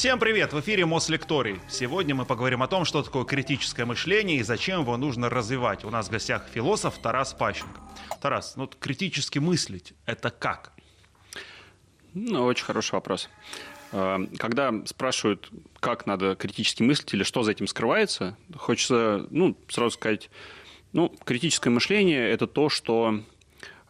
Всем 0.00 0.18
привет! 0.18 0.54
В 0.54 0.60
эфире 0.60 0.86
Мослекторий. 0.86 1.60
Сегодня 1.68 2.14
мы 2.14 2.24
поговорим 2.24 2.62
о 2.62 2.68
том, 2.68 2.86
что 2.86 3.02
такое 3.02 3.24
критическое 3.24 3.84
мышление 3.84 4.38
и 4.38 4.42
зачем 4.42 4.80
его 4.80 4.96
нужно 4.96 5.28
развивать. 5.28 5.84
У 5.84 5.90
нас 5.90 6.08
в 6.08 6.10
гостях 6.10 6.48
философ 6.48 6.96
Тарас 6.96 7.34
Пащенко. 7.34 7.78
Тарас, 8.18 8.56
ну 8.56 8.66
критически 8.66 9.38
мыслить– 9.40 9.92
это 10.06 10.30
как? 10.30 10.72
Ну, 12.14 12.44
очень 12.44 12.64
хороший 12.64 12.92
вопрос. 12.92 13.28
Э, 13.92 14.26
когда 14.38 14.72
спрашивают, 14.86 15.50
как 15.80 16.06
надо 16.06 16.34
критически 16.34 16.82
мыслить 16.82 17.12
или 17.12 17.22
что 17.22 17.42
за 17.42 17.50
этим 17.50 17.66
скрывается, 17.66 18.38
хочется 18.56 19.26
ну, 19.28 19.54
сразу 19.68 19.90
сказать, 19.90 20.30
ну, 20.94 21.14
критическое 21.24 21.68
мышление– 21.68 22.30
это 22.30 22.46
то, 22.46 22.70
что 22.70 23.20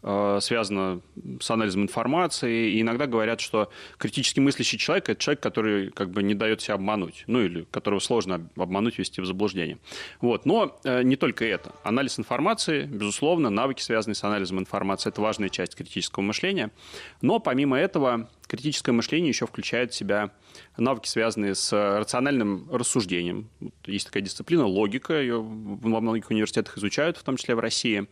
связано 0.03 1.01
с 1.41 1.51
анализом 1.51 1.83
информации. 1.83 2.71
И 2.71 2.81
иногда 2.81 3.07
говорят, 3.07 3.41
что 3.41 3.71
критически 3.99 4.41
мыслящий 4.41 4.79
человек– 4.79 5.09
это 5.09 5.21
человек, 5.21 5.41
который 5.41 5.91
как 5.91 6.11
бы 6.11 6.23
не 6.23 6.35
дает 6.35 6.61
себя 6.61 6.75
обмануть, 6.75 7.25
ну 7.27 7.41
или 7.43 7.67
которого 7.71 8.01
сложно 8.01 8.49
обмануть, 8.57 8.99
ввести 8.99 9.21
в 9.21 9.27
заблуждение. 9.27 9.79
Вот. 10.21 10.47
Но 10.47 10.79
э, 10.85 11.03
не 11.03 11.17
только 11.17 11.45
это. 11.45 11.73
Анализ 11.85 12.19
информации, 12.19 12.85
безусловно, 12.85 13.51
навыки, 13.51 13.83
связанные 13.83 14.15
с 14.15 14.25
анализом 14.25 14.59
информации– 14.59 15.09
это 15.11 15.21
важная 15.21 15.49
часть 15.49 15.75
критического 15.75 16.23
мышления. 16.23 16.71
Но 17.21 17.39
помимо 17.39 17.79
этого 17.79 18.29
критическое 18.51 18.91
мышление 18.91 19.29
еще 19.29 19.47
включает 19.47 19.93
в 19.93 19.95
себя 19.95 20.33
навыки, 20.77 21.07
связанные 21.07 21.55
с 21.55 21.73
рациональным 21.73 22.69
рассуждением. 22.71 23.49
Есть 23.87 24.07
такая 24.07 24.25
дисциплина 24.25 24.67
логика, 24.67 25.21
ее 25.21 25.41
во 25.41 26.01
многих 26.01 26.31
университетах 26.31 26.77
изучают, 26.79 27.17
в 27.17 27.23
том 27.23 27.37
числе 27.37 27.55
в 27.55 27.61
России. 27.61 28.09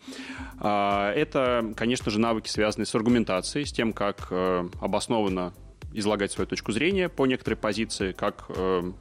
А, 0.61 1.13
это, 1.13 1.75
конечно 1.77 2.13
же, 2.13 2.21
навыки, 2.21 2.49
связанные 2.49 2.87
с 2.87 2.95
аргументацией, 2.95 3.67
с 3.67 3.73
тем, 3.73 3.93
как 3.93 4.29
э, 4.31 4.69
обоснованно 4.81 5.53
излагать 5.93 6.31
свою 6.31 6.47
точку 6.47 6.71
зрения 6.71 7.09
по 7.09 7.27
некоторой 7.27 7.57
позиции, 7.57 8.13
как 8.13 8.45
э, 8.51 8.93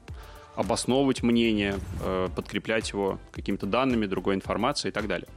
обосновывать 0.56 1.22
мнение, 1.22 1.75
э, 2.02 2.30
подкреплять 2.36 2.90
его 2.90 3.19
какими-то 3.31 3.67
данными, 3.67 4.08
другой 4.08 4.34
информацией 4.34 4.90
и 4.90 4.94
так 4.94 5.08
далее. 5.08 5.28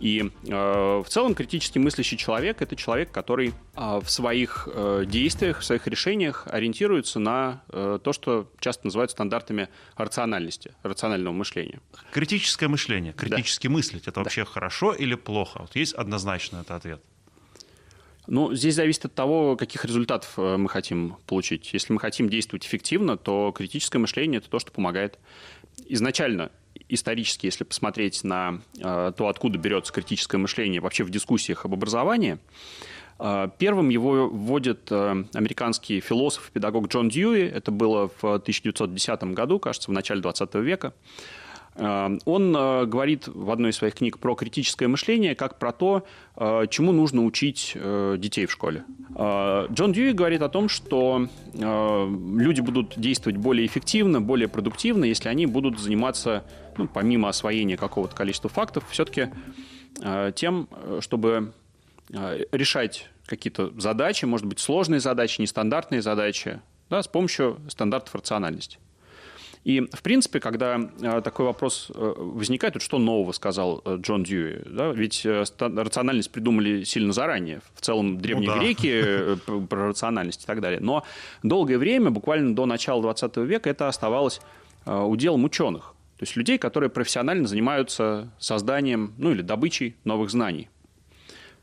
И 0.00 0.30
э, 0.46 1.02
в 1.04 1.06
целом 1.08 1.34
критически 1.34 1.78
мыслящий 1.78 2.16
человек– 2.16 2.56
это 2.62 2.76
человек, 2.76 3.10
который 3.10 3.48
э, 3.48 4.00
в 4.02 4.08
своих 4.08 4.68
э, 4.72 5.04
действиях, 5.06 5.60
в 5.60 5.64
своих 5.64 5.86
решениях 5.86 6.46
ориентируется 6.46 7.18
на 7.18 7.62
э, 7.68 7.98
то, 8.02 8.12
что 8.12 8.50
часто 8.60 8.86
называют 8.86 9.10
стандартами 9.10 9.68
рациональности, 9.96 10.74
рационального 10.82 11.34
мышления. 11.34 11.80
Критическое 12.12 12.68
мышление, 12.68 13.12
критически 13.12 13.66
да. 13.66 13.72
мыслить– 13.72 14.02
это 14.06 14.20
вообще 14.20 14.44
да. 14.44 14.50
хорошо 14.50 14.92
или 14.92 15.14
плохо? 15.14 15.62
Вот 15.62 15.74
есть 15.74 15.94
однозначно 15.94 16.58
это 16.58 16.76
ответ? 16.76 17.02
Ну, 18.28 18.54
здесь 18.54 18.74
зависит 18.74 19.06
от 19.06 19.14
того, 19.14 19.56
каких 19.56 19.84
результатов 19.86 20.34
э, 20.36 20.58
мы 20.58 20.68
хотим 20.68 21.16
получить. 21.26 21.72
Если 21.72 21.92
мы 21.92 21.98
хотим 21.98 22.28
действовать 22.28 22.66
эффективно, 22.66 23.16
то 23.16 23.52
критическое 23.56 23.98
мышление– 23.98 24.38
это 24.40 24.50
то, 24.50 24.58
что 24.58 24.70
помогает 24.70 25.18
изначально 25.86 26.50
исторически, 26.88 27.46
если 27.46 27.64
посмотреть 27.64 28.24
на 28.24 28.60
э, 28.78 29.12
то, 29.16 29.28
откуда 29.28 29.58
берется 29.58 29.92
критическое 29.92 30.38
мышление 30.38 30.80
вообще 30.80 31.04
в 31.04 31.10
дискуссиях 31.10 31.64
об 31.64 31.74
образовании, 31.74 32.38
э, 33.18 33.48
первым 33.58 33.88
его 33.88 34.28
вводит 34.28 34.90
э, 34.90 35.24
американский 35.34 36.00
философ 36.00 36.48
и 36.48 36.52
педагог 36.52 36.88
Джон 36.88 37.08
Дьюи. 37.08 37.42
Это 37.42 37.70
было 37.70 38.10
в 38.20 38.24
1910 38.24 39.24
году, 39.34 39.58
кажется, 39.58 39.90
в 39.90 39.94
начале 39.94 40.20
20 40.20 40.54
века. 40.56 40.92
Он 41.80 42.52
говорит 42.90 43.28
в 43.28 43.52
одной 43.52 43.70
из 43.70 43.76
своих 43.76 43.94
книг 43.94 44.18
про 44.18 44.34
критическое 44.34 44.88
мышление, 44.88 45.36
как 45.36 45.60
про 45.60 45.70
то, 45.70 46.04
чему 46.70 46.90
нужно 46.90 47.24
учить 47.24 47.76
детей 48.16 48.46
в 48.46 48.50
школе. 48.50 48.82
Джон 49.16 49.92
Дьюи 49.92 50.10
говорит 50.10 50.42
о 50.42 50.48
том, 50.48 50.68
что 50.68 51.28
люди 51.54 52.60
будут 52.62 52.98
действовать 52.98 53.36
более 53.38 53.64
эффективно, 53.64 54.20
более 54.20 54.48
продуктивно, 54.48 55.04
если 55.04 55.28
они 55.28 55.46
будут 55.46 55.78
заниматься, 55.78 56.42
ну, 56.78 56.88
помимо 56.88 57.28
освоения 57.28 57.76
какого-то 57.76 58.14
количества 58.14 58.48
фактов, 58.48 58.84
все-таки 58.90 59.30
тем, 60.34 60.68
чтобы 61.00 61.52
решать 62.52 63.10
какие-то 63.26 63.72
задачи, 63.78 64.24
может 64.24 64.46
быть, 64.46 64.60
сложные 64.60 65.00
задачи, 65.00 65.40
нестандартные 65.40 66.02
задачи, 66.02 66.60
да, 66.88 67.02
с 67.02 67.08
помощью 67.08 67.58
стандартов 67.68 68.14
рациональности. 68.14 68.78
И, 69.64 69.80
в 69.80 70.02
принципе, 70.02 70.40
когда 70.40 70.80
э, 71.00 71.20
такой 71.20 71.44
вопрос 71.44 71.90
э, 71.94 72.14
возникает, 72.16 72.74
вот 72.74 72.82
что 72.82 72.98
нового 72.98 73.32
сказал 73.32 73.82
э, 73.84 73.98
Джон 74.00 74.22
Дьюи? 74.24 74.62
Да? 74.64 74.92
Ведь 74.92 75.26
рациональность 75.26 76.30
придумали 76.30 76.84
сильно 76.84 77.12
заранее. 77.12 77.60
В 77.74 77.82
целом 77.82 78.18
древние 78.18 78.48
ну, 78.48 78.54
да. 78.54 78.62
греки 78.62 79.36
про 79.66 79.88
рациональность 79.88 80.44
и 80.44 80.46
так 80.46 80.60
далее. 80.62 80.80
Но 80.80 81.04
долгое 81.42 81.76
время, 81.76 82.10
буквально 82.10 82.54
до 82.54 82.64
начала 82.64 83.02
20 83.02 83.36
века, 83.38 83.68
это 83.68 83.88
оставалось 83.88 84.40
уделом 84.86 85.44
ученых. 85.44 85.94
То 86.18 86.24
есть 86.24 86.34
людей, 86.34 86.58
которые 86.58 86.90
профессионально 86.90 87.46
занимаются 87.46 88.32
созданием, 88.40 89.14
ну 89.18 89.30
или 89.30 89.40
добычей 89.40 89.94
новых 90.02 90.30
знаний. 90.30 90.68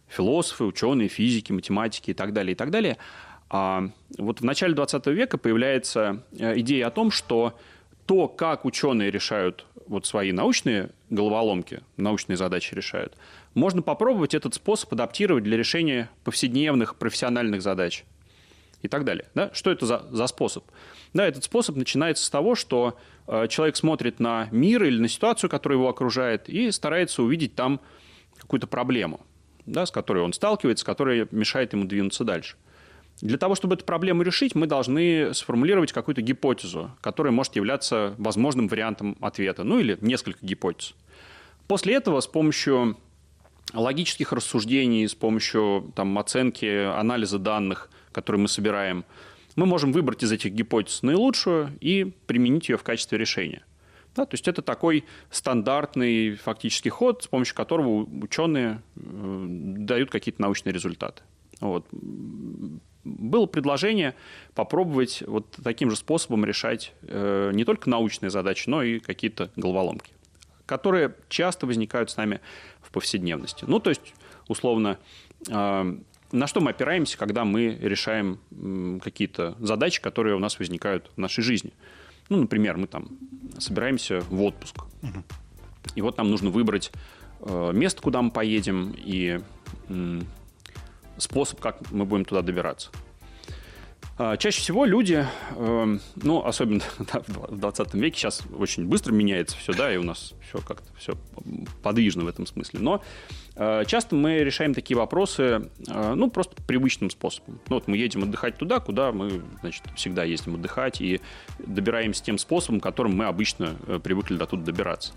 Философы, 0.07 0.63
ученые, 0.63 1.09
физики, 1.09 1.51
математики 1.51 2.11
и 2.11 2.13
так 2.13 2.31
далее, 2.31 2.53
и 2.53 2.55
так 2.55 2.71
далее. 2.71 2.97
А 3.49 3.89
вот 4.17 4.39
в 4.39 4.45
начале 4.45 4.73
20 4.73 5.07
века 5.07 5.37
появляется 5.37 6.23
идея 6.31 6.87
о 6.87 6.91
том, 6.91 7.11
что 7.11 7.59
то, 8.05 8.29
как 8.29 8.63
ученые 8.63 9.11
решают 9.11 9.65
вот 9.87 10.05
свои 10.05 10.31
научные 10.31 10.89
головоломки, 11.09 11.81
научные 11.97 12.37
задачи 12.37 12.73
решают, 12.73 13.17
можно 13.55 13.81
попробовать 13.81 14.33
этот 14.33 14.53
способ 14.53 14.93
адаптировать 14.93 15.43
для 15.43 15.57
решения 15.57 16.09
повседневных 16.23 16.95
профессиональных 16.95 17.61
задач 17.61 18.05
и 18.85 18.87
так 18.87 19.03
далее. 19.03 19.27
Да? 19.35 19.49
Что 19.53 19.71
это 19.71 19.85
за, 19.85 20.05
за 20.11 20.27
способ? 20.27 20.63
Да, 21.13 21.27
этот 21.27 21.43
способ 21.43 21.75
начинается 21.75 22.25
с 22.25 22.29
того, 22.29 22.55
что 22.55 22.97
э, 23.27 23.47
человек 23.47 23.75
смотрит 23.75 24.19
на 24.19 24.47
мир 24.51 24.83
или 24.83 24.99
на 24.99 25.07
ситуацию, 25.07 25.49
которая 25.49 25.77
его 25.77 25.89
окружает, 25.89 26.49
и 26.49 26.71
старается 26.71 27.23
увидеть 27.23 27.55
там 27.55 27.79
какую-то 28.37 28.67
проблему, 28.67 29.21
да, 29.65 29.85
с 29.85 29.91
которой 29.91 30.23
он 30.23 30.33
сталкивается, 30.33 30.85
которая 30.85 31.27
мешает 31.31 31.73
ему 31.73 31.85
двинуться 31.85 32.23
дальше. 32.23 32.57
Для 33.21 33.37
того, 33.37 33.55
чтобы 33.55 33.75
эту 33.75 33.85
проблему 33.85 34.23
решить, 34.23 34.55
мы 34.55 34.67
должны 34.67 35.33
сформулировать 35.33 35.93
какую-то 35.93 36.21
гипотезу, 36.21 36.91
которая 36.99 37.31
может 37.31 37.55
являться 37.55 38.13
возможным 38.17 38.67
вариантом 38.67 39.17
ответа, 39.21 39.63
ну 39.63 39.79
или 39.79 39.97
несколько 40.01 40.45
гипотез. 40.45 40.95
После 41.67 41.95
этого 41.95 42.19
с 42.19 42.27
помощью 42.27 42.97
логических 43.73 44.33
рассуждений, 44.33 45.07
с 45.07 45.15
помощью 45.15 45.93
там, 45.95 46.17
оценки, 46.19 46.65
анализа 46.65 47.39
данных, 47.39 47.89
которые 48.15 48.41
мы 48.41 48.47
собираем, 48.47 49.03
мы 49.57 49.65
можем 49.65 49.91
выбрать 49.91 50.23
из 50.23 50.31
этих 50.31 50.53
гипотез 50.53 51.03
наилучшую 51.03 51.77
и 51.81 52.05
применить 52.25 52.69
ее 52.69 52.77
в 52.77 52.83
качестве 52.83 53.17
решения. 53.17 53.63
Да, 54.15 54.25
то 54.25 54.35
есть 54.35 54.47
это 54.47 54.61
такой 54.61 55.03
стандартный 55.29 56.35
фактический 56.35 56.89
ход, 56.89 57.23
с 57.23 57.27
помощью 57.27 57.53
которого 57.55 58.07
ученые 58.23 58.81
э, 58.95 59.45
дают 59.79 60.09
какие-то 60.09 60.41
научные 60.41 60.71
результаты. 60.71 61.23
Вот 61.59 61.85
было 63.03 63.45
предложение 63.45 64.15
попробовать 64.53 65.21
вот 65.27 65.57
таким 65.61 65.89
же 65.89 65.97
способом 65.97 66.45
решать 66.45 66.93
э, 67.01 67.51
не 67.53 67.65
только 67.65 67.89
научные 67.89 68.29
задачи, 68.29 68.69
но 68.69 68.81
и 68.81 68.99
какие-то 68.99 69.51
головоломки, 69.57 70.11
которые 70.65 71.13
часто 71.27 71.65
возникают 71.67 72.09
с 72.09 72.15
нами 72.15 72.39
в 72.81 72.91
повседневности. 72.91 73.65
Ну, 73.67 73.79
то 73.79 73.89
есть, 73.89 74.13
условно, 74.47 74.97
э, 75.49 75.97
на 76.31 76.47
что 76.47 76.61
мы 76.61 76.71
опираемся, 76.71 77.17
когда 77.17 77.45
мы 77.45 77.77
решаем 77.81 78.39
какие-то 79.01 79.55
задачи, 79.59 80.01
которые 80.01 80.35
у 80.35 80.39
нас 80.39 80.59
возникают 80.59 81.11
в 81.15 81.19
нашей 81.19 81.43
жизни. 81.43 81.71
Ну, 82.29 82.37
например, 82.37 82.77
мы 82.77 82.87
там 82.87 83.09
собираемся 83.59 84.21
в 84.21 84.41
отпуск. 84.41 84.77
Угу. 85.03 85.23
И 85.95 86.01
вот 86.01 86.17
нам 86.17 86.31
нужно 86.31 86.49
выбрать 86.49 86.91
э, 87.41 87.71
место, 87.73 88.01
куда 88.01 88.21
мы 88.21 88.31
поедем, 88.31 88.95
и 88.97 89.39
способ, 91.17 91.59
как 91.59 91.91
мы 91.91 92.05
будем 92.05 92.25
туда 92.25 92.41
добираться. 92.41 92.89
А, 94.17 94.37
чаще 94.37 94.61
всего 94.61 94.85
люди, 94.85 95.25
эм, 95.57 95.99
ну, 96.15 96.45
особенно 96.45 96.81
в 97.27 97.57
20 97.57 97.93
веке, 97.95 98.17
сейчас 98.17 98.43
очень 98.57 98.87
быстро 98.87 99.11
меняется 99.11 99.57
все, 99.57 99.73
да, 99.73 99.93
и 99.93 99.97
у 99.97 100.03
нас 100.03 100.33
все 100.47 100.59
как-то 100.59 100.87
все 100.97 101.15
подвижно 101.83 102.23
в 102.23 102.27
этом 102.27 102.45
смысле. 102.45 102.79
Но 102.79 103.03
э, 103.57 103.83
часто 103.85 104.15
мы 104.15 104.37
решаем 104.37 104.73
такие 104.73 104.95
вопросы, 104.95 105.69
э, 105.87 106.13
ну, 106.15 106.29
просто 106.29 106.55
привычным 106.63 107.09
способом. 107.09 107.59
Ну, 107.67 107.75
вот 107.75 107.89
мы 107.89 107.97
едем 107.97 108.23
отдыхать 108.23 108.57
туда, 108.57 108.79
куда 108.79 109.11
мы, 109.11 109.41
значит, 109.59 109.83
всегда 109.97 110.23
ездим 110.23 110.55
отдыхать, 110.55 111.01
и 111.01 111.19
добираемся 111.59 112.23
тем 112.23 112.37
способом, 112.37 112.79
которым 112.79 113.17
мы 113.17 113.25
обычно 113.25 113.75
э, 113.85 113.99
привыкли 114.01 114.37
до 114.37 114.45
туда 114.45 114.63
добираться. 114.63 115.11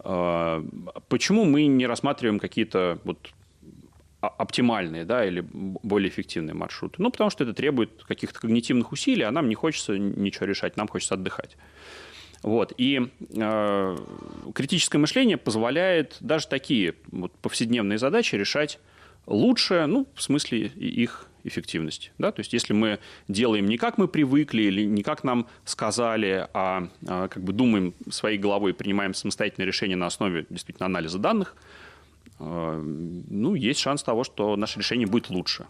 А, 0.00 0.62
почему 1.08 1.44
мы 1.44 1.66
не 1.66 1.86
рассматриваем 1.86 2.38
какие-то 2.38 2.98
вот 3.04 3.30
оптимальные, 4.20 5.04
да, 5.04 5.24
или 5.24 5.44
более 5.52 6.10
эффективные 6.10 6.54
маршруты. 6.54 7.00
Ну, 7.02 7.10
потому 7.10 7.30
что 7.30 7.44
это 7.44 7.54
требует 7.54 8.02
каких-то 8.04 8.40
когнитивных 8.40 8.90
усилий, 8.92 9.22
а 9.22 9.30
нам 9.30 9.48
не 9.48 9.54
хочется 9.54 9.96
ничего 9.96 10.46
решать, 10.46 10.76
нам 10.76 10.88
хочется 10.88 11.14
отдыхать. 11.14 11.56
Вот. 12.42 12.72
И 12.76 13.10
э, 13.36 13.96
критическое 14.54 14.98
мышление 14.98 15.36
позволяет 15.36 16.16
даже 16.20 16.48
такие 16.48 16.94
вот 17.10 17.32
повседневные 17.32 17.98
задачи 17.98 18.34
решать 18.34 18.78
лучше, 19.26 19.86
ну, 19.86 20.06
в 20.14 20.22
смысле 20.22 20.66
их 20.66 21.28
эффективности. 21.44 22.10
Да? 22.18 22.32
То 22.32 22.40
есть 22.40 22.52
если 22.52 22.72
мы 22.72 22.98
делаем 23.28 23.66
не 23.66 23.78
как 23.78 23.98
мы 23.98 24.08
привыкли 24.08 24.62
или 24.62 24.84
не 24.84 25.02
как 25.02 25.24
нам 25.24 25.46
сказали, 25.64 26.48
а, 26.52 26.88
а 27.06 27.28
как 27.28 27.42
бы 27.42 27.52
думаем 27.52 27.94
своей 28.10 28.38
головой, 28.38 28.74
принимаем 28.74 29.14
самостоятельное 29.14 29.66
решение 29.66 29.96
на 29.96 30.06
основе 30.06 30.46
действительно 30.50 30.86
анализа 30.86 31.18
данных, 31.18 31.56
ну, 32.38 33.54
есть 33.54 33.80
шанс 33.80 34.02
того, 34.02 34.24
что 34.24 34.56
наше 34.56 34.78
решение 34.78 35.06
будет 35.06 35.30
лучше. 35.30 35.66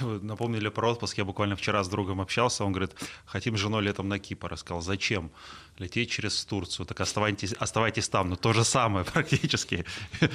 Напомнили 0.00 0.68
про 0.68 0.90
отпуск. 0.90 1.18
Я 1.18 1.24
буквально 1.24 1.56
вчера 1.56 1.82
с 1.82 1.88
другом 1.88 2.20
общался. 2.20 2.64
Он 2.64 2.72
говорит, 2.72 2.92
хотим 3.26 3.56
с 3.56 3.60
женой 3.60 3.82
летом 3.82 4.08
на 4.08 4.18
Кипр. 4.18 4.50
Я 4.50 4.56
сказал, 4.56 4.82
зачем? 4.82 5.30
Лететь 5.78 6.10
через 6.10 6.44
Турцию. 6.44 6.86
Так 6.86 7.00
оставайтесь, 7.00 7.52
оставайтесь 7.52 8.08
там. 8.08 8.30
Но 8.30 8.36
то 8.36 8.52
же 8.52 8.64
самое 8.64 9.04
практически 9.12 9.84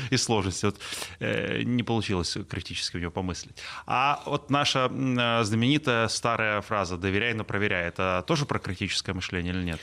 и 0.09 0.17
сложности. 0.17 0.65
Вот, 0.65 0.79
э, 1.19 1.63
не 1.63 1.83
получилось 1.83 2.37
критически 2.49 2.97
в 2.97 3.01
него 3.01 3.11
помыслить. 3.11 3.55
А 3.85 4.21
вот 4.25 4.49
наша 4.49 4.89
э, 4.91 5.43
знаменитая 5.43 6.07
старая 6.07 6.61
фраза 6.61 6.97
«доверяй, 6.97 7.33
но 7.33 7.43
проверяй»— 7.43 7.87
это 7.87 8.23
тоже 8.27 8.45
про 8.45 8.59
критическое 8.59 9.13
мышление 9.13 9.53
или 9.53 9.63
нет? 9.63 9.79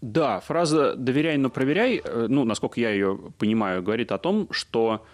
Да, 0.00 0.40
фраза 0.40 0.94
«доверяй, 0.94 1.36
но 1.38 1.50
проверяй», 1.50 2.00
э, 2.02 2.26
ну, 2.28 2.44
насколько 2.44 2.80
я 2.80 2.90
ее 2.90 3.18
понимаю, 3.38 3.82
говорит 3.82 4.12
о 4.12 4.18
том, 4.18 4.48
что 4.52 5.04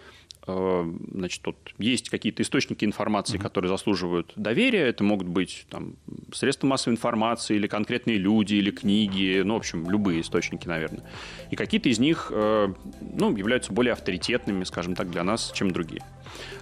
Э, 0.47 0.85
значит, 1.11 1.41
тут 1.41 1.55
есть 1.77 2.09
какие-то 2.09 2.43
источники 2.43 2.85
информации, 2.85 3.37
mm-hmm. 3.37 3.41
которые 3.41 3.69
заслуживают 3.69 4.33
доверия. 4.35 4.87
Это 4.87 5.03
могут 5.03 5.27
быть 5.27 5.65
там, 5.69 5.95
средства 6.33 6.67
массовой 6.67 6.93
информации, 6.93 7.55
или 7.55 7.67
конкретные 7.67 8.17
люди, 8.17 8.55
или 8.55 8.71
книги, 8.71 9.41
ну, 9.43 9.55
в 9.55 9.57
общем, 9.57 9.89
любые 9.89 10.21
источники, 10.21 10.67
наверное. 10.67 11.03
И 11.49 11.55
какие-то 11.55 11.89
из 11.89 11.99
них 11.99 12.31
э, 12.31 12.73
ну, 13.01 13.35
являются 13.35 13.73
более 13.73 13.93
авторитетными, 13.93 14.63
скажем 14.65 14.95
так, 14.95 15.09
для 15.09 15.23
нас, 15.23 15.51
чем 15.53 15.71
другие. 15.71 16.03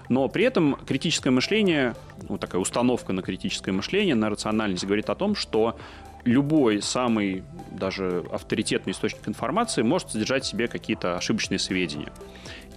Но 0.09 0.27
при 0.27 0.43
этом 0.45 0.77
критическое 0.85 1.31
мышление, 1.31 1.95
вот 2.27 2.39
такая 2.39 2.61
установка 2.61 3.13
на 3.13 3.21
критическое 3.21 3.71
мышление, 3.71 4.15
на 4.15 4.29
рациональность 4.29 4.85
говорит 4.85 5.09
о 5.09 5.15
том, 5.15 5.35
что 5.35 5.77
любой 6.25 6.81
самый 6.81 7.43
даже 7.71 8.23
авторитетный 8.31 8.91
источник 8.91 9.27
информации 9.27 9.81
может 9.81 10.11
содержать 10.11 10.43
в 10.45 10.47
себе 10.47 10.67
какие-то 10.67 11.17
ошибочные 11.17 11.59
сведения. 11.59 12.11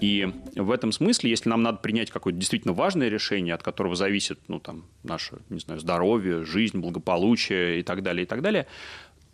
И 0.01 0.31
в 0.55 0.71
этом 0.71 0.93
смысле, 0.93 1.31
если 1.31 1.49
нам 1.49 1.63
надо 1.63 1.79
принять 1.79 2.11
какое-то 2.11 2.39
действительно 2.39 2.75
важное 2.75 3.09
решение, 3.09 3.55
от 3.55 3.63
которого 3.63 3.95
зависит 3.95 4.39
ну, 4.49 4.61
там, 4.61 4.85
наше 5.03 5.39
не 5.49 5.61
знаю, 5.61 5.81
здоровье, 5.81 6.45
жизнь, 6.45 6.79
благополучие 6.79 7.81
и 7.81 7.83
так 7.83 8.03
далее, 8.03 8.25
и 8.25 8.27
так 8.27 8.43
далее, 8.43 8.67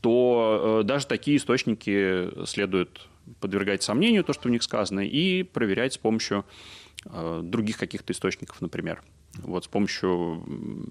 то 0.01 0.81
э, 0.83 0.85
даже 0.85 1.07
такие 1.07 1.37
источники 1.37 2.29
следует 2.47 3.09
подвергать 3.41 3.83
сомнению, 3.83 4.25
то, 4.25 4.33
что 4.33 4.49
в 4.49 4.51
них 4.51 4.63
сказано, 4.63 5.01
и 5.01 5.43
проверять 5.43 5.95
с 5.95 5.99
помощью 5.99 6.45
э, 7.07 7.41
других 7.43 7.79
каких-то 7.79 8.13
источников, 8.13 8.61
например. 8.61 9.03
Вот 9.39 9.65
с 9.65 9.69
помощью 9.69 10.45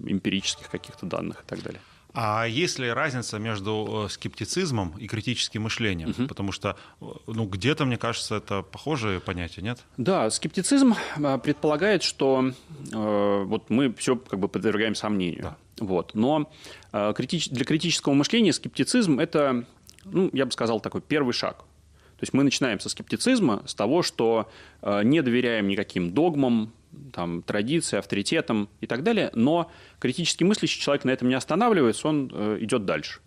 эмпирических 0.06 0.68
каких-то 0.68 1.06
данных 1.06 1.42
и 1.42 1.46
так 1.46 1.62
далее. 1.62 1.80
А 2.14 2.44
есть 2.46 2.78
ли 2.78 2.90
разница 2.90 3.38
между 3.38 4.04
э, 4.04 4.10
скептицизмом 4.10 4.94
и 4.98 5.06
критическим 5.06 5.62
мышлением? 5.62 6.10
Угу. 6.10 6.26
Потому 6.28 6.52
что, 6.52 6.76
э, 7.00 7.06
ну, 7.26 7.46
где-то, 7.46 7.86
мне 7.86 7.96
кажется, 7.96 8.36
это 8.36 8.62
похожие 8.62 9.18
понятия, 9.20 9.62
нет? 9.62 9.78
Да, 9.96 10.28
скептицизм 10.30 10.94
э, 11.16 11.38
предполагает, 11.38 12.02
что 12.02 12.52
э, 12.92 13.42
вот 13.44 13.70
мы 13.70 13.94
все 13.94 14.16
как 14.16 14.38
бы 14.38 14.48
подвергаем 14.48 14.94
сомнению. 14.94 15.42
Да. 15.42 15.56
Вот. 15.78 16.14
Но 16.14 16.50
э, 16.92 17.14
критич... 17.16 17.48
для 17.48 17.64
критического 17.64 18.12
мышления 18.12 18.52
скептицизм– 18.52 19.18
это, 19.20 19.64
ну, 20.04 20.28
я 20.34 20.44
бы 20.44 20.52
сказал, 20.52 20.80
такой 20.80 21.00
первый 21.00 21.32
шаг. 21.32 21.58
То 21.58 22.24
есть 22.24 22.34
мы 22.34 22.44
начинаем 22.44 22.78
со 22.78 22.90
скептицизма, 22.90 23.62
с 23.66 23.74
того, 23.74 24.02
что 24.02 24.50
э, 24.82 25.02
не 25.02 25.22
доверяем 25.22 25.66
никаким 25.66 26.12
догмам, 26.12 26.72
там, 27.12 27.42
традиции, 27.42 27.98
авторитетам 27.98 28.68
и 28.80 28.86
так 28.86 29.02
далее, 29.02 29.30
но 29.34 29.70
критически 29.98 30.44
мыслящий 30.44 30.80
человек 30.80 31.04
на 31.04 31.10
этом 31.10 31.28
не 31.28 31.34
останавливается, 31.34 32.08
он 32.08 32.30
э, 32.32 32.58
идет 32.60 32.84
дальше. 32.84 33.20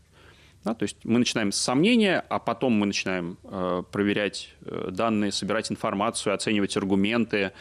Да, 0.64 0.74
то 0.74 0.84
есть 0.84 0.98
мы 1.04 1.20
начинаем 1.20 1.52
с 1.52 1.58
сомнения, 1.58 2.26
а 2.28 2.40
потом 2.40 2.74
мы 2.74 2.88
начинаем 2.88 3.38
э, 3.44 3.84
проверять 3.92 4.56
э, 4.62 4.90
данные, 4.92 5.32
собирать 5.32 5.72
информацию, 5.72 6.34
оценивать 6.34 6.76
аргументы, 6.76 7.52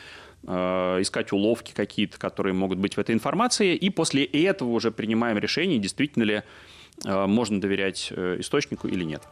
э, 0.43 0.53
искать 1.01 1.31
уловки 1.33 1.73
какие-то, 1.75 2.19
которые 2.19 2.55
могут 2.55 2.79
быть 2.79 2.97
в 2.97 2.99
этой 2.99 3.15
информации, 3.15 3.75
и 3.75 3.91
после 3.91 4.25
этого 4.25 4.71
уже 4.71 4.91
принимаем 4.91 5.37
решение, 5.37 5.79
действительно 5.79 6.23
ли 6.23 6.43
э, 7.05 7.27
можно 7.27 7.61
доверять 7.61 8.09
э, 8.11 8.37
источнику 8.41 8.89
или 8.89 9.05
нет. 9.05 9.23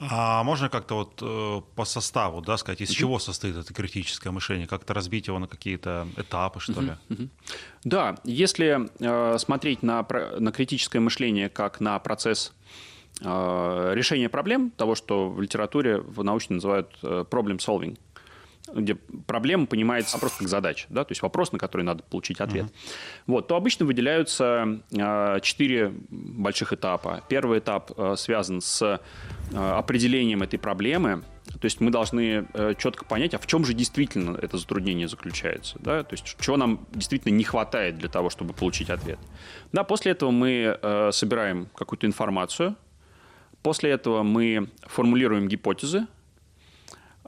А 0.00 0.44
можно 0.44 0.68
как-то 0.68 0.94
вот 0.94 1.22
э, 1.22 1.60
по 1.74 1.84
составу, 1.84 2.40
да, 2.40 2.56
сказать, 2.56 2.80
из 2.80 2.90
mm-hmm. 2.90 2.94
чего 2.94 3.18
состоит 3.18 3.56
это 3.56 3.74
критическое 3.74 4.30
мышление? 4.30 4.68
Как-то 4.68 4.94
разбить 4.94 5.26
его 5.26 5.38
на 5.40 5.48
какие-то 5.48 6.06
этапы, 6.16 6.60
что 6.60 6.80
ли? 6.80 6.92
Mm-hmm. 7.08 7.28
Да, 7.84 8.14
если 8.22 8.88
э, 9.00 9.38
смотреть 9.38 9.82
на, 9.82 10.06
на 10.38 10.52
критическое 10.52 11.00
мышление 11.00 11.48
как 11.48 11.80
на 11.80 11.98
процесс 11.98 12.52
э, 13.20 13.92
решения 13.94 14.28
проблем, 14.28 14.70
того, 14.70 14.94
что 14.94 15.28
в 15.28 15.40
литературе 15.40 15.98
в 15.98 16.22
научно 16.22 16.56
называют 16.56 16.96
э, 17.02 17.24
problem 17.28 17.58
solving, 17.58 17.98
где 18.74 18.94
проблема 18.94 19.66
понимается 19.66 20.18
просто 20.18 20.38
как 20.40 20.48
задача, 20.48 20.86
да, 20.90 21.04
то 21.04 21.12
есть 21.12 21.22
вопрос, 21.22 21.52
на 21.52 21.58
который 21.58 21.82
надо 21.82 22.02
получить 22.02 22.40
ответ. 22.40 22.66
Uh-huh. 22.66 23.22
Вот, 23.26 23.48
то 23.48 23.56
обычно 23.56 23.86
выделяются 23.86 24.80
э, 24.90 25.40
четыре 25.42 25.92
больших 26.10 26.72
этапа. 26.72 27.22
Первый 27.28 27.58
этап 27.58 27.92
э, 27.96 28.14
связан 28.16 28.60
с 28.60 28.82
э, 28.82 29.56
определением 29.56 30.42
этой 30.42 30.58
проблемы, 30.58 31.22
то 31.52 31.64
есть 31.64 31.80
мы 31.80 31.90
должны 31.90 32.46
э, 32.52 32.74
четко 32.78 33.04
понять, 33.04 33.34
а 33.34 33.38
в 33.38 33.46
чем 33.46 33.64
же 33.64 33.74
действительно 33.74 34.36
это 34.36 34.58
затруднение 34.58 35.08
заключается, 35.08 35.76
да, 35.80 36.02
то 36.02 36.14
есть 36.14 36.36
чего 36.38 36.56
нам 36.56 36.86
действительно 36.92 37.32
не 37.32 37.44
хватает 37.44 37.98
для 37.98 38.08
того, 38.08 38.30
чтобы 38.30 38.52
получить 38.52 38.90
ответ. 38.90 39.18
Да, 39.72 39.84
после 39.84 40.12
этого 40.12 40.30
мы 40.30 40.78
э, 40.80 41.10
собираем 41.12 41.68
какую-то 41.74 42.06
информацию, 42.06 42.76
после 43.62 43.90
этого 43.90 44.22
мы 44.22 44.68
формулируем 44.86 45.48
гипотезы, 45.48 46.06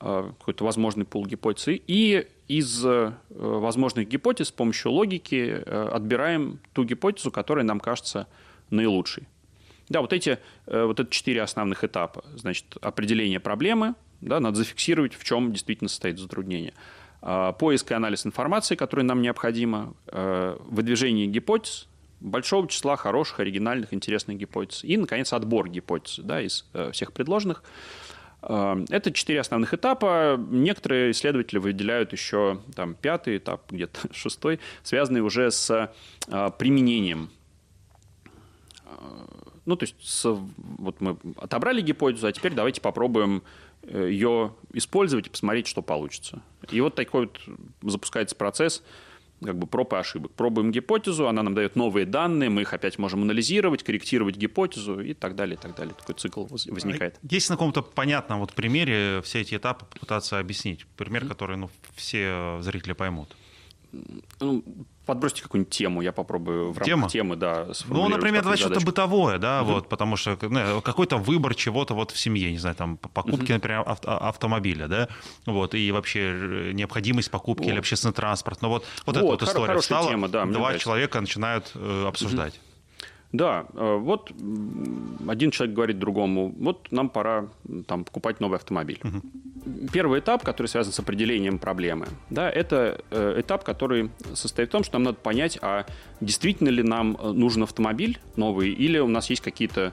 какой-то 0.00 0.64
возможный 0.64 1.04
пул 1.04 1.26
гипотезы, 1.26 1.80
и 1.86 2.26
из 2.48 2.84
э, 2.84 3.12
возможных 3.28 4.08
гипотез 4.08 4.48
с 4.48 4.50
помощью 4.50 4.92
логики 4.92 5.62
э, 5.64 5.88
отбираем 5.92 6.58
ту 6.72 6.84
гипотезу, 6.84 7.30
которая 7.30 7.64
нам 7.64 7.78
кажется 7.78 8.26
наилучшей. 8.70 9.28
Да, 9.88 10.00
вот 10.00 10.12
эти 10.12 10.38
вот 10.66 11.00
это 11.00 11.10
четыре 11.10 11.42
основных 11.42 11.84
этапа. 11.84 12.24
Значит, 12.36 12.76
определение 12.80 13.40
проблемы, 13.40 13.94
да, 14.20 14.38
надо 14.40 14.56
зафиксировать, 14.56 15.14
в 15.14 15.24
чем 15.24 15.52
действительно 15.52 15.88
состоит 15.88 16.18
затруднение. 16.18 16.74
Поиск 17.58 17.90
и 17.90 17.94
анализ 17.94 18.24
информации, 18.24 18.76
которая 18.76 19.04
нам 19.04 19.20
необходима, 19.20 19.94
выдвижение 20.06 21.26
гипотез, 21.26 21.88
большого 22.20 22.68
числа 22.68 22.94
хороших, 22.94 23.40
оригинальных, 23.40 23.92
интересных 23.92 24.38
гипотез. 24.38 24.84
И, 24.84 24.96
наконец, 24.96 25.32
отбор 25.32 25.68
гипотез 25.68 26.20
да, 26.20 26.40
из 26.40 26.66
всех 26.92 27.12
предложенных. 27.12 27.64
Эм, 28.42 28.86
это 28.88 29.12
четыре 29.12 29.40
основных 29.40 29.74
этапа. 29.74 30.36
Некоторые 30.50 31.10
исследователи 31.10 31.58
выделяют 31.58 32.12
еще 32.12 32.60
там, 32.74 32.94
пятый 32.94 33.36
этап, 33.36 33.70
где-то 33.70 34.00
шестой, 34.12 34.60
связанный 34.82 35.20
уже 35.20 35.50
с 35.50 35.70
э, 36.28 36.50
применением. 36.58 37.30
Э, 38.84 38.90
ну, 39.66 39.76
то 39.76 39.84
есть, 39.84 39.96
с, 40.00 40.24
вот 40.56 41.00
мы 41.00 41.16
отобрали 41.36 41.82
гипотезу, 41.82 42.26
а 42.26 42.32
теперь 42.32 42.54
давайте 42.54 42.80
попробуем 42.80 43.42
э, 43.82 44.08
ее 44.10 44.54
использовать 44.72 45.26
и 45.26 45.30
посмотреть, 45.30 45.66
что 45.66 45.82
получится. 45.82 46.40
И 46.70 46.80
вот 46.80 46.94
такой 46.94 47.26
вот 47.26 47.92
запускается 47.92 48.36
процесс– 48.36 48.82
как 49.42 49.58
бы 49.58 49.66
проб 49.66 49.92
и 49.92 49.96
ошибок. 49.96 50.32
Пробуем 50.32 50.70
гипотезу, 50.70 51.28
она 51.28 51.42
нам 51.42 51.54
дает 51.54 51.76
новые 51.76 52.06
данные, 52.06 52.50
мы 52.50 52.62
их 52.62 52.74
опять 52.74 52.98
можем 52.98 53.22
анализировать, 53.22 53.82
корректировать 53.82 54.36
гипотезу 54.36 55.00
и 55.00 55.14
так 55.14 55.34
далее, 55.34 55.56
и 55.56 55.58
так 55.58 55.74
далее. 55.74 55.94
Такой 55.98 56.14
цикл 56.14 56.46
возникает. 56.46 57.18
Есть 57.22 57.50
на 57.50 57.56
каком-то 57.56 57.82
понятном 57.82 58.40
вот 58.40 58.52
примере 58.52 59.20
все 59.22 59.40
эти 59.40 59.56
этапы 59.56 59.86
попытаться 59.86 60.38
объяснить? 60.38 60.86
Пример, 60.96 61.26
который 61.26 61.56
ну, 61.56 61.70
все 61.94 62.58
зрители 62.60 62.92
поймут. 62.92 63.36
Ну, 64.40 64.62
подбросьте 65.10 65.42
какую-нибудь 65.42 65.72
тему, 65.72 66.02
я 66.02 66.12
попробую 66.12 66.72
в 66.72 66.78
рамках 66.78 66.86
Тема? 66.86 67.08
темы, 67.08 67.36
да, 67.36 67.68
Ну, 67.88 68.08
например, 68.08 68.42
давайте 68.42 68.64
что-то 68.64 68.84
бытовое, 68.84 69.38
да, 69.38 69.62
угу. 69.62 69.72
вот, 69.72 69.88
потому 69.88 70.16
что 70.16 70.38
ну, 70.40 70.80
какой-то 70.80 71.16
выбор 71.18 71.54
чего-то 71.54 71.94
вот 71.94 72.10
в 72.10 72.18
семье, 72.18 72.50
не 72.50 72.58
знаю, 72.58 72.76
там, 72.76 72.96
покупки, 72.96 73.44
угу. 73.44 73.54
например, 73.54 73.82
авто, 73.86 74.10
автомобиля, 74.10 74.88
да, 74.88 75.08
вот, 75.46 75.74
и 75.74 75.90
вообще 75.92 76.20
э, 76.20 76.72
необходимость 76.72 77.30
покупки 77.30 77.64
вот. 77.64 77.70
или 77.70 77.78
общественный 77.78 78.14
транспорт. 78.14 78.62
Ну, 78.62 78.68
вот, 78.68 78.84
вот, 79.04 79.16
вот 79.16 79.16
эта 79.16 79.24
вот 79.24 79.42
история 79.42 79.78
встала, 79.80 80.08
тема, 80.08 80.28
да, 80.28 80.44
два 80.46 80.78
человека 80.78 81.20
начинают 81.20 81.72
э, 81.74 82.04
обсуждать. 82.06 82.54
Угу. 82.54 82.69
Да, 83.32 83.66
э, 83.74 83.96
вот 83.96 84.32
один 85.28 85.50
человек 85.52 85.74
говорит 85.74 85.98
другому, 85.98 86.52
вот 86.58 86.90
нам 86.90 87.08
пора 87.08 87.48
там, 87.86 88.04
покупать 88.04 88.40
новый 88.40 88.56
автомобиль. 88.56 89.00
Угу. 89.04 89.88
Первый 89.92 90.20
этап, 90.20 90.44
который 90.44 90.66
связан 90.66 90.92
с 90.92 90.98
определением 90.98 91.58
проблемы, 91.58 92.08
да, 92.28 92.50
это 92.50 93.04
э, 93.10 93.40
этап, 93.40 93.62
который 93.62 94.10
состоит 94.34 94.70
в 94.70 94.72
том, 94.72 94.82
что 94.82 94.98
нам 94.98 95.04
надо 95.04 95.18
понять, 95.18 95.58
а 95.62 95.86
действительно 96.20 96.70
ли 96.70 96.82
нам 96.82 97.16
э, 97.20 97.30
нужен 97.30 97.62
автомобиль 97.62 98.18
новый, 98.34 98.72
или 98.72 98.98
у 98.98 99.08
нас 99.08 99.30
есть 99.30 99.42
какие-то 99.42 99.92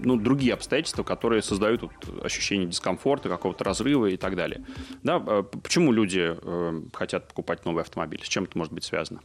ну, 0.00 0.16
другие 0.16 0.52
обстоятельства, 0.52 1.04
которые 1.04 1.40
создают 1.40 1.82
вот, 1.82 1.92
ощущение 2.22 2.68
дискомфорта, 2.68 3.30
какого-то 3.30 3.64
разрыва 3.64 4.06
и 4.06 4.18
так 4.18 4.36
далее. 4.36 4.62
Да, 5.02 5.18
почему 5.18 5.90
люди 5.90 6.36
э, 6.36 6.82
хотят 6.92 7.28
покупать 7.28 7.64
новый 7.64 7.82
автомобиль? 7.82 8.20
С 8.22 8.28
чем 8.28 8.44
это 8.44 8.58
может 8.58 8.74
быть 8.74 8.84
связано? 8.84 9.20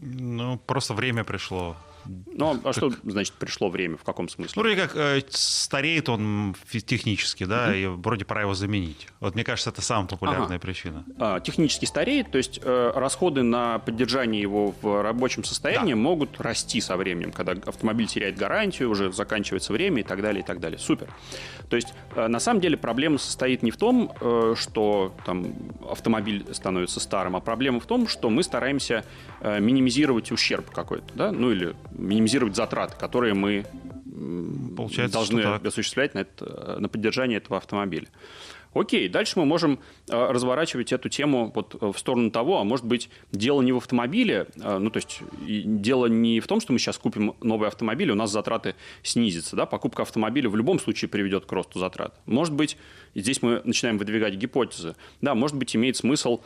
Ну, 0.00 0.58
просто 0.66 0.94
время 0.94 1.24
пришло. 1.24 1.76
Ну, 2.26 2.60
а 2.64 2.72
что 2.72 2.92
значит 3.04 3.34
пришло 3.34 3.68
время? 3.68 3.96
В 3.96 4.04
каком 4.04 4.28
смысле? 4.28 4.52
Ну, 4.56 4.62
вроде 4.62 4.80
как 4.80 4.96
э, 4.96 5.22
стареет 5.30 6.08
он 6.08 6.54
технически, 6.68 7.44
да, 7.44 7.66
угу. 7.68 7.74
и 7.74 7.86
вроде 7.86 8.24
пора 8.24 8.42
его 8.42 8.54
заменить. 8.54 9.08
Вот 9.20 9.34
мне 9.34 9.44
кажется, 9.44 9.70
это 9.70 9.82
самая 9.82 10.06
популярная 10.06 10.46
ага. 10.46 10.58
причина. 10.58 11.04
А, 11.18 11.40
технически 11.40 11.84
стареет, 11.84 12.30
то 12.30 12.38
есть 12.38 12.60
э, 12.62 12.92
расходы 12.94 13.42
на 13.42 13.78
поддержание 13.78 14.40
его 14.40 14.74
в 14.80 15.02
рабочем 15.02 15.44
состоянии 15.44 15.94
да. 15.94 15.98
могут 15.98 16.40
расти 16.40 16.80
со 16.80 16.96
временем, 16.96 17.32
когда 17.32 17.52
автомобиль 17.52 18.06
теряет 18.06 18.36
гарантию, 18.36 18.90
уже 18.90 19.12
заканчивается 19.12 19.72
время 19.72 20.00
и 20.00 20.04
так 20.04 20.20
далее, 20.22 20.42
и 20.42 20.46
так 20.46 20.60
далее. 20.60 20.78
Супер. 20.78 21.08
То 21.68 21.76
есть, 21.76 21.94
э, 22.14 22.26
на 22.28 22.40
самом 22.40 22.60
деле, 22.60 22.76
проблема 22.76 23.18
состоит 23.18 23.62
не 23.62 23.70
в 23.70 23.76
том, 23.76 24.12
э, 24.20 24.54
что 24.56 25.14
там 25.24 25.54
автомобиль 25.88 26.46
становится 26.52 27.00
старым, 27.00 27.36
а 27.36 27.40
проблема 27.40 27.80
в 27.80 27.86
том, 27.86 28.06
что 28.08 28.30
мы 28.30 28.42
стараемся 28.42 29.04
э, 29.40 29.60
минимизировать 29.60 30.30
ущерб 30.32 30.70
какой-то, 30.70 31.06
да, 31.14 31.32
ну 31.32 31.50
или 31.50 31.74
минимизировать 31.94 32.56
затраты, 32.56 32.96
которые 32.98 33.34
мы 33.34 33.64
Получается, 34.76 35.18
должны 35.18 35.42
осуществлять 35.42 36.14
на, 36.14 36.20
это, 36.20 36.76
на 36.78 36.88
поддержание 36.88 37.38
этого 37.38 37.56
автомобиля. 37.56 38.08
Окей, 38.74 39.08
дальше 39.08 39.38
мы 39.38 39.46
можем 39.46 39.78
э, 40.08 40.30
разворачивать 40.30 40.92
эту 40.92 41.08
тему 41.08 41.52
вот 41.54 41.76
э, 41.80 41.92
в 41.92 41.98
сторону 41.98 42.30
того, 42.32 42.60
а 42.60 42.64
может 42.64 42.84
быть, 42.84 43.08
дело 43.30 43.62
не 43.62 43.70
в 43.70 43.76
автомобиле, 43.76 44.48
э, 44.56 44.78
ну, 44.78 44.90
то 44.90 44.96
есть 44.98 45.22
дело 45.46 46.06
не 46.06 46.40
в 46.40 46.48
том, 46.48 46.60
что 46.60 46.72
мы 46.72 46.80
сейчас 46.80 46.98
купим 46.98 47.36
новый 47.40 47.68
автомобиль, 47.68 48.10
у 48.10 48.16
нас 48.16 48.32
затраты 48.32 48.74
снизятся, 49.04 49.54
да, 49.54 49.64
покупка 49.64 50.02
автомобиля 50.02 50.50
в 50.50 50.56
любом 50.56 50.80
случае 50.80 51.08
приведет 51.08 51.46
к 51.46 51.52
росту 51.52 51.78
затрат. 51.78 52.20
Может 52.26 52.52
быть, 52.54 52.76
здесь 53.14 53.42
мы 53.42 53.62
начинаем 53.64 53.96
выдвигать 53.96 54.34
гипотезы, 54.34 54.96
да, 55.20 55.36
может 55.36 55.56
быть, 55.56 55.74
имеет 55.76 55.96
смысл 55.96 56.40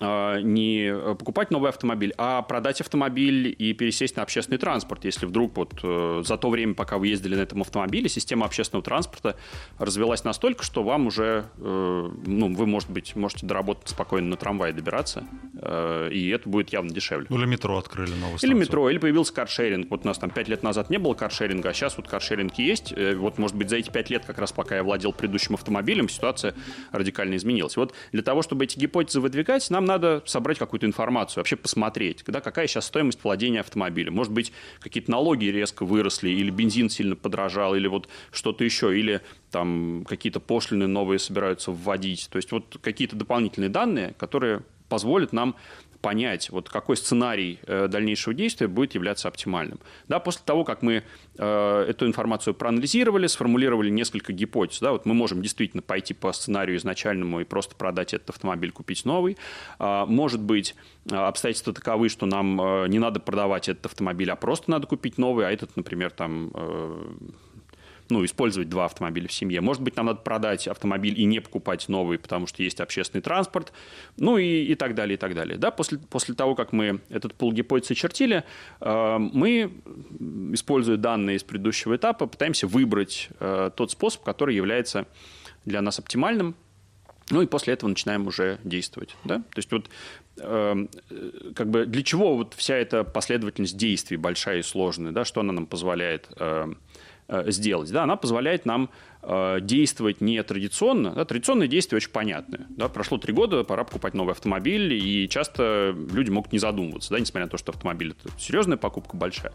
не 0.00 0.94
покупать 1.18 1.50
новый 1.50 1.68
автомобиль, 1.68 2.14
а 2.18 2.42
продать 2.42 2.80
автомобиль 2.80 3.54
и 3.56 3.72
пересесть 3.72 4.16
на 4.16 4.22
общественный 4.22 4.58
транспорт. 4.58 5.04
Если 5.04 5.26
вдруг 5.26 5.56
вот 5.56 5.80
э, 5.82 6.22
за 6.24 6.36
то 6.36 6.50
время, 6.50 6.74
пока 6.74 6.98
вы 6.98 7.08
ездили 7.08 7.34
на 7.34 7.40
этом 7.40 7.60
автомобиле, 7.60 8.08
система 8.08 8.46
общественного 8.46 8.84
транспорта 8.84 9.36
развелась 9.78 10.24
настолько, 10.24 10.64
что 10.64 10.82
вам 10.82 11.06
уже, 11.06 11.46
э, 11.58 12.10
ну, 12.26 12.54
вы, 12.54 12.66
может 12.66 12.90
быть, 12.90 13.14
можете 13.16 13.46
доработать 13.46 13.88
спокойно 13.88 14.28
на 14.28 14.36
трамвае 14.36 14.72
добираться, 14.72 15.24
э, 15.60 16.10
и 16.12 16.28
это 16.30 16.48
будет 16.48 16.70
явно 16.70 16.90
дешевле. 16.90 17.26
Ну, 17.28 17.38
или 17.38 17.46
метро 17.46 17.78
открыли 17.78 18.10
новую 18.10 18.38
станцию. 18.38 18.50
Или 18.50 18.58
метро, 18.58 18.90
или 18.90 18.98
появился 18.98 19.34
каршеринг. 19.34 19.90
Вот 19.90 20.04
у 20.04 20.08
нас 20.08 20.18
там 20.18 20.30
пять 20.30 20.48
лет 20.48 20.62
назад 20.62 20.90
не 20.90 20.98
было 20.98 21.14
каршеринга, 21.14 21.70
а 21.70 21.72
сейчас 21.72 21.96
вот 21.96 22.08
каршеринг 22.08 22.54
есть. 22.58 22.92
Вот, 23.16 23.38
может 23.38 23.56
быть, 23.56 23.70
за 23.70 23.76
эти 23.76 23.90
пять 23.90 24.10
лет, 24.10 24.24
как 24.24 24.38
раз 24.38 24.52
пока 24.52 24.76
я 24.76 24.82
владел 24.82 25.12
предыдущим 25.12 25.54
автомобилем, 25.54 26.08
ситуация 26.08 26.54
радикально 26.90 27.36
изменилась. 27.36 27.76
Вот 27.76 27.94
для 28.12 28.22
того, 28.22 28.42
чтобы 28.42 28.64
эти 28.64 28.78
гипотезы 28.78 29.20
выдвигать, 29.20 29.68
нам 29.70 29.81
надо 29.84 30.22
собрать 30.26 30.58
какую-то 30.58 30.86
информацию, 30.86 31.40
вообще 31.40 31.56
посмотреть, 31.56 32.22
да, 32.26 32.40
какая 32.40 32.66
сейчас 32.66 32.86
стоимость 32.86 33.22
владения 33.22 33.60
автомобилем. 33.60 34.14
Может 34.14 34.32
быть, 34.32 34.52
какие-то 34.80 35.10
налоги 35.10 35.46
резко 35.46 35.84
выросли, 35.84 36.30
или 36.30 36.50
бензин 36.50 36.90
сильно 36.90 37.16
подорожал, 37.16 37.74
или 37.74 37.86
вот 37.86 38.08
что-то 38.30 38.64
еще, 38.64 38.98
или 38.98 39.20
там 39.50 40.04
какие-то 40.08 40.40
пошлины 40.40 40.86
новые 40.86 41.18
собираются 41.18 41.70
вводить. 41.70 42.28
То 42.30 42.36
есть 42.36 42.52
вот 42.52 42.78
какие-то 42.80 43.16
дополнительные 43.16 43.68
данные, 43.68 44.14
которые 44.18 44.62
позволят 44.88 45.32
нам 45.32 45.56
понять, 46.02 46.50
вот 46.50 46.68
какой 46.68 46.96
сценарий 46.96 47.60
э, 47.66 47.88
дальнейшего 47.88 48.34
действия 48.34 48.66
будет 48.66 48.94
являться 48.94 49.28
оптимальным. 49.28 49.78
Да, 50.08 50.18
после 50.18 50.42
того, 50.44 50.64
как 50.64 50.82
мы 50.82 51.04
э, 51.38 51.84
эту 51.88 52.06
информацию 52.06 52.54
проанализировали, 52.54 53.28
сформулировали 53.28 53.88
несколько 53.88 54.32
гипотез, 54.32 54.80
да, 54.80 54.92
вот 54.92 55.06
мы 55.06 55.14
можем 55.14 55.40
действительно 55.40 55.82
пойти 55.82 56.12
по 56.12 56.32
сценарию 56.32 56.76
изначальному 56.76 57.40
и 57.40 57.44
просто 57.44 57.76
продать 57.76 58.12
этот 58.12 58.30
автомобиль, 58.30 58.72
купить 58.72 59.04
новый. 59.04 59.38
Э, 59.78 60.04
может 60.06 60.42
быть, 60.42 60.74
обстоятельства 61.10 61.72
таковы, 61.72 62.08
что 62.08 62.26
нам 62.26 62.60
э, 62.60 62.88
не 62.88 62.98
надо 62.98 63.20
продавать 63.20 63.68
этот 63.68 63.86
автомобиль, 63.86 64.30
а 64.30 64.36
просто 64.36 64.70
надо 64.70 64.86
купить 64.86 65.18
новый, 65.18 65.46
а 65.46 65.50
этот, 65.50 65.76
например, 65.76 66.10
там 66.10 66.50
э, 66.52 67.12
ну, 68.12 68.24
использовать 68.24 68.68
два 68.68 68.84
автомобиля 68.84 69.28
в 69.28 69.32
семье. 69.32 69.60
Может 69.60 69.82
быть, 69.82 69.96
нам 69.96 70.06
надо 70.06 70.20
продать 70.20 70.68
автомобиль 70.68 71.18
и 71.18 71.24
не 71.24 71.40
покупать 71.40 71.88
новый, 71.88 72.18
потому 72.18 72.46
что 72.46 72.62
есть 72.62 72.80
общественный 72.80 73.22
транспорт, 73.22 73.72
ну 74.16 74.38
и, 74.38 74.64
и 74.64 74.74
так 74.74 74.94
далее, 74.94 75.14
и 75.14 75.18
так 75.18 75.34
далее. 75.34 75.58
Да, 75.58 75.70
после, 75.70 75.98
после 75.98 76.34
того, 76.34 76.54
как 76.54 76.72
мы 76.72 77.00
этот 77.08 77.34
полгипотез 77.34 77.90
очертили, 77.90 78.44
э, 78.80 79.18
мы, 79.18 79.72
используя 80.52 80.96
данные 80.96 81.36
из 81.36 81.42
предыдущего 81.42 81.96
этапа, 81.96 82.26
пытаемся 82.26 82.66
выбрать 82.66 83.28
э, 83.40 83.70
тот 83.74 83.90
способ, 83.90 84.22
который 84.22 84.54
является 84.54 85.06
для 85.64 85.80
нас 85.80 85.98
оптимальным, 85.98 86.54
ну 87.30 87.40
и 87.40 87.46
после 87.46 87.74
этого 87.74 87.88
начинаем 87.88 88.26
уже 88.26 88.58
действовать. 88.64 89.16
Да? 89.24 89.38
То 89.38 89.56
есть 89.56 89.70
вот 89.72 89.88
э, 90.36 90.86
как 91.54 91.70
бы 91.70 91.86
для 91.86 92.02
чего 92.02 92.36
вот 92.36 92.54
вся 92.54 92.76
эта 92.76 93.04
последовательность 93.04 93.76
действий 93.76 94.16
большая 94.16 94.58
и 94.58 94.62
сложная, 94.62 95.12
да, 95.12 95.24
что 95.24 95.40
она 95.40 95.52
нам 95.52 95.66
позволяет 95.66 96.28
Э, 96.36 96.72
сделать. 97.46 97.90
Да, 97.90 98.04
она 98.04 98.16
позволяет 98.16 98.66
нам 98.66 98.90
э, 99.22 99.58
действовать 99.60 100.20
не 100.20 100.42
традиционно. 100.42 101.10
Да, 101.10 101.24
традиционные 101.24 101.68
действия 101.68 101.96
очень 101.96 102.10
понятны. 102.10 102.66
Да, 102.70 102.88
прошло 102.88 103.18
три 103.18 103.32
года, 103.32 103.64
пора 103.64 103.84
покупать 103.84 104.14
новый 104.14 104.32
автомобиль, 104.32 104.92
и 104.92 105.28
часто 105.28 105.94
люди 106.12 106.30
могут 106.30 106.52
не 106.52 106.58
задумываться, 106.58 107.10
да, 107.10 107.20
несмотря 107.20 107.46
на 107.46 107.50
то, 107.50 107.58
что 107.58 107.72
автомобиль– 107.72 108.14
это 108.24 108.30
серьезная 108.38 108.76
покупка, 108.76 109.16
большая. 109.16 109.52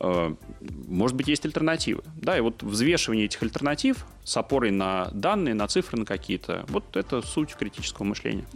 Может 0.00 1.16
быть, 1.16 1.28
есть 1.28 1.44
альтернативы. 1.44 2.02
Да, 2.16 2.36
и 2.36 2.40
вот 2.40 2.62
взвешивание 2.62 3.26
этих 3.26 3.42
альтернатив 3.42 4.06
с 4.24 4.36
опорой 4.36 4.70
на 4.70 5.08
данные, 5.12 5.54
на 5.54 5.68
цифры, 5.68 5.98
на 5.98 6.06
какие-то, 6.06 6.64
вот 6.68 6.96
это 6.96 7.20
суть 7.22 7.54
критического 7.54 8.04
мышления. 8.04 8.46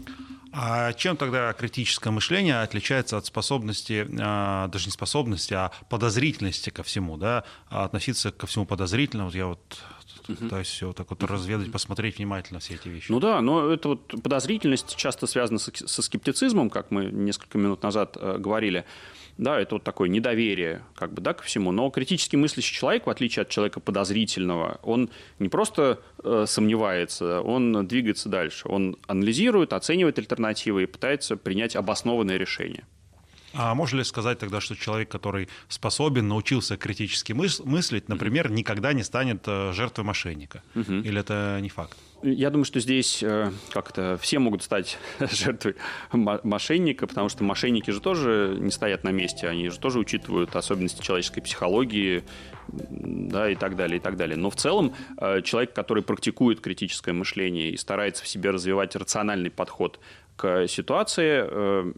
А 0.57 0.93
чем 0.93 1.17
тогда 1.17 1.53
критическое 1.53 2.11
мышление 2.11 2.61
отличается 2.61 3.17
от 3.17 3.27
способности, 3.27 4.07
а, 4.21 4.69
даже 4.69 4.87
не 4.87 4.93
способности, 4.93 5.53
а 5.53 5.73
подозрительности 5.91 6.71
ко 6.71 6.85
всему, 6.85 7.17
да, 7.17 7.43
а 7.69 7.85
относиться 7.85 8.31
ко 8.31 8.47
всему 8.47 8.65
подозрительно? 8.65 9.25
Вот 9.25 9.35
я 9.35 9.47
вот 9.47 9.83
пытаюсь 10.27 10.69
все 10.69 10.93
так 10.93 11.11
вот 11.11 11.25
разведать, 11.25 11.73
посмотреть 11.73 12.19
внимательно 12.19 12.61
все 12.61 12.75
эти 12.75 12.89
вещи. 12.89 13.11
Ну 13.11 13.19
да, 13.19 13.41
но 13.41 13.69
это 13.69 13.89
вот 13.91 14.07
подозрительность 14.23 14.95
часто 14.95 15.27
связана 15.27 15.59
со 15.59 16.03
скептицизмом, 16.03 16.71
как 16.71 16.93
мы 16.93 17.07
несколько 17.07 17.59
минут 17.59 17.83
назад 17.83 18.17
э, 18.21 18.39
говорили 18.39 18.85
да, 19.37 19.61
это 19.61 19.77
вот 19.77 19.85
такое 19.85 20.09
недоверие 20.09 20.83
как 20.95 21.13
бы, 21.13 21.21
да, 21.21 21.35
ко 21.35 21.43
всему. 21.43 21.73
Но 21.73 21.91
критически 21.91 22.37
мыслящий 22.37 22.75
человек, 22.75 23.07
в 23.07 23.11
отличие 23.11 23.43
от 23.43 23.49
человека 23.49 23.81
подозрительного, 23.81 24.79
он 24.83 25.11
не 25.39 25.49
просто 25.49 26.01
э, 26.23 26.45
сомневается, 26.47 27.41
он 27.41 27.87
двигается 27.87 28.29
дальше. 28.29 28.69
Он 28.69 28.97
анализирует, 29.07 29.73
оценивает 29.73 30.19
альтернативы 30.19 30.85
и 30.85 30.87
пытается 30.87 31.37
принять 31.37 31.75
обоснованное 31.77 32.37
решение. 32.37 32.85
А 33.55 33.75
можно 33.75 33.99
ли 33.99 34.05
сказать 34.05 34.39
тогда, 34.39 34.61
что 34.61 34.77
человек, 34.77 35.09
который 35.09 35.49
способен, 35.69 36.29
научился 36.29 36.77
критически 36.77 37.33
мыслить, 37.33 38.09
например, 38.09 38.51
никогда 38.51 38.93
не 38.93 39.03
станет 39.03 39.45
э, 39.47 39.73
жертвой 39.73 40.05
мошенника? 40.05 40.63
Угу. 40.75 40.93
Или 40.93 41.21
это 41.21 41.59
не 41.61 41.69
факт? 41.69 41.97
Я 42.23 42.49
думаю, 42.51 42.65
что 42.65 42.81
здесь 42.81 43.23
э, 43.23 43.53
как-то 43.71 44.19
все 44.21 44.39
могут 44.39 44.63
стать 44.63 44.99
жертвой 45.31 45.77
мошенника, 46.11 47.07
потому 47.07 47.29
что 47.29 47.45
мошенники 47.45 47.91
же 47.91 48.01
тоже 48.01 48.57
не 48.59 48.71
стоят 48.71 49.05
на 49.05 49.11
месте, 49.11 49.47
они 49.47 49.69
же 49.69 49.79
тоже 49.79 49.99
учитывают 49.99 50.57
особенности 50.57 51.03
человеческой 51.03 51.43
психологии, 51.43 52.25
да, 52.69 53.51
и 53.51 53.55
так 53.55 53.77
далее, 53.77 53.99
и 53.99 54.01
так 54.01 54.17
далее. 54.17 54.37
Но 54.37 54.51
в 54.51 54.57
целом 54.57 54.95
э, 55.19 55.43
человек, 55.43 55.75
который 55.75 56.03
практикует 56.03 56.61
критическое 56.61 57.13
мышление 57.13 57.71
и 57.71 57.77
старается 57.77 58.25
в 58.25 58.29
себе 58.29 58.51
развивать 58.51 58.97
рациональный 58.97 59.51
подход 59.51 60.01
к 60.37 60.67
ситуации, 60.69 61.45
э, 61.47 61.93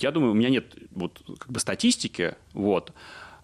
я 0.00 0.10
думаю, 0.10 0.32
у 0.32 0.34
меня 0.34 0.50
нет 0.50 0.74
вот 0.90 1.20
как 1.38 1.50
бы 1.50 1.60
статистики, 1.60 2.34
вот, 2.52 2.92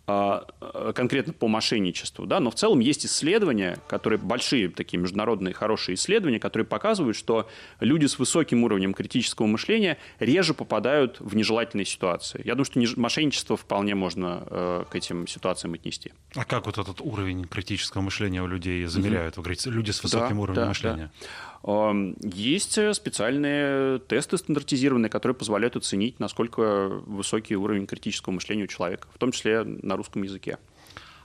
а, 0.04 0.92
конкретно 0.94 1.32
по 1.32 1.46
мошенничеству, 1.46 2.26
да, 2.26 2.40
но 2.40 2.50
в 2.50 2.56
целом 2.56 2.80
есть 2.80 3.06
исследования, 3.06 3.78
которые 3.86 4.18
большие, 4.18 4.68
такие 4.68 4.98
международные 4.98 5.54
хорошие 5.54 5.94
исследования, 5.94 6.40
которые 6.40 6.66
показывают, 6.66 7.16
что 7.16 7.48
люди 7.78 8.06
с 8.06 8.18
высоким 8.18 8.64
уровнем 8.64 8.94
критического 8.94 9.46
мышления 9.46 9.98
реже 10.18 10.54
попадают 10.54 11.20
в 11.20 11.36
нежелательные 11.36 11.84
ситуации. 11.84 12.42
Я 12.44 12.56
думаю, 12.56 12.64
что 12.64 13.00
мошенничество 13.00 13.56
вполне 13.56 13.94
можно 13.94 14.42
э, 14.46 14.84
к 14.90 14.96
этим 14.96 15.28
ситуациям 15.28 15.74
отнести. 15.74 16.12
А 16.34 16.44
как 16.44 16.66
вот 16.66 16.78
этот 16.78 17.00
уровень 17.00 17.44
критического 17.44 18.00
мышления 18.00 18.42
у 18.42 18.48
людей 18.48 18.84
замеряют? 18.86 19.36
Вы 19.36 19.44
говорите, 19.44 19.70
люди 19.70 19.92
с 19.92 20.02
высоким 20.02 20.36
да, 20.36 20.42
уровнем 20.42 20.62
да, 20.62 20.68
мышления. 20.68 21.12
Да. 21.20 21.51
Есть 21.64 22.72
специальные 22.94 24.00
тесты 24.00 24.36
стандартизированные, 24.36 25.08
которые 25.08 25.36
позволяют 25.36 25.76
оценить, 25.76 26.18
насколько 26.18 26.88
высокий 27.06 27.54
уровень 27.54 27.86
критического 27.86 28.32
мышления 28.32 28.64
у 28.64 28.66
человека, 28.66 29.06
в 29.14 29.18
том 29.18 29.30
числе 29.30 29.62
на 29.62 29.96
русском 29.96 30.22
языке. 30.22 30.58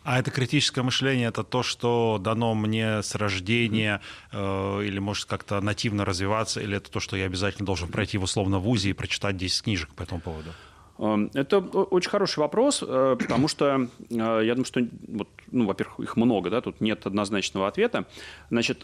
А 0.08 0.20
это 0.20 0.32
критическое 0.32 0.84
мышление 0.84 1.28
это 1.28 1.44
то, 1.44 1.64
что 1.64 2.18
дано 2.18 2.56
мне 2.56 3.04
с 3.04 3.14
рождения, 3.16 4.00
э, 4.32 4.84
или 4.86 5.00
может 5.00 5.26
как-то 5.26 5.60
нативно 5.60 6.06
развиваться, 6.06 6.62
или 6.62 6.78
это 6.78 6.90
то, 6.90 7.02
что 7.02 7.18
я 7.18 7.26
обязательно 7.26 7.66
должен 7.66 7.90
пройти 7.90 8.18
в 8.18 8.24
условно 8.24 8.58
вузе 8.58 8.92
и 8.92 8.94
прочитать 8.94 9.36
10 9.36 9.64
книжек 9.64 9.90
по 9.96 10.04
этому 10.04 10.22
поводу? 10.22 10.54
Эм, 11.00 11.30
это 11.34 11.60
очень 11.60 12.10
хороший 12.10 12.40
вопрос, 12.40 12.84
э, 12.86 13.16
потому 13.20 13.48
что 13.48 13.88
я 14.10 14.54
думаю, 14.54 14.66
что, 14.66 14.82
вот, 15.08 15.30
ну, 15.52 15.66
во-первых, 15.66 16.00
их 16.00 16.18
много, 16.18 16.50
да, 16.50 16.62
тут 16.62 16.82
нет 16.82 17.06
однозначного 17.06 17.68
ответа. 17.68 18.06
Значит, 18.50 18.84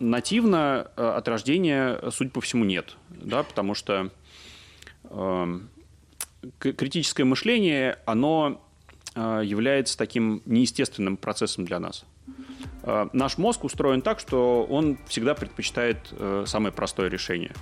нативно 0.00 0.80
от 0.96 1.28
рождения, 1.28 2.00
судя 2.10 2.30
по 2.30 2.40
всему, 2.40 2.64
нет, 2.64 2.96
да, 3.10 3.42
потому 3.42 3.74
что 3.74 4.10
эм, 5.10 5.68
критическое 6.58 7.24
мышление, 7.24 7.98
оно 8.06 8.60
является 9.16 9.96
таким 9.96 10.42
неестественным 10.44 11.16
процессом 11.16 11.64
для 11.64 11.78
нас. 11.78 12.04
Э, 12.84 13.08
наш 13.12 13.38
мозг 13.38 13.64
устроен 13.64 14.02
так, 14.02 14.20
что 14.20 14.64
он 14.68 14.98
всегда 15.06 15.34
предпочитает 15.34 15.98
э, 16.12 16.44
самое 16.46 16.72
простое 16.72 17.08
решение. 17.08 17.52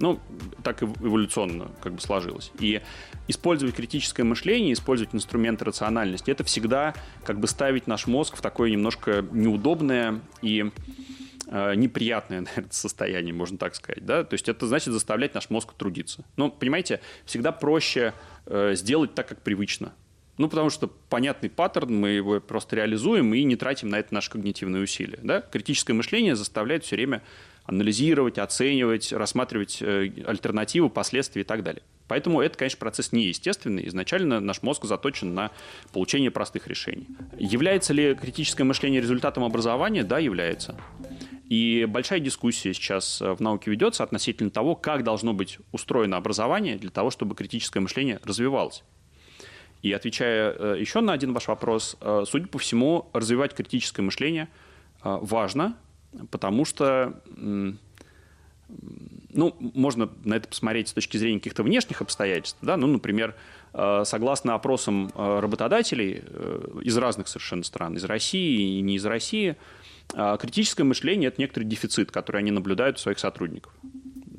Ну, 0.00 0.18
так 0.64 0.82
эволюционно 0.82 1.70
как 1.82 1.92
бы 1.92 2.00
сложилось. 2.00 2.52
И 2.58 2.80
использовать 3.28 3.74
критическое 3.74 4.24
мышление, 4.24 4.72
использовать 4.72 5.14
инструменты 5.14 5.66
рациональности, 5.66 6.30
это 6.30 6.42
всегда 6.42 6.94
как 7.24 7.38
бы 7.38 7.46
ставить 7.46 7.86
наш 7.86 8.06
мозг 8.06 8.36
в 8.36 8.40
такое 8.40 8.70
немножко 8.70 9.24
неудобное 9.30 10.20
и 10.40 10.70
э, 11.48 11.74
неприятное, 11.74 12.40
наверное, 12.46 12.72
состояние, 12.72 13.34
можно 13.34 13.58
так 13.58 13.74
сказать. 13.74 14.04
Да? 14.06 14.24
То 14.24 14.34
есть 14.34 14.48
это 14.48 14.66
значит 14.66 14.92
заставлять 14.92 15.34
наш 15.34 15.50
мозг 15.50 15.74
трудиться. 15.74 16.24
Но, 16.36 16.50
понимаете, 16.50 17.00
всегда 17.26 17.52
проще 17.52 18.14
э, 18.46 18.72
сделать 18.74 19.14
так, 19.14 19.28
как 19.28 19.42
привычно. 19.42 19.92
Ну, 20.38 20.48
потому 20.48 20.70
что 20.70 20.86
понятный 20.86 21.50
паттерн, 21.50 21.94
мы 21.94 22.08
его 22.08 22.40
просто 22.40 22.76
реализуем 22.76 23.34
и 23.34 23.44
не 23.44 23.56
тратим 23.56 23.90
на 23.90 23.98
это 23.98 24.14
наши 24.14 24.30
когнитивные 24.30 24.82
усилия. 24.82 25.18
Да? 25.22 25.42
Критическое 25.42 25.92
мышление 25.92 26.34
заставляет 26.34 26.84
все 26.84 26.96
время 26.96 27.22
анализировать, 27.70 28.38
оценивать, 28.38 29.12
рассматривать 29.12 29.78
э, 29.80 30.10
альтернативы, 30.26 30.90
последствия 30.90 31.42
и 31.42 31.44
так 31.44 31.62
далее. 31.62 31.82
Поэтому 32.08 32.40
это, 32.40 32.58
конечно, 32.58 32.78
процесс 32.78 33.12
неестественный. 33.12 33.86
Изначально 33.86 34.40
наш 34.40 34.62
мозг 34.62 34.84
заточен 34.84 35.32
на 35.32 35.52
получение 35.92 36.32
простых 36.32 36.66
решений. 36.66 37.06
Является 37.38 37.92
ли 37.92 38.16
критическое 38.16 38.64
мышление 38.64 39.00
результатом 39.00 39.44
образования? 39.44 40.02
Да, 40.02 40.18
является. 40.18 40.76
И 41.48 41.86
большая 41.88 42.18
дискуссия 42.18 42.74
сейчас 42.74 43.22
э, 43.22 43.32
в 43.32 43.40
науке 43.40 43.70
ведется 43.70 44.02
относительно 44.02 44.50
того, 44.50 44.74
как 44.74 45.04
должно 45.04 45.32
быть 45.32 45.58
устроено 45.70 46.16
образование 46.16 46.76
для 46.76 46.90
того, 46.90 47.10
чтобы 47.10 47.36
критическое 47.36 47.78
мышление 47.78 48.18
развивалось. 48.24 48.82
И 49.82 49.92
отвечая 49.92 50.52
э, 50.58 50.76
еще 50.80 51.00
на 51.00 51.12
один 51.12 51.32
ваш 51.32 51.46
вопрос, 51.46 51.96
судя 52.26 52.48
по 52.48 52.58
всему, 52.58 53.08
развивать 53.12 53.54
критическое 53.54 54.02
мышление 54.02 54.48
важно, 55.02 55.76
потому 56.30 56.64
что 56.64 57.20
ну, 59.32 59.56
можно 59.58 60.10
на 60.24 60.34
это 60.34 60.48
посмотреть 60.48 60.88
с 60.88 60.92
точки 60.92 61.16
зрения 61.16 61.38
каких-то 61.38 61.62
внешних 61.62 62.02
обстоятельств. 62.02 62.58
Да? 62.62 62.76
Ну, 62.76 62.86
например, 62.86 63.34
согласно 63.72 64.54
опросам 64.54 65.10
работодателей 65.14 66.22
из 66.82 66.96
разных 66.96 67.28
совершенно 67.28 67.64
стран, 67.64 67.96
из 67.96 68.04
России 68.04 68.78
и 68.78 68.80
не 68.80 68.96
из 68.96 69.04
России, 69.04 69.56
критическое 70.08 70.84
мышление– 70.84 71.28
это 71.30 71.40
некоторый 71.40 71.64
дефицит, 71.64 72.12
который 72.12 72.38
они 72.38 72.52
наблюдают 72.52 72.98
у 72.98 73.00
своих 73.00 73.18
сотрудников. 73.18 73.72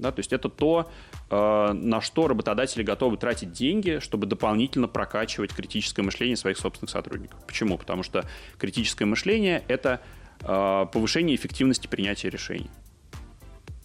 Да, 0.01 0.11
то 0.11 0.19
есть 0.19 0.33
это 0.33 0.49
то, 0.49 0.89
э, 1.29 1.73
на 1.73 2.01
что 2.01 2.27
работодатели 2.27 2.81
готовы 2.81 3.17
тратить 3.17 3.51
деньги, 3.51 3.99
чтобы 4.01 4.25
дополнительно 4.25 4.87
прокачивать 4.87 5.53
критическое 5.53 6.01
мышление 6.01 6.35
своих 6.35 6.57
собственных 6.57 6.89
сотрудников. 6.89 7.39
Почему? 7.45 7.77
Потому 7.77 8.01
что 8.01 8.25
критическое 8.57 9.05
мышление– 9.05 9.63
это 9.67 10.01
э, 10.01 10.20
повышение 10.41 11.35
эффективности 11.35 11.87
принятия 11.87 12.29
решений. 12.29 12.69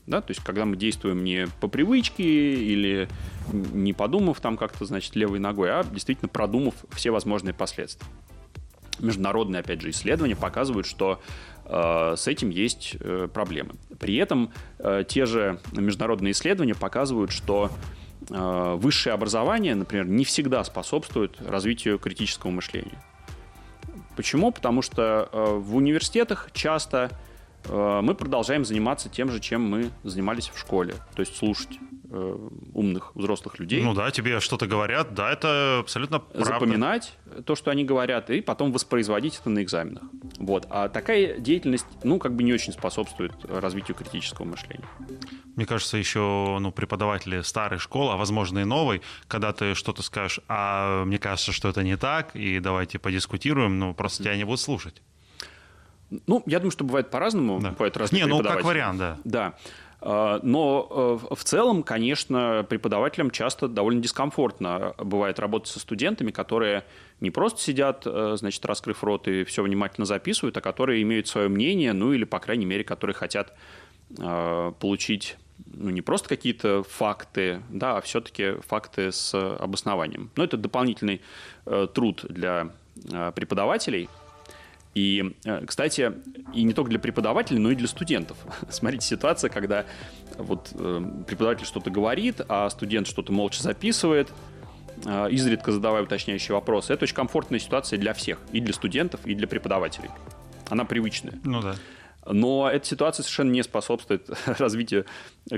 Да, 0.07 0.21
то 0.21 0.31
есть, 0.31 0.43
когда 0.43 0.65
мы 0.65 0.77
действуем 0.77 1.25
не 1.25 1.49
по 1.61 1.69
привычке 1.69 2.55
или 2.55 3.09
не 3.53 3.93
подумав 3.93 4.41
там 4.41 4.57
как-то, 4.57 4.85
значит, 4.85 5.17
левой 5.17 5.41
ногой, 5.41 5.71
а 5.71 5.85
действительно 5.85 6.29
продумав 6.29 6.75
все 6.93 7.11
возможные 7.11 7.55
последствия. 7.55 8.07
Международные, 9.01 9.61
опять 9.61 9.83
же, 9.83 9.91
исследования 9.91 10.37
показывают, 10.37 10.87
что 10.87 11.21
Э, 11.69 12.15
с 12.17 12.27
этим 12.29 12.51
есть 12.51 12.97
э, 13.01 13.29
проблемы. 13.33 13.75
При 13.99 14.17
этом 14.17 14.53
э, 14.79 15.05
те 15.07 15.27
же 15.27 15.61
международные 15.73 16.33
исследования 16.33 16.75
показывают, 16.75 17.33
что 17.33 17.71
высшее 18.29 19.15
образование, 19.15 19.77
например, 19.77 20.07
не 20.07 20.25
всегда 20.25 20.65
способствует 20.65 21.41
развитию 21.41 21.99
критического 21.99 22.51
мышления. 22.51 23.01
Почему? 24.17 24.51
Потому 24.51 24.83
что 24.83 25.29
в 25.33 25.77
университетах 25.77 26.51
часто 26.53 27.11
мы 27.69 28.15
продолжаем 28.15 28.65
заниматься 28.65 29.09
тем 29.09 29.31
же, 29.31 29.41
чем 29.41 29.63
мы 29.63 29.91
занимались 30.05 30.49
в 30.49 30.59
школе, 30.59 30.95
то 31.15 31.21
есть 31.21 31.37
слушать 31.37 31.71
э, 31.73 31.96
умных 32.11 33.15
взрослых 33.15 33.59
людей. 33.59 33.83
Ну 33.83 33.95
да, 33.95 34.11
тебе 34.11 34.41
что-то 34.41 34.67
говорят, 34.67 35.15
да, 35.15 35.33
это 35.33 35.79
абсолютно 35.81 36.21
правда. 36.21 36.53
Запоминать 36.53 37.19
то, 37.45 37.55
что 37.55 37.71
они 37.71 37.85
говорят, 37.85 38.31
и 38.31 38.41
потом 38.41 38.73
воспроизводить 38.73 39.39
это 39.41 39.51
на 39.51 39.63
экзаменах. 39.63 40.05
Вот. 40.39 40.67
А 40.71 40.89
такая 40.89 41.39
деятельность, 41.39 41.87
ну, 42.03 42.19
как 42.19 42.35
бы 42.35 42.43
не 42.43 42.53
очень 42.53 42.73
способствует 42.73 43.33
развитию 43.45 43.97
критического 43.97 44.45
мышления. 44.47 44.87
Мне 45.57 45.67
кажется, 45.67 45.97
еще 45.97 46.59
ну, 46.61 46.71
преподаватели 46.71 47.41
старой 47.41 47.79
школы, 47.79 48.13
а 48.13 48.17
возможно 48.17 48.61
и 48.61 48.65
новой, 48.65 49.03
когда 49.27 49.53
ты 49.53 49.75
что-то 49.75 50.03
скажешь, 50.03 50.41
а 50.49 51.05
мне 51.05 51.19
кажется, 51.19 51.53
что 51.53 51.69
это 51.69 51.83
не 51.83 51.97
так, 51.97 52.37
и 52.37 52.61
давайте 52.61 52.99
подискутируем, 52.99 53.79
ну, 53.79 53.95
просто 53.95 54.23
тебя 54.23 54.37
не 54.37 54.45
будут 54.45 54.61
слушать. 54.61 55.03
Ну, 56.27 56.43
я 56.47 56.59
думаю, 56.59 56.71
что 56.71 56.85
бывает 56.85 57.11
по-разному. 57.11 57.59
Да. 57.61 57.71
Бывает 57.71 57.97
разные 57.97 58.23
Не, 58.23 58.29
ну, 58.29 58.43
как 58.43 58.63
вариант, 58.63 58.99
да. 58.99 59.19
Да. 59.25 59.55
А, 60.09 60.39
но 60.45 61.19
э, 61.29 61.35
в 61.35 61.43
целом, 61.43 61.83
конечно, 61.83 62.65
преподавателям 62.69 63.33
часто 63.33 63.67
довольно 63.67 64.01
дискомфортно 64.01 64.95
бывает 64.99 65.41
работать 65.41 65.69
со 65.69 65.81
студентами, 65.81 66.31
которые 66.31 66.85
не 67.21 67.33
просто 67.33 67.61
сидят, 67.61 68.05
э, 68.07 68.37
значит, 68.39 68.65
раскрыв 68.65 69.03
рот 69.03 69.27
и 69.27 69.43
все 69.43 69.65
внимательно 69.65 70.05
записывают, 70.05 70.57
а 70.57 70.61
которые 70.61 71.03
имеют 71.03 71.27
свое 71.27 71.49
мнение, 71.49 71.93
ну 71.93 72.13
или, 72.13 72.23
по 72.23 72.39
крайней 72.39 72.67
мере, 72.67 72.85
которые 72.85 73.15
хотят 73.15 73.53
э, 74.17 74.73
получить 74.79 75.37
ну, 75.75 75.91
не 75.91 76.03
просто 76.03 76.29
какие-то 76.29 76.85
факты, 76.85 77.61
да, 77.69 77.97
а 77.97 78.01
все-таки 78.01 78.61
факты 78.65 79.11
с 79.11 79.35
обоснованием. 79.35 80.31
Но 80.37 80.45
это 80.45 80.57
дополнительный 80.57 81.21
труд 81.95 82.25
для 82.29 82.71
преподавателей– 83.35 84.09
и, 84.97 85.37
э, 85.45 85.67
кстати, 85.67 86.11
и 86.55 86.63
не 86.63 86.73
только 86.73 86.89
для 86.89 86.99
преподавателей, 86.99 87.61
но 87.61 87.71
и 87.71 87.75
для 87.75 87.87
студентов. 87.87 88.39
Смотрите, 88.71 89.07
ситуация, 89.07 89.51
когда 89.51 89.85
вот 90.39 90.71
э, 90.73 91.03
преподаватель 91.27 91.67
что-то 91.67 91.91
говорит, 91.91 92.41
а 92.49 92.71
студент 92.71 93.07
что-то 93.07 93.31
молча 93.31 93.63
записывает, 93.63 94.33
э, 95.05 95.31
изредка 95.33 95.71
задавая 95.71 96.03
уточняющие 96.03 96.55
вопросы. 96.55 96.95
Это 96.95 97.05
очень 97.05 97.15
комфортная 97.15 97.59
ситуация 97.59 97.99
для 97.99 98.15
всех, 98.15 98.39
и 98.53 98.61
для 98.63 98.73
студентов, 98.73 99.21
и 99.27 99.35
для 99.35 99.47
преподавателей. 99.47 100.09
Она 100.71 100.87
привычная. 100.87 101.35
Ну 101.45 101.61
да. 101.61 101.75
Но 102.25 102.71
эта 102.73 102.87
ситуация 102.87 103.23
совершенно 103.23 103.51
не 103.51 103.63
способствует 103.63 104.31
развитию 104.47 105.05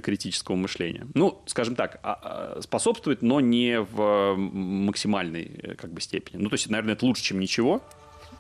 критического 0.03 0.57
мышления. 0.57 1.07
Ну, 1.15 1.41
скажем 1.47 1.77
так, 1.77 2.01
а, 2.03 2.57
а, 2.57 2.61
способствует, 2.61 3.23
но 3.23 3.39
не 3.39 3.83
в 3.83 4.35
максимальной 4.35 5.77
как 5.79 5.93
бы, 5.93 6.01
степени. 6.01 6.43
Ну, 6.43 6.49
то 6.49 6.55
есть, 6.55 6.69
наверное, 6.69 6.95
это 6.95 7.07
лучше, 7.07 7.23
чем 7.23 7.39
ничего, 7.39 7.85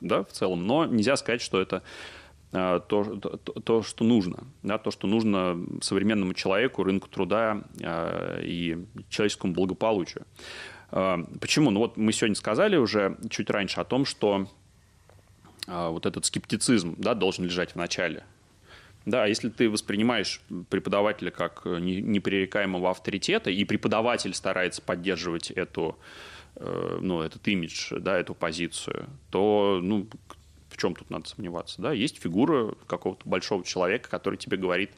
да, 0.00 0.24
в 0.24 0.32
целом, 0.32 0.66
но 0.66 0.86
нельзя 0.86 1.16
сказать, 1.16 1.40
что 1.40 1.60
это 1.60 1.82
а, 2.50 2.80
то, 2.80 3.04
то, 3.04 3.36
то, 3.36 3.82
что 3.82 4.04
нужно, 4.04 4.44
да, 4.62 4.78
то, 4.78 4.90
что 4.90 5.06
нужно 5.06 5.58
современному 5.82 6.32
человеку, 6.32 6.82
рынку 6.82 7.08
труда 7.08 7.62
э, 7.78 8.40
и 8.42 8.86
человеческому 9.10 9.52
благополучию. 9.52 10.24
Э, 10.90 11.18
почему? 11.40 11.70
Ну 11.70 11.80
вот 11.80 11.98
мы 11.98 12.10
сегодня 12.12 12.36
сказали 12.36 12.76
уже 12.76 13.18
чуть 13.28 13.50
раньше 13.50 13.80
о 13.80 13.84
том, 13.84 14.06
что 14.06 14.48
э, 15.66 15.88
вот 15.88 16.06
этот 16.06 16.24
скептицизм 16.24 16.94
да, 16.96 17.14
должен 17.14 17.44
лежать 17.44 17.72
в 17.72 17.76
начале. 17.76 18.24
Да, 19.04 19.26
если 19.26 19.50
ты 19.50 19.68
воспринимаешь 19.68 20.40
преподавателя 20.70 21.30
как 21.30 21.66
непререкаемого 21.66 22.90
авторитета, 22.90 23.50
и 23.50 23.64
преподаватель 23.64 24.34
старается 24.34 24.80
поддерживать 24.80 25.50
эту 25.50 25.98
ну, 26.60 27.22
этот 27.22 27.46
имидж, 27.48 27.92
да, 27.98 28.18
эту 28.18 28.34
позицию, 28.34 29.08
то, 29.30 29.80
ну, 29.82 30.08
в 30.70 30.76
чем 30.76 30.94
тут 30.94 31.10
надо 31.10 31.28
сомневаться, 31.28 31.80
да? 31.82 31.92
Есть 31.92 32.20
фигура 32.20 32.74
какого-то 32.86 33.28
большого 33.28 33.64
человека, 33.64 34.08
который 34.08 34.36
тебе 34.36 34.56
говорит, 34.56 34.90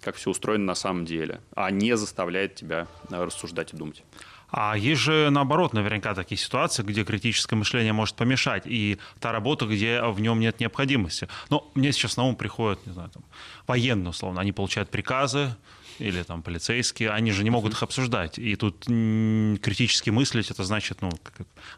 как 0.00 0.16
все 0.16 0.30
устроено 0.30 0.64
на 0.64 0.74
самом 0.74 1.04
деле, 1.04 1.40
а 1.54 1.70
не 1.70 1.96
заставляет 1.96 2.54
тебя 2.54 2.88
э, 3.10 3.24
рассуждать 3.24 3.72
и 3.72 3.76
думать. 3.76 4.02
А 4.50 4.76
есть 4.76 5.00
же, 5.00 5.30
наоборот, 5.30 5.72
наверняка 5.72 6.14
такие 6.14 6.38
ситуации, 6.38 6.82
где 6.82 7.04
критическое 7.04 7.56
мышление 7.56 7.94
может 7.94 8.16
помешать, 8.16 8.64
и 8.66 8.98
та 9.18 9.32
работа, 9.32 9.64
где 9.64 10.02
в 10.02 10.20
нем 10.20 10.40
нет 10.40 10.60
необходимости. 10.60 11.26
Но 11.48 11.70
мне 11.74 11.90
сейчас 11.92 12.18
на 12.18 12.24
ум 12.24 12.36
приходят, 12.36 12.86
не 12.86 12.92
знаю, 12.92 13.08
там, 13.08 13.22
военные, 13.66 14.10
условно, 14.10 14.42
они 14.42 14.52
получают 14.52 14.90
приказы, 14.90 15.54
или 15.98 16.22
там 16.22 16.42
полицейские, 16.42 17.10
они 17.10 17.32
же 17.32 17.44
не 17.44 17.50
могут 17.50 17.72
их 17.72 17.82
обсуждать. 17.82 18.38
И 18.38 18.56
тут 18.56 18.84
критически 18.84 20.10
мыслить, 20.10 20.50
это 20.50 20.64
значит 20.64 21.02
ну, 21.02 21.10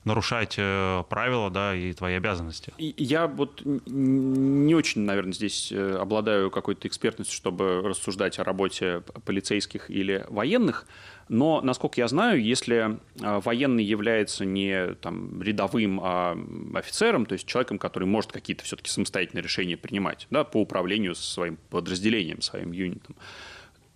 нарушать 0.05 0.55
э, 0.59 1.03
правила 1.09 1.50
да, 1.50 1.74
и 1.74 1.92
твои 1.92 2.14
обязанности. 2.14 2.72
Я 2.79 3.27
вот 3.27 3.62
не 3.64 4.74
очень, 4.74 5.03
наверное, 5.03 5.33
здесь 5.33 5.70
э, 5.72 5.96
обладаю 5.96 6.50
какой-то 6.50 6.88
экспертностью, 6.88 7.37
чтобы 7.37 7.83
рассуждать 7.83 8.38
о 8.38 8.44
работе 8.44 9.03
полицейских 9.24 9.90
или 9.90 10.24
военных. 10.29 10.87
Но, 11.29 11.61
насколько 11.62 12.00
я 12.00 12.09
знаю, 12.09 12.42
если 12.42 12.98
а, 13.22 13.40
военный 13.40 13.85
является 13.85 14.44
не 14.44 14.94
там, 14.94 15.40
рядовым, 15.42 16.00
а 16.03 16.37
офицером, 16.74 17.27
то 17.27 17.33
есть 17.33 17.46
человеком, 17.46 17.79
который 17.79 18.05
может 18.05 18.33
какие-то 18.33 18.64
все-таки 18.64 18.90
самостоятельные 18.90 19.42
решения 19.42 19.77
принимать 19.77 20.27
да, 20.31 20.44
по 20.44 20.61
управлению 20.61 21.14
своим 21.14 21.59
подразделением, 21.70 22.42
своим 22.42 22.72
юнитом, 22.72 23.16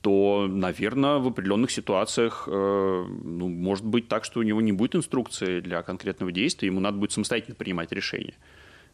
то, 0.00 0.46
наверное, 0.48 1.18
в 1.18 1.26
определенных 1.26 1.70
ситуациях 1.70 2.44
э, 2.46 2.50
ну, 2.50 3.48
может 3.48 3.84
быть 3.84 4.08
так, 4.08 4.24
что 4.24 4.40
у 4.40 4.42
него 4.42 4.60
не 4.60 4.72
будет 4.72 4.94
инструкции 4.94 5.60
для 5.60 5.82
конкретного 5.82 6.32
действия, 6.32 6.68
ему 6.68 6.80
надо 6.80 6.98
будет 6.98 7.12
самостоятельно 7.12 7.56
принимать 7.56 7.92
решение 7.92 8.34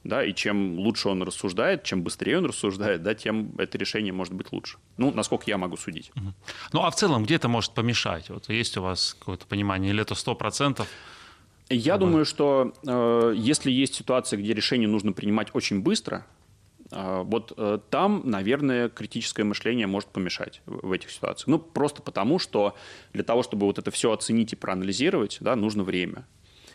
да, 0.04 0.22
и 0.22 0.34
чем 0.34 0.78
лучше 0.78 1.08
он 1.08 1.22
рассуждает, 1.22 1.82
чем 1.82 2.02
быстрее 2.02 2.38
он 2.38 2.44
рассуждает, 2.44 3.02
да, 3.02 3.14
тем 3.14 3.52
это 3.58 3.78
решение 3.78 4.12
может 4.12 4.34
быть 4.34 4.52
лучше. 4.52 4.78
Ну, 4.98 5.10
насколько 5.10 5.44
я 5.46 5.58
могу 5.58 5.76
судить. 5.76 6.12
Ну, 6.72 6.82
а 6.82 6.90
в 6.90 6.94
целом, 6.94 7.24
где 7.24 7.36
это 7.36 7.48
может 7.48 7.72
помешать? 7.72 8.28
Вот 8.28 8.48
есть 8.50 8.76
у 8.76 8.82
вас 8.82 9.16
какое-то 9.18 9.46
понимание, 9.46 9.92
или 9.92 10.02
это 10.02 10.14
100%? 10.14 10.86
Я 11.70 11.96
думаю, 11.96 12.26
что 12.26 12.74
э, 12.86 13.34
если 13.36 13.70
есть 13.72 13.94
ситуация, 13.94 14.38
где 14.38 14.52
решение 14.52 14.86
нужно 14.86 15.12
принимать 15.12 15.48
очень 15.54 15.80
быстро, 15.80 16.26
вот 16.94 17.52
э, 17.56 17.78
там, 17.90 18.22
наверное, 18.24 18.88
критическое 18.88 19.44
мышление 19.44 19.86
может 19.86 20.10
помешать 20.10 20.62
в, 20.66 20.92
этих 20.92 21.10
ситуациях. 21.10 21.48
Ну, 21.48 21.58
просто 21.58 22.02
потому, 22.02 22.38
что 22.38 22.76
для 23.12 23.24
того, 23.24 23.42
чтобы 23.42 23.66
вот 23.66 23.78
это 23.78 23.90
все 23.90 24.12
оценить 24.12 24.52
и 24.52 24.56
проанализировать, 24.56 25.38
да, 25.40 25.56
нужно 25.56 25.82
время. 25.82 26.26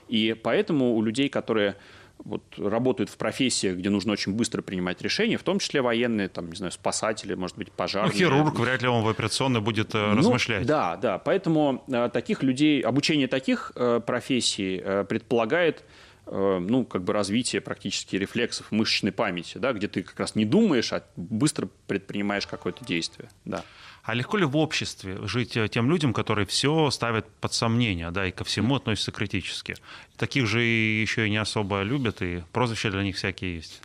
И 0.10 0.36
поэтому 0.42 0.96
у 0.96 1.02
людей, 1.02 1.30
которые 1.30 1.78
вот, 2.26 2.44
работают 2.58 3.10
в 3.10 3.18
профессиях, 3.18 3.78
где 3.78 3.90
нужно 3.90 4.12
очень 4.12 4.34
быстро 4.34 4.62
принимать 4.62 5.02
решения, 5.02 5.38
в 5.38 5.44
том 5.44 5.60
числе 5.60 5.82
военные, 5.82 6.28
там, 6.28 6.50
не 6.50 6.56
знаю, 6.56 6.72
спасатели, 6.72 7.34
может 7.34 7.58
быть, 7.58 7.72
пожарные. 7.72 8.12
Ну, 8.12 8.18
хирург 8.18 8.60
вряд 8.60 8.82
ли 8.82 8.88
он 8.90 9.04
в 9.04 9.08
операционной 9.08 9.62
будет 9.62 9.96
э, 9.96 10.12
ну, 10.12 10.18
размышлять. 10.18 10.66
Да, 10.66 10.98
да. 10.98 11.18
Поэтому 11.18 11.84
э, 11.88 12.10
таких 12.12 12.44
людей, 12.44 12.82
обучение 12.82 13.28
таких 13.28 13.72
э, 13.76 14.02
профессий 14.06 14.82
э, 14.84 15.06
предполагает 15.08 15.86
ну, 16.32 16.86
как 16.86 17.04
бы 17.04 17.14
развитие 17.14 17.62
практически 17.62 18.16
рефлексов 18.16 18.72
мышечной 18.72 19.12
памяти, 19.12 19.58
да, 19.58 19.74
где 19.74 19.88
ты 19.88 20.04
как 20.04 20.20
раз 20.20 20.36
не 20.36 20.46
думаешь, 20.46 20.94
а 20.94 21.04
быстро 21.16 21.70
предпринимаешь 21.88 22.46
какое-то 22.46 22.86
действие. 22.86 23.30
Да. 23.46 23.64
А 24.04 24.14
легко 24.14 24.38
ли 24.38 24.46
в 24.46 24.58
обществе 24.58 25.20
жить 25.28 25.58
э, 25.58 25.68
тем 25.68 25.90
людям, 25.90 26.14
которые 26.14 26.46
все 26.46 26.90
ставят 26.92 27.28
под 27.42 27.54
сомнение, 27.54 28.12
да, 28.12 28.28
и 28.28 28.32
ко 28.32 28.44
всему 28.44 28.76
относятся 28.76 29.12
критически? 29.12 29.76
Таких 30.18 30.48
же 30.48 30.62
еще 30.62 31.28
и 31.28 31.30
не 31.30 31.38
особо 31.38 31.82
любят, 31.82 32.22
и 32.22 32.44
прозвища 32.52 32.92
для 32.92 33.04
них 33.04 33.18
всякие 33.18 33.56
есть. 33.56 33.82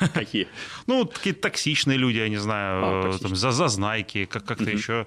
Какие? 0.14 0.48
Ну, 0.86 1.04
такие 1.04 1.34
токсичные 1.34 1.98
люди, 1.98 2.18
я 2.18 2.28
не 2.28 2.36
знаю, 2.36 2.82
а, 2.84 3.14
э, 3.14 3.18
там, 3.18 3.36
за 3.36 3.52
зазнайки, 3.52 4.24
как- 4.24 4.44
как-то 4.44 4.70
еще. 4.70 5.06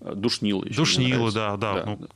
Душнилы. 0.00 0.66
Еще 0.66 0.76
душнилы, 0.76 1.30
да, 1.30 1.56
да. 1.56 1.74
да, 1.74 1.84
ну. 1.86 1.96
да. 1.98 2.08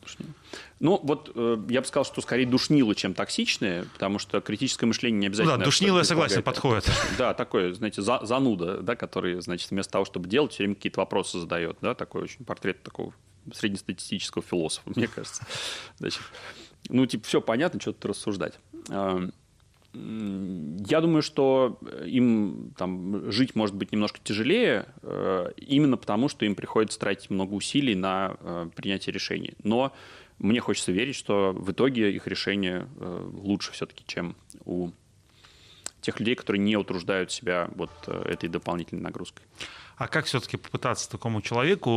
Ну, 0.81 1.01
вот 1.03 1.31
э, 1.35 1.59
я 1.69 1.81
бы 1.83 1.87
сказал, 1.87 2.05
что 2.05 2.21
скорее 2.21 2.47
душнилы, 2.47 2.95
чем 2.95 3.15
токсичные, 3.15 3.85
потому 3.93 4.19
что 4.19 4.41
критическое 4.41 4.87
мышление 4.87 5.21
не 5.21 5.27
обязательно... 5.27 5.55
Ну 5.55 5.59
да, 5.59 5.65
душнилы, 5.65 5.99
я 5.99 6.05
согласен, 6.05 6.43
подходит. 6.43 6.91
Да, 7.19 7.35
такой, 7.35 7.73
знаете, 7.73 8.03
за, 8.03 8.21
зануда, 8.23 8.79
да, 8.81 8.97
который, 8.97 9.41
значит, 9.41 9.71
вместо 9.71 9.93
того, 9.93 10.05
чтобы 10.05 10.29
делать, 10.29 10.53
все 10.53 10.65
время 10.65 10.75
какие-то 10.75 11.01
вопросы 11.01 11.39
задает, 11.39 11.77
да, 11.81 11.95
такой 11.95 12.23
очень 12.23 12.45
портрет 12.45 12.83
такого 12.83 13.13
среднестатистического 13.53 14.43
философа, 14.43 14.91
мне 14.97 15.07
кажется. 15.07 15.47
Значит, 15.99 16.23
ну, 16.89 17.07
типа, 17.07 17.27
все 17.27 17.41
понятно, 17.41 17.81
что 17.81 17.93
тут 17.93 18.07
рассуждать. 18.07 18.59
Я 19.95 21.01
думаю, 21.01 21.23
что 21.23 21.79
им 22.05 22.75
там, 22.77 23.31
жить 23.31 23.55
может 23.55 23.77
быть 23.77 23.93
немножко 23.93 24.19
тяжелее, 24.23 24.87
э, 25.03 25.53
именно 25.57 25.97
потому, 25.97 26.29
что 26.29 26.45
им 26.45 26.57
приходится 26.57 26.99
тратить 26.99 27.31
много 27.31 27.55
усилий 27.55 27.95
на 27.95 28.37
э, 28.41 28.69
принятие 28.75 29.13
решений. 29.13 29.55
Но 29.63 29.93
мне 30.39 30.59
хочется 30.59 30.91
верить, 30.91 31.15
что 31.15 31.53
в 31.53 31.71
итоге 31.71 32.11
их 32.13 32.27
решение 32.27 32.89
э, 32.99 33.31
лучше 33.35 33.71
все-таки, 33.71 34.03
чем 34.07 34.35
у 34.65 34.91
тех 36.01 36.19
людей, 36.19 36.35
которые 36.35 36.61
не 36.61 36.77
утруждают 36.77 37.31
себя 37.31 37.71
вот 37.77 37.91
этой 38.09 38.49
дополнительной 38.49 39.03
нагрузкой. 39.03 39.47
А 39.97 40.09
как 40.09 40.25
все-таки 40.27 40.57
попытаться 40.57 41.11
такому 41.11 41.41
человеку, 41.41 41.91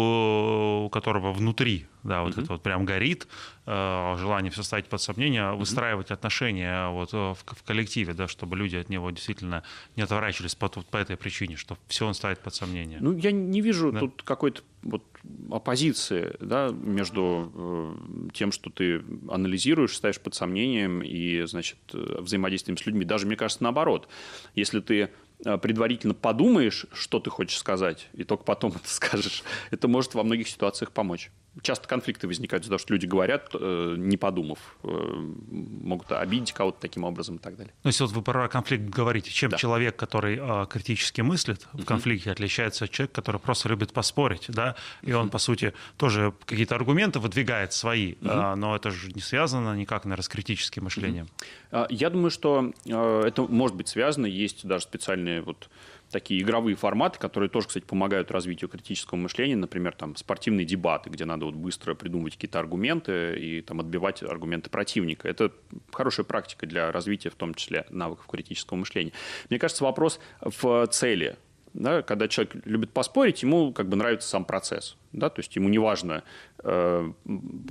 у 0.86 0.90
которого 0.90 1.34
внутри, 1.34 1.88
да, 2.04 2.22
вот 2.22 2.38
mm-hmm. 2.38 2.44
это 2.44 2.54
вот 2.54 2.62
прям 2.62 2.86
горит, 2.86 3.28
э, 3.66 4.16
желание 4.20 4.52
все 4.52 4.64
ставить 4.64 4.88
под 4.88 5.02
сомнение, 5.02 5.42
mm-hmm. 5.42 5.58
выстраивать 5.58 6.12
отношения 6.12 6.90
вот 6.90 7.12
в, 7.12 7.36
в 7.36 7.64
коллективе, 7.64 8.14
да, 8.14 8.28
чтобы 8.28 8.56
люди 8.56 8.76
от 8.76 8.90
него 8.90 9.10
действительно 9.10 9.64
не 9.96 10.04
отворачивались 10.04 10.56
по, 10.56 10.70
по 10.70 10.98
этой 10.98 11.18
причине, 11.18 11.56
что 11.56 11.78
все 11.88 12.06
он 12.06 12.14
ставит 12.14 12.40
под 12.40 12.54
сомнение? 12.54 13.00
Ну, 13.02 13.18
я 13.18 13.32
не 13.32 13.62
вижу 13.62 13.92
да? 13.92 14.00
тут 14.00 14.22
какой-то 14.24 14.62
вот 14.84 15.04
оппозиции 15.52 16.36
да, 16.40 16.70
между 16.70 17.52
э, 17.54 18.30
тем, 18.34 18.52
что 18.52 18.70
ты 18.70 19.04
анализируешь, 19.30 19.96
ставишь 19.96 20.20
под 20.20 20.36
сомнением 20.36 21.02
и, 21.02 21.44
значит, 21.46 21.78
э, 21.94 22.20
взаимодействием 22.22 22.78
с 22.78 22.86
людьми. 22.86 23.06
Даже, 23.06 23.26
мне 23.26 23.36
кажется, 23.36 23.64
наоборот. 23.64 24.08
Если 24.56 24.80
ты 24.80 24.98
Э, 25.06 25.10
предварительно 25.44 26.14
подумаешь, 26.14 26.86
что 26.94 27.20
ты 27.20 27.30
хочешь 27.30 27.58
сказать, 27.58 28.08
и 28.14 28.24
только 28.24 28.44
потом 28.44 28.72
это 28.76 28.90
скажешь, 28.90 29.44
это 29.72 29.88
может 29.88 30.14
во 30.14 30.24
многих 30.24 30.48
ситуациях 30.48 30.92
помочь. 30.92 31.32
Часто 31.62 31.88
конфликты 31.88 32.28
возникают 32.28 32.64
из-за 32.64 32.72
того, 32.72 32.80
что 32.80 32.94
люди 32.94 33.06
говорят, 33.06 33.50
э, 33.54 33.96
не 33.98 34.18
подумав, 34.18 34.78
э, 34.84 34.88
могут 34.88 36.12
обидеть 36.12 36.54
кого-то 36.54 36.80
таким 36.80 37.04
образом 37.04 37.38
и 37.38 37.40
так 37.40 37.56
далее. 37.56 37.74
Ну, 37.84 37.90
если 37.90 38.04
вот 38.04 38.14
вы 38.14 38.22
про 38.22 38.48
конфликт 38.48 38.84
говорите, 38.84 39.32
чем 39.32 39.52
да. 39.52 39.58
человек, 39.58 39.96
который 39.96 40.38
э, 40.40 40.66
критически 40.70 41.22
мыслит 41.22 41.68
в 41.74 41.84
конфликте, 41.84 42.32
отличается 42.32 42.86
от 42.86 42.92
человека, 42.92 43.16
который 43.16 43.40
просто 43.40 43.70
любит 43.70 43.92
поспорить, 43.92 44.46
да, 44.50 44.76
и 45.02 45.14
он, 45.14 45.30
по 45.30 45.40
сути, 45.40 45.74
тоже 45.98 46.34
какие-то 46.46 46.76
аргументы 46.76 47.20
выдвигает 47.20 47.74
свои, 47.74 48.16
э, 48.22 48.56
но 48.56 48.76
это 48.76 48.92
же 48.92 49.12
не 49.14 49.22
связано 49.22 49.76
никак, 49.76 50.06
наверное, 50.06 50.24
с 50.24 50.30
критическим 50.30 50.84
мышлением. 50.84 51.28
Я 51.90 52.10
думаю, 52.10 52.30
что 52.30 52.72
это 52.86 53.44
может 53.44 53.76
быть 53.76 53.88
связано, 53.88 54.26
есть 54.26 54.66
даже 54.66 54.84
специальные 54.84 55.42
вот 55.42 55.70
такие 56.12 56.42
игровые 56.42 56.76
форматы, 56.76 57.20
которые 57.20 57.50
тоже, 57.50 57.68
кстати, 57.68 57.84
помогают 57.84 58.32
развитию 58.32 58.70
критического 58.70 59.18
мышления, 59.18 59.58
например, 59.58 59.94
там 59.94 60.16
спортивные 60.16 60.66
дебаты, 60.66 61.10
где 61.10 61.26
надо 61.26 61.46
вот 61.46 61.56
быстро 61.56 61.96
придумывать 61.96 62.36
какие-то 62.36 62.60
аргументы 62.60 63.38
и 63.38 63.62
там 63.62 63.82
отбивать 63.82 64.24
аргументы 64.24 64.70
противника. 64.70 65.28
Это 65.28 65.52
хорошая 65.92 66.26
практика 66.26 66.66
для 66.66 66.92
развития, 66.94 67.30
в 67.30 67.36
том 67.36 67.54
числе, 67.54 67.86
навыков 67.90 68.26
критического 68.28 68.78
мышления. 68.78 69.12
Мне 69.50 69.60
кажется, 69.60 69.84
вопрос 69.84 70.22
в 70.40 70.88
цели 70.88 71.36
да, 71.78 72.02
когда 72.02 72.28
человек 72.28 72.56
любит 72.66 72.92
поспорить, 72.92 73.44
ему 73.44 73.72
как 73.72 73.88
бы 73.88 73.96
нравится 73.96 74.28
сам 74.28 74.46
процесс. 74.46 74.98
Да, 75.14 75.30
то 75.30 75.40
есть 75.40 75.56
ему 75.56 75.70
не 75.70 75.78
важно, 75.78 76.24
э, 76.64 77.12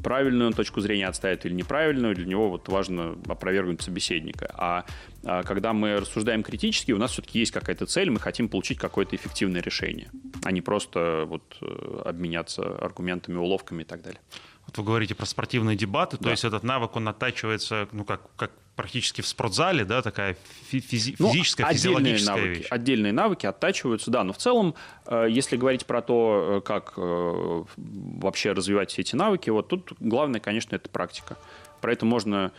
правильную 0.03 0.53
точку 0.53 0.81
зрения 0.81 1.07
отставит 1.07 1.45
или 1.45 1.53
неправильную, 1.53 2.14
для 2.14 2.25
него 2.25 2.49
вот 2.49 2.69
важно 2.69 3.19
опровергнуть 3.27 3.83
собеседника. 3.83 4.51
А, 4.55 4.85
а 5.25 5.42
когда 5.42 5.73
мы 5.73 5.97
рассуждаем 5.97 6.42
критически, 6.42 6.92
у 6.92 6.99
нас 6.99 7.12
все-таки 7.12 7.40
есть 7.40 7.53
какая-то 7.53 7.87
цель, 7.87 8.11
мы 8.11 8.21
хотим 8.21 8.49
получить 8.49 8.79
какое-то 8.79 9.16
эффективное 9.16 9.61
решение, 9.61 10.09
а 10.45 10.53
не 10.53 10.62
просто 10.62 11.25
вот, 11.27 11.57
э, 11.61 12.03
обменяться 12.05 12.62
аргументами, 12.62 13.37
уловками 13.37 13.83
и 13.83 13.87
так 13.87 14.03
далее. 14.03 14.21
Вот 14.66 14.79
вы 14.79 14.85
говорите 14.85 15.14
про 15.14 15.26
спортивные 15.26 15.76
дебаты, 15.76 16.16
да. 16.18 16.24
то 16.24 16.31
есть 16.31 16.44
этот 16.44 16.62
навык, 16.62 16.96
он 16.96 17.09
оттачивается, 17.09 17.88
ну, 17.92 18.05
как, 18.05 18.20
как 18.37 18.50
практически 18.76 19.22
в 19.22 19.26
спортзале, 19.26 19.85
да, 19.85 20.02
такая 20.02 20.37
физи- 20.70 21.16
ну, 21.18 21.33
физическая, 21.33 21.72
физиологическая 21.72 22.37
навыки, 22.37 22.59
вещь. 22.59 22.66
Отдельные 22.70 23.12
навыки 23.12 23.46
оттачиваются, 23.46 24.11
да, 24.11 24.22
но 24.22 24.33
в 24.33 24.37
целом, 24.37 24.74
э, 25.07 25.26
если 25.31 25.57
говорить 25.57 25.87
про 25.87 26.02
то, 26.02 26.59
э, 26.59 26.61
как 26.61 26.92
э, 26.96 27.64
вообще 27.76 28.52
развивать 28.52 28.90
все 28.90 29.02
эти 29.02 29.16
навыки, 29.16 29.50
вот 29.50 29.68
тут 29.68 29.92
главное, 29.98 30.40
конечно, 30.40 30.76
это 30.76 30.90
практика. 30.90 31.38
Про 31.81 31.92
это 31.92 32.05
можно 32.05 32.52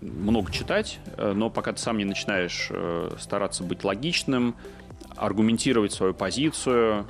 много 0.00 0.52
читать, 0.52 1.00
но 1.18 1.50
пока 1.50 1.72
ты 1.72 1.80
сам 1.80 1.98
не 1.98 2.04
начинаешь 2.04 2.70
стараться 3.20 3.64
быть 3.64 3.82
логичным, 3.82 4.54
аргументировать 5.16 5.92
свою 5.92 6.14
позицию, 6.14 7.04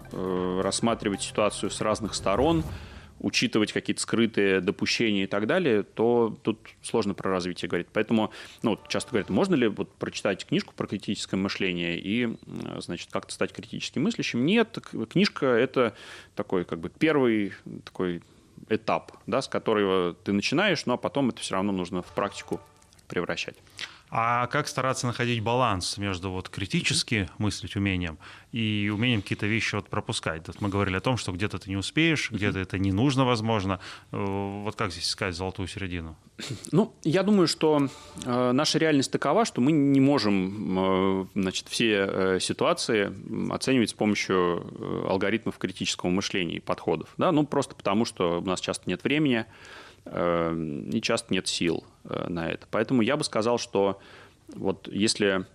рассматривать 0.63 1.23
ситуацию 1.23 1.71
с 1.71 1.81
разных 1.81 2.15
сторон– 2.15 2.65
учитывать 3.21 3.73
какие-то 3.73 4.01
скрытые 4.01 4.61
допущения 4.61 5.25
и 5.25 5.27
так 5.27 5.47
далее, 5.47 5.83
то 5.83 6.37
тут 6.43 6.59
сложно 6.83 7.15
про 7.15 7.31
развитие 7.31 7.69
говорить. 7.69 7.89
Поэтому 7.93 8.33
ну, 8.63 8.79
часто 8.89 9.11
говорят, 9.11 9.31
можно 9.31 9.55
ли 9.55 9.69
вот 9.69 9.93
прочитать 9.95 10.47
книжку 10.47 10.75
про 10.75 10.87
критическое 10.87 11.37
мышление 11.37 11.99
и, 11.99 12.37
значит, 12.79 13.11
как-то 13.13 13.33
стать 13.33 13.53
критически 13.53 13.99
мыслящим? 13.99 14.45
Нет, 14.45 14.79
книжка– 15.11 15.47
это 15.47 15.95
такой 16.35 16.65
как 16.65 16.81
бы 16.81 16.91
первый 16.91 17.53
такой 17.85 18.23
этап, 18.69 19.13
да, 19.27 19.43
с 19.43 19.49
которого 19.49 20.15
ты 20.15 20.33
начинаешь, 20.33 20.87
но 20.87 20.97
потом 20.97 21.29
это 21.29 21.41
все 21.41 21.55
равно 21.55 21.73
нужно 21.73 22.03
в 22.03 22.13
практику 22.15 22.61
превращать. 23.09 23.57
А 24.11 24.49
как 24.49 24.67
стараться 24.67 25.07
находить 25.07 25.41
баланс 25.41 25.97
между 25.97 26.31
вот 26.31 26.49
критически 26.49 27.29
мыслить 27.39 27.77
умением 27.77 28.19
и 28.51 28.91
умением 28.93 29.23
какие-то 29.23 29.47
вещи 29.47 29.77
вот 29.77 29.89
пропускать? 29.89 30.49
Вот 30.49 30.61
мы 30.61 30.69
говорили 30.69 30.97
о 30.97 31.01
том, 31.01 31.17
что 31.17 31.31
где-то 31.31 31.61
ты 31.61 31.71
не 31.71 31.77
успеешь, 31.77 32.31
где-то 32.31 32.59
это 32.59 32.77
не 32.79 32.91
нужно, 32.91 33.25
возможно. 33.25 33.79
Э, 34.11 34.17
вот 34.65 34.75
как 34.75 34.91
здесь 34.91 35.09
искать 35.09 35.37
золотую 35.37 35.69
середину? 35.69 36.17
Ну, 36.73 36.93
я 37.03 37.23
думаю, 37.23 37.47
что 37.47 37.89
э, 38.25 38.53
наша 38.53 38.79
реальность 38.79 39.13
такова, 39.13 39.45
что 39.45 39.61
мы 39.61 39.73
не 39.73 40.01
можем 40.01 40.79
э, 40.79 41.27
значит, 41.35 41.69
все 41.69 42.39
ситуации 42.41 43.13
оценивать 43.53 43.91
с 43.91 43.95
помощью 43.95 45.09
алгоритмов 45.09 45.59
критического 45.59 46.11
мышления 46.11 46.57
и 46.57 46.61
подходов. 46.61 47.09
Да? 47.17 47.33
Ну, 47.33 47.45
просто 47.45 47.75
потому, 47.75 48.05
что 48.05 48.41
у 48.41 48.45
нас 48.45 48.61
часто 48.61 48.89
нет 48.89 49.05
времени, 49.05 49.47
и 50.07 51.01
часто 51.03 51.33
нет 51.33 51.47
сил 51.47 51.85
э, 52.05 52.29
на 52.29 52.49
это. 52.49 52.67
Поэтому 52.71 53.03
я 53.03 53.17
бы 53.17 53.25
сказал, 53.25 53.59
что 53.59 54.01
вот 54.55 54.89
если 54.89 55.47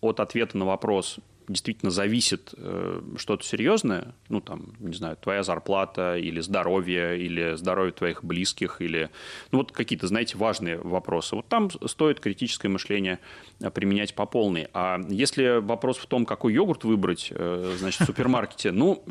от 0.00 0.20
ответа 0.20 0.56
на 0.56 0.64
вопрос 0.64 1.18
действительно 1.52 1.90
зависит 1.90 2.54
э, 2.56 3.00
что-то 3.16 3.44
серьезное, 3.44 4.14
ну, 4.28 4.40
там, 4.40 4.74
не 4.80 4.94
знаю, 4.94 5.16
твоя 5.16 5.42
зарплата 5.42 6.16
или 6.16 6.40
здоровье, 6.40 7.18
или 7.18 7.54
здоровье 7.54 7.92
твоих 7.92 8.24
близких, 8.24 8.80
или, 8.80 9.10
ну, 9.52 9.58
вот 9.58 9.72
какие-то, 9.72 10.06
знаете, 10.06 10.36
важные 10.36 10.78
вопросы. 10.78 11.36
Вот 11.36 11.48
там 11.48 11.70
стоит 11.86 12.20
критическое 12.20 12.68
мышление 12.68 13.18
э, 13.60 13.70
применять 13.70 14.14
по 14.14 14.26
полной. 14.26 14.68
А 14.72 15.00
если 15.08 15.60
вопрос 15.60 15.98
в 15.98 16.06
том, 16.06 16.26
какой 16.26 16.54
йогурт 16.54 16.84
выбрать, 16.84 17.28
э, 17.30 17.74
значит, 17.78 18.00
в 18.00 18.04
супермаркете, 18.06 18.72
ну, 18.72 19.04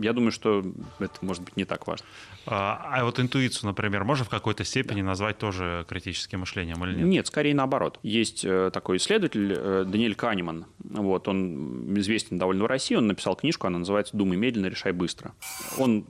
я 0.00 0.12
думаю, 0.12 0.32
что 0.32 0.64
это 0.98 1.14
может 1.20 1.42
быть 1.42 1.56
не 1.56 1.64
так 1.64 1.86
важно. 1.86 2.06
А, 2.46 2.98
а 2.98 3.04
вот 3.04 3.20
интуицию, 3.20 3.68
например, 3.68 4.04
можно 4.04 4.24
в 4.24 4.28
какой-то 4.28 4.64
степени 4.64 5.00
да. 5.00 5.08
назвать 5.08 5.38
тоже 5.38 5.84
критическим 5.88 6.40
мышлением 6.40 6.84
или 6.84 6.94
нет? 6.96 7.06
Нет, 7.06 7.26
скорее 7.26 7.54
наоборот. 7.54 7.98
Есть 8.02 8.42
такой 8.72 8.96
исследователь 8.96 9.84
Даниэль 9.84 10.14
Канеман. 10.14 10.66
Вот, 10.92 11.26
он 11.26 11.98
известен 11.98 12.38
довольно 12.38 12.64
в 12.64 12.66
России, 12.66 12.94
он 12.94 13.06
написал 13.06 13.34
книжку, 13.34 13.66
она 13.66 13.78
называется 13.78 14.16
«Думай 14.16 14.36
медленно, 14.36 14.66
решай 14.66 14.92
быстро». 14.92 15.32
Он 15.78 16.04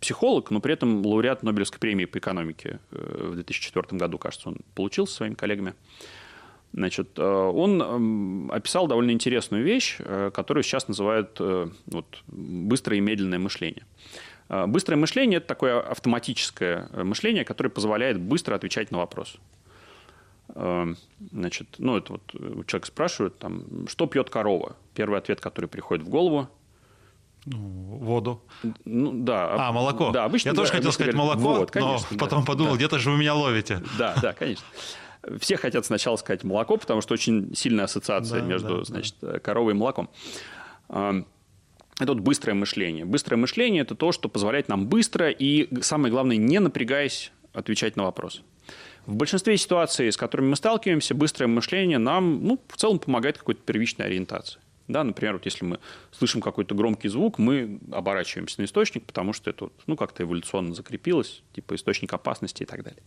психолог, 0.00 0.50
но 0.50 0.60
при 0.60 0.72
этом 0.72 1.04
лауреат 1.04 1.42
Нобелевской 1.42 1.78
премии 1.78 2.04
по 2.04 2.18
экономике 2.18 2.80
э, 2.90 3.28
в 3.32 3.34
2004 3.34 3.98
году, 3.98 4.18
кажется, 4.18 4.48
он 4.48 4.58
получил 4.74 5.06
со 5.06 5.16
своими 5.16 5.34
коллегами. 5.34 5.74
Значит, 6.72 7.18
э, 7.18 7.22
он 7.22 8.50
описал 8.50 8.86
довольно 8.86 9.10
интересную 9.10 9.64
вещь, 9.64 9.96
э, 9.98 10.30
которую 10.34 10.64
сейчас 10.64 10.88
называют 10.88 11.38
вот, 11.86 12.22
быстрое 12.26 12.98
и 12.98 13.00
медленное 13.00 13.38
мышление. 13.38 13.84
Быстрое 14.48 14.96
мышление– 14.96 15.36
это 15.38 15.48
такое 15.48 15.80
автоматическое 15.80 16.88
мышление, 17.02 17.44
которое 17.44 17.70
позволяет 17.70 18.20
быстро 18.20 18.54
отвечать 18.54 18.92
на 18.92 18.98
вопрос. 18.98 19.38
Эм, 20.54 20.96
значит, 21.32 21.68
ну, 21.78 21.96
это 21.96 22.12
вот 22.14 22.22
э, 22.34 22.62
человек 22.66 22.86
спрашивает, 22.86 23.38
там, 23.38 23.86
что 23.88 24.06
пьет 24.06 24.30
корова? 24.30 24.76
Первый 24.94 25.18
ответ, 25.18 25.40
который 25.40 25.66
приходит 25.66 26.06
в 26.06 26.08
голову. 26.08 26.48
Ну, 27.46 27.58
воду. 27.58 28.42
Ну, 28.84 29.12
да. 29.12 29.68
А, 29.68 29.72
молоко. 29.72 30.10
Да, 30.10 30.24
обычно, 30.24 30.48
Я 30.48 30.52
да, 30.54 30.62
тоже 30.62 30.72
хотел 30.72 30.92
сказать 30.92 31.14
говорят, 31.14 31.38
молоко, 31.38 31.60
вот, 31.60 31.70
конечно, 31.70 32.08
но 32.10 32.18
потом 32.18 32.44
подумал, 32.44 32.72
да. 32.72 32.76
где-то 32.78 32.98
же 32.98 33.10
вы 33.10 33.18
меня 33.18 33.34
ловите. 33.34 33.82
Да, 33.98 34.16
да, 34.20 34.32
конечно. 34.32 34.64
Все 35.40 35.56
хотят 35.56 35.84
сначала 35.86 36.16
сказать 36.16 36.44
молоко, 36.44 36.76
потому 36.76 37.00
что 37.00 37.14
очень 37.14 37.54
сильная 37.54 37.84
ассоциация 37.84 38.40
да, 38.40 38.46
между, 38.46 38.78
да, 38.78 38.84
значит, 38.84 39.14
да. 39.20 39.38
коровой 39.38 39.74
и 39.74 39.76
молоком. 39.76 40.08
Эм, 40.88 41.26
это 41.98 42.12
вот 42.12 42.20
быстрое 42.20 42.54
мышление. 42.54 43.04
Быстрое 43.04 43.38
мышление– 43.38 43.82
это 43.82 43.94
то, 43.94 44.12
что 44.12 44.28
позволяет 44.28 44.68
нам 44.68 44.86
быстро 44.86 45.30
и, 45.30 45.68
самое 45.82 46.12
главное, 46.12 46.36
не 46.36 46.58
напрягаясь, 46.60 47.32
отвечать 47.52 47.96
на 47.96 48.04
вопрос. 48.04 48.42
В 49.06 49.14
большинстве 49.14 49.56
ситуаций, 49.56 50.10
с 50.10 50.16
которыми 50.16 50.48
мы 50.50 50.56
сталкиваемся, 50.56 51.14
быстрое 51.14 51.48
мышление 51.48 51.98
нам 51.98 52.44
ну, 52.44 52.60
в 52.68 52.76
целом 52.76 52.98
помогает 52.98 53.38
какой-то 53.38 53.60
первичной 53.62 54.06
ориентации. 54.06 54.60
Да, 54.88 55.02
например, 55.02 55.34
вот 55.34 55.44
если 55.44 55.64
мы 55.64 55.80
слышим 56.12 56.40
какой-то 56.40 56.74
громкий 56.74 57.08
звук, 57.08 57.38
мы 57.38 57.80
оборачиваемся 57.90 58.60
на 58.60 58.66
источник, 58.66 59.04
потому 59.04 59.32
что 59.32 59.50
это 59.50 59.70
ну, 59.86 59.96
как-то 59.96 60.22
эволюционно 60.22 60.74
закрепилось, 60.74 61.42
типа 61.54 61.74
источник 61.74 62.12
опасности 62.12 62.62
и 62.62 62.66
так 62.66 62.84
далее. 62.84 63.02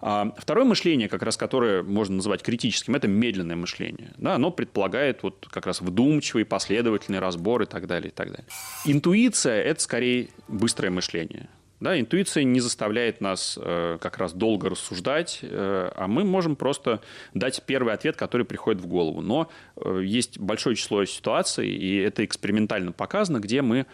А 0.00 0.32
второе 0.36 0.64
мышление, 0.64 1.08
как 1.08 1.22
раз 1.22 1.36
которое 1.36 1.82
можно 1.82 2.16
называть 2.16 2.42
критическим, 2.42 2.94
это 2.94 3.08
медленное 3.08 3.56
мышление. 3.56 4.12
Да, 4.16 4.36
оно 4.36 4.52
предполагает 4.52 5.24
вот 5.24 5.48
как 5.50 5.66
раз 5.66 5.80
вдумчивый, 5.80 6.44
последовательный 6.44 7.18
разбор 7.18 7.62
и 7.62 7.66
так 7.66 7.88
далее. 7.88 8.10
И 8.10 8.14
так 8.14 8.28
далее. 8.28 8.46
Интуиция– 8.84 9.60
это 9.64 9.80
скорее 9.80 10.28
быстрое 10.46 10.92
мышление. 10.92 11.48
Да, 11.80 11.98
интуиция 11.98 12.42
не 12.42 12.58
заставляет 12.58 13.20
нас 13.20 13.56
э, 13.60 13.98
как 14.00 14.18
раз 14.18 14.32
долго 14.32 14.68
рассуждать, 14.68 15.38
э, 15.42 15.90
а 15.94 16.08
мы 16.08 16.24
можем 16.24 16.56
просто 16.56 17.00
дать 17.34 17.62
первый 17.66 17.94
ответ, 17.94 18.16
который 18.16 18.44
приходит 18.44 18.80
в 18.82 18.86
голову. 18.86 19.20
Но 19.20 19.48
э, 19.76 20.00
есть 20.04 20.40
большое 20.40 20.74
число 20.74 21.04
ситуаций, 21.04 21.68
и 21.68 21.96
это 21.98 22.24
экспериментально 22.24 22.90
показано, 22.90 23.38
где 23.38 23.62
мы 23.62 23.86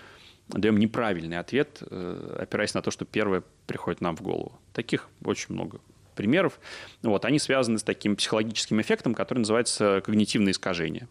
даем 0.48 0.78
неправильный 0.78 1.38
ответ, 1.38 1.82
э, 1.82 2.38
опираясь 2.40 2.72
на 2.72 2.80
то, 2.80 2.90
что 2.90 3.04
первое 3.04 3.42
приходит 3.66 4.00
нам 4.00 4.16
в 4.16 4.22
голову. 4.22 4.58
Таких 4.72 5.08
очень 5.22 5.54
много 5.54 5.78
примеров. 6.14 6.60
Вот, 7.02 7.24
они 7.26 7.38
связаны 7.38 7.78
с 7.78 7.82
таким 7.82 8.16
психологическим 8.16 8.80
эффектом, 8.80 9.14
который 9.14 9.40
называется 9.40 10.00
когнитивные 10.04 10.52
искажения 10.52 11.08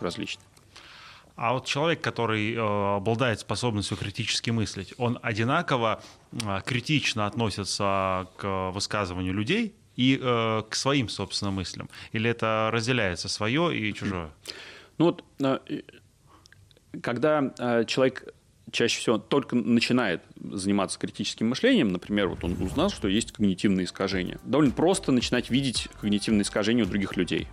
различные. 0.00 0.46
А 1.36 1.52
вот 1.52 1.66
человек, 1.66 2.00
который 2.00 2.54
э, 2.54 2.96
обладает 2.96 3.40
способностью 3.40 3.96
критически 3.96 4.50
мыслить, 4.50 4.94
он 4.98 5.18
одинаково 5.20 6.00
э, 6.30 6.60
критично 6.64 7.26
относится 7.26 8.28
к 8.36 8.70
высказыванию 8.70 9.34
людей 9.34 9.74
и 9.96 10.18
э, 10.20 10.62
к 10.68 10.74
своим 10.76 11.08
собственным 11.08 11.54
мыслям? 11.54 11.88
Или 12.12 12.30
это 12.30 12.70
разделяется 12.72 13.28
свое 13.28 13.76
и 13.76 13.92
чужое? 13.92 14.30
Ну 14.98 15.06
вот, 15.06 15.24
э, 15.40 15.58
когда 17.02 17.84
человек 17.86 18.32
чаще 18.70 19.00
всего 19.00 19.18
только 19.18 19.56
начинает 19.56 20.22
заниматься 20.36 20.98
критическим 21.00 21.48
мышлением, 21.48 21.88
например, 21.88 22.28
вот 22.28 22.44
он 22.44 22.60
узнал, 22.60 22.90
что 22.90 23.08
есть 23.08 23.32
когнитивные 23.32 23.86
искажения. 23.86 24.38
Довольно 24.44 24.72
просто 24.72 25.10
начинать 25.10 25.50
видеть 25.50 25.88
когнитивные 26.00 26.42
искажения 26.42 26.84
у 26.84 26.86
других 26.86 27.16
людей. 27.16 27.48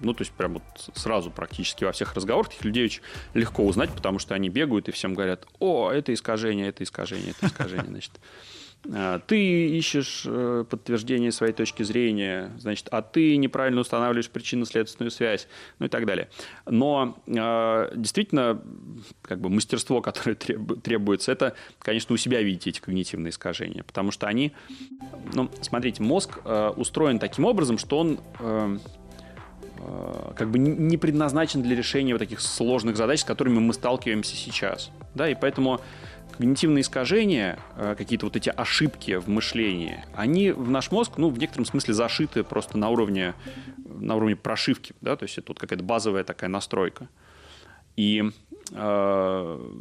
Ну, 0.00 0.14
то 0.14 0.22
есть, 0.22 0.32
прям 0.32 0.54
вот 0.54 0.62
сразу 0.94 1.30
практически 1.30 1.84
во 1.84 1.92
всех 1.92 2.14
разговорах 2.14 2.48
этих 2.52 2.64
людей 2.64 2.84
очень 2.84 3.02
легко 3.34 3.64
узнать, 3.64 3.90
потому 3.90 4.18
что 4.18 4.34
они 4.34 4.48
бегают 4.48 4.88
и 4.88 4.92
всем 4.92 5.14
говорят, 5.14 5.46
о, 5.58 5.90
это 5.90 6.12
искажение, 6.14 6.68
это 6.68 6.84
искажение, 6.84 7.30
это 7.30 7.46
искажение, 7.46 7.86
значит. 7.88 8.12
А, 8.94 9.18
ты 9.18 9.68
ищешь 9.76 10.22
э, 10.24 10.64
подтверждение 10.68 11.32
своей 11.32 11.52
точки 11.52 11.82
зрения, 11.82 12.52
значит, 12.58 12.88
а 12.90 13.02
ты 13.02 13.36
неправильно 13.36 13.80
устанавливаешь 13.80 14.30
причинно-следственную 14.30 15.10
связь, 15.10 15.48
ну 15.78 15.86
и 15.86 15.88
так 15.88 16.06
далее. 16.06 16.28
Но 16.64 17.18
а, 17.36 17.92
действительно, 17.94 18.62
как 19.22 19.40
бы 19.40 19.50
мастерство, 19.50 20.00
которое 20.00 20.36
требуется, 20.36 21.32
это, 21.32 21.54
конечно, 21.80 22.14
у 22.14 22.16
себя 22.16 22.40
видеть 22.40 22.68
эти 22.68 22.80
когнитивные 22.80 23.30
искажения, 23.30 23.82
потому 23.82 24.12
что 24.12 24.26
они, 24.28 24.52
ну, 25.34 25.50
смотрите, 25.60 26.02
мозг 26.02 26.38
э, 26.44 26.72
устроен 26.76 27.18
таким 27.18 27.46
образом, 27.46 27.78
что 27.78 27.98
он 27.98 28.20
Э, 28.40 28.78
как 30.36 30.50
бы 30.50 30.58
не 30.58 30.96
предназначен 30.96 31.62
для 31.62 31.76
решения 31.76 32.12
вот 32.12 32.18
таких 32.18 32.40
сложных 32.40 32.96
задач, 32.96 33.20
с 33.20 33.24
которыми 33.24 33.58
мы 33.58 33.72
сталкиваемся 33.72 34.36
сейчас. 34.36 34.90
Да, 35.14 35.28
и 35.28 35.34
поэтому 35.34 35.80
когнитивные 36.38 36.82
искажения, 36.82 37.58
э, 37.76 37.94
какие-то 37.96 38.26
вот 38.26 38.36
эти 38.36 38.48
ошибки 38.48 39.16
в 39.16 39.28
мышлении, 39.28 40.04
они 40.14 40.52
в 40.52 40.70
наш 40.70 40.90
мозг, 40.90 41.12
ну, 41.16 41.30
в 41.30 41.38
некотором 41.38 41.64
смысле 41.64 41.94
зашиты 41.94 42.44
просто 42.44 42.78
на 42.78 42.88
уровне, 42.90 43.34
на 43.76 44.14
уровне 44.14 44.36
прошивки, 44.36 44.94
да, 45.00 45.16
то 45.16 45.24
есть 45.24 45.36
это 45.38 45.48
вот 45.48 45.58
какая-то 45.58 45.84
базовая 45.84 46.24
такая 46.24 46.48
настройка. 46.48 47.08
И 47.96 48.30
э, 48.70 49.72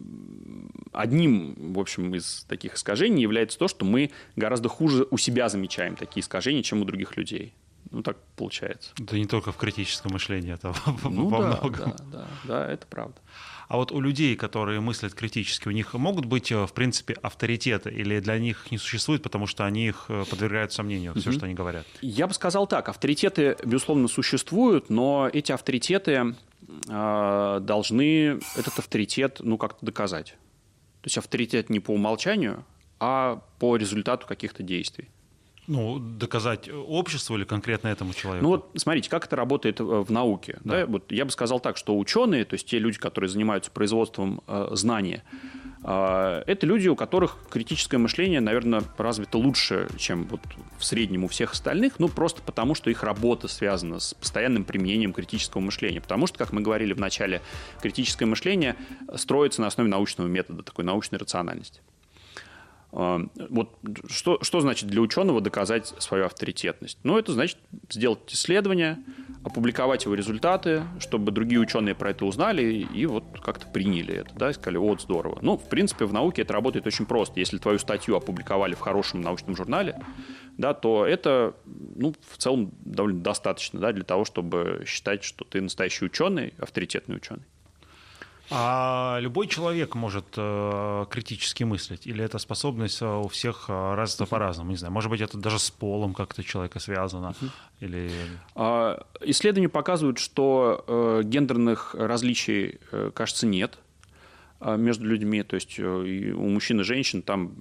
одним, 0.91 1.73
в 1.73 1.79
общем, 1.79 2.15
из 2.15 2.45
таких 2.49 2.73
искажений 2.73 3.21
является 3.21 3.59
то, 3.59 3.67
что 3.67 3.85
мы 3.85 4.09
гораздо 4.35 4.69
хуже 4.69 5.07
у 5.11 5.17
себя 5.17 5.49
замечаем 5.49 5.95
такие 5.95 6.21
искажения, 6.21 6.63
чем 6.63 6.81
у 6.81 6.85
других 6.85 7.15
людей. 7.15 7.53
Ну, 7.91 8.03
так 8.03 8.17
получается. 8.35 8.91
Это 8.99 9.17
не 9.17 9.25
только 9.25 9.51
в 9.51 9.57
критическом 9.57 10.13
мышлении, 10.13 10.53
это 10.53 10.73
ну, 11.03 11.29
во 11.29 11.41
да, 11.41 11.47
многом. 11.47 11.95
Да, 11.97 12.05
да, 12.11 12.27
да, 12.43 12.71
это 12.71 12.85
правда. 12.87 13.15
А 13.67 13.75
вот 13.75 13.91
у 13.91 13.99
людей, 13.99 14.35
которые 14.35 14.79
мыслят 14.79 15.13
критически, 15.13 15.67
у 15.67 15.71
них 15.71 15.93
могут 15.93 16.25
быть, 16.25 16.51
э, 16.51 16.65
в 16.65 16.73
принципе, 16.73 17.13
авторитеты, 17.21 17.89
или 17.89 18.19
для 18.19 18.39
них 18.39 18.65
их 18.65 18.71
не 18.71 18.77
существует, 18.77 19.21
потому 19.21 19.45
что 19.45 19.65
они 19.65 19.87
их 19.87 20.05
э, 20.07 20.23
подвергают 20.29 20.71
сомнению, 20.71 21.13
все, 21.15 21.31
что 21.31 21.45
они 21.45 21.53
говорят? 21.53 21.85
Я 22.01 22.27
бы 22.27 22.33
сказал 22.33 22.65
так, 22.67 22.87
авторитеты, 22.87 23.57
безусловно, 23.63 24.07
существуют, 24.07 24.89
но 24.89 25.29
эти 25.31 25.51
авторитеты 25.51 26.35
э, 26.87 27.59
должны 27.61 28.39
этот 28.55 28.79
авторитет, 28.79 29.39
ну, 29.41 29.57
как-то 29.57 29.85
доказать. 29.85 30.37
То 31.01 31.07
есть 31.07 31.17
авторитет 31.17 31.69
не 31.69 31.79
по 31.79 31.91
умолчанию, 31.91 32.63
а 32.99 33.41
по 33.59 33.75
результату 33.75 34.27
каких-то 34.27 34.63
действий. 34.63 35.09
Ну, 35.67 35.99
доказать 35.99 36.69
обществу 36.69 37.35
или 37.35 37.43
конкретно 37.43 37.89
этому 37.89 38.13
человеку? 38.13 38.43
Ну 38.43 38.49
вот 38.49 38.71
смотрите, 38.75 39.09
как 39.09 39.25
это 39.25 39.35
работает 39.35 39.81
э, 39.81 39.83
в 39.83 40.09
науке. 40.09 40.59
Да. 40.63 40.79
Да? 40.79 40.85
Вот 40.85 41.11
я 41.11 41.25
бы 41.25 41.31
сказал 41.31 41.59
так, 41.59 41.75
что 41.75 41.97
ученые, 41.97 42.45
то 42.45 42.53
есть 42.53 42.65
те 42.67 42.79
люди, 42.79 42.97
которые 42.97 43.29
занимаются 43.29 43.69
производством 43.69 44.41
э, 44.47 44.69
знания, 44.71 45.23
э, 45.83 46.43
это 46.47 46.65
люди, 46.65 46.87
у 46.87 46.95
которых 46.95 47.37
критическое 47.49 47.97
мышление, 47.97 48.39
наверное, 48.39 48.81
развито 48.97 49.37
лучше, 49.37 49.89
чем 49.97 50.23
вот 50.27 50.39
в 50.77 50.85
среднем 50.85 51.25
у 51.25 51.27
всех 51.27 51.51
остальных, 51.51 51.99
ну, 51.99 52.07
просто 52.07 52.41
потому, 52.41 52.73
что 52.73 52.89
их 52.89 53.03
работа 53.03 53.49
связана 53.49 53.99
с 53.99 54.13
постоянным 54.13 54.63
применением 54.63 55.11
критического 55.11 55.61
мышления. 55.61 55.99
Потому 55.99 56.27
что, 56.27 56.37
как 56.37 56.53
мы 56.53 56.61
говорили 56.61 56.93
в 56.93 56.99
начале, 56.99 57.41
критическое 57.81 58.25
мышление 58.25 58.77
строится 59.15 59.59
на 59.59 59.67
основе 59.67 59.89
научного 59.89 60.29
метода, 60.29 60.63
такой 60.63 60.85
научной 60.85 61.19
рациональности. 61.19 61.81
А, 62.93 63.19
вот 63.49 63.77
что, 64.09 64.39
что 64.41 64.61
значит 64.61 64.89
для 64.89 65.01
ученого 65.01 65.41
доказать 65.41 65.93
свою 65.99 66.25
авторитетность? 66.25 66.97
Ну, 67.03 67.17
это 67.17 67.33
значит 67.33 67.57
сделать 67.89 68.19
исследование, 68.27 68.97
опубликовать 69.43 70.05
его 70.05 70.15
результаты, 70.15 70.83
чтобы 70.99 71.31
другие 71.31 71.59
ученые 71.59 71.95
про 71.95 72.11
это 72.11 72.25
узнали 72.25 72.87
и 72.93 73.05
вот 73.05 73.23
как-то 73.43 73.67
приняли 73.67 74.15
это, 74.15 74.33
да, 74.35 74.49
и 74.49 74.53
сказали, 74.53 74.77
вот, 74.77 75.01
здорово. 75.01 75.39
Ну, 75.41 75.57
в 75.57 75.67
принципе, 75.69 76.05
в 76.05 76.13
науке 76.13 76.41
это 76.43 76.53
работает 76.53 76.87
очень 76.87 77.05
просто. 77.05 77.39
Если 77.39 77.57
твою 77.57 77.79
статью 77.79 78.15
опубликовали 78.15 78.73
в 78.73 78.79
хорошем 78.79 79.21
научном 79.21 79.55
журнале, 79.55 79.99
да, 80.57 80.73
то 80.73 81.05
это, 81.05 81.55
ну, 81.65 82.15
в 82.29 82.37
целом 82.37 82.71
довольно 82.83 83.21
достаточно, 83.21 83.79
да, 83.79 83.91
для 83.91 84.03
того, 84.03 84.25
чтобы 84.25 84.83
считать, 84.87 85.23
что 85.23 85.45
ты 85.45 85.61
настоящий 85.61 86.05
ученый, 86.05 86.53
авторитетный 86.57 87.17
ученый. 87.17 87.43
А 88.49 89.17
любой 89.19 89.47
человек 89.47 89.95
может 89.95 90.25
э, 90.37 91.05
критически 91.09 91.63
мыслить? 91.63 92.07
Или 92.07 92.23
эта 92.23 92.37
способность 92.37 93.01
э, 93.01 93.05
у 93.05 93.27
всех 93.27 93.65
э, 93.67 93.95
развита 93.95 94.23
uh-huh. 94.23 94.27
по-разному? 94.27 94.71
Не 94.71 94.77
знаю, 94.77 94.93
может 94.93 95.09
быть, 95.09 95.19
это 95.19 95.37
даже 95.37 95.59
с 95.59 95.69
полом 95.69 96.13
как-то 96.13 96.43
человека 96.43 96.79
связано? 96.79 97.35
Uh-huh. 97.41 97.49
Или... 97.81 98.11
А, 98.55 99.05
исследования 99.21 99.67
показывают, 99.67 100.17
что 100.17 100.83
э, 100.87 101.21
гендерных 101.25 101.93
различий, 101.93 102.79
э, 102.91 103.11
кажется, 103.13 103.45
нет 103.47 103.79
э, 104.61 104.77
между 104.77 105.05
людьми, 105.05 105.43
то 105.43 105.55
есть 105.55 105.77
у 105.77 106.47
мужчин 106.47 106.79
и 106.79 106.83
женщин 106.83 107.21
там 107.21 107.51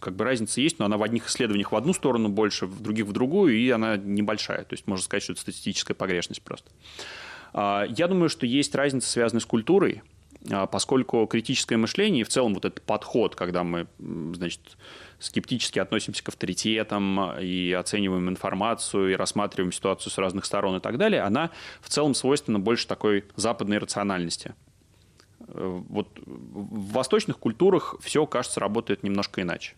как 0.00 0.14
бы 0.14 0.24
разница 0.24 0.60
есть, 0.60 0.78
но 0.78 0.84
она 0.84 0.98
в 0.98 1.02
одних 1.02 1.26
исследованиях 1.26 1.72
в 1.72 1.76
одну 1.76 1.92
сторону 1.92 2.28
больше, 2.28 2.66
в 2.66 2.80
других 2.80 3.06
в 3.06 3.12
другую, 3.12 3.56
и 3.56 3.68
она 3.70 3.96
небольшая. 3.96 4.62
То 4.64 4.74
есть 4.74 4.86
можно 4.86 5.04
сказать, 5.04 5.24
что 5.24 5.32
это 5.32 5.42
статистическая 5.42 5.94
погрешность 5.94 6.42
просто. 6.42 6.70
А, 7.52 7.84
я 7.88 8.08
думаю, 8.08 8.28
что 8.28 8.46
есть 8.46 8.74
разница, 8.74 9.08
связанная 9.08 9.40
с 9.40 9.46
культурой, 9.46 10.02
а, 10.02 10.11
поскольку 10.70 11.26
критическое 11.26 11.76
мышление 11.76 12.22
и 12.22 12.24
в 12.24 12.28
целом 12.28 12.54
вот 12.54 12.64
этот 12.64 12.82
подход, 12.82 13.36
когда 13.36 13.62
мы, 13.62 13.86
значит, 13.98 14.60
скептически 15.18 15.78
относимся 15.78 16.22
к 16.24 16.28
авторитетам 16.28 17.38
и 17.38 17.72
оцениваем 17.72 18.28
информацию 18.28 19.12
и 19.12 19.14
рассматриваем 19.14 19.72
ситуацию 19.72 20.12
с 20.12 20.18
разных 20.18 20.44
сторон 20.44 20.76
и 20.76 20.80
так 20.80 20.98
далее, 20.98 21.22
она 21.22 21.50
в 21.80 21.88
целом 21.88 22.14
свойственна 22.14 22.58
больше 22.58 22.88
такой 22.88 23.24
западной 23.36 23.78
рациональности. 23.78 24.54
Э, 25.48 25.80
вот 25.88 26.08
в 26.26 26.92
восточных 26.92 27.38
культурах 27.38 27.94
все, 28.00 28.26
кажется, 28.26 28.60
работает 28.60 29.02
немножко 29.02 29.42
иначе. 29.42 29.74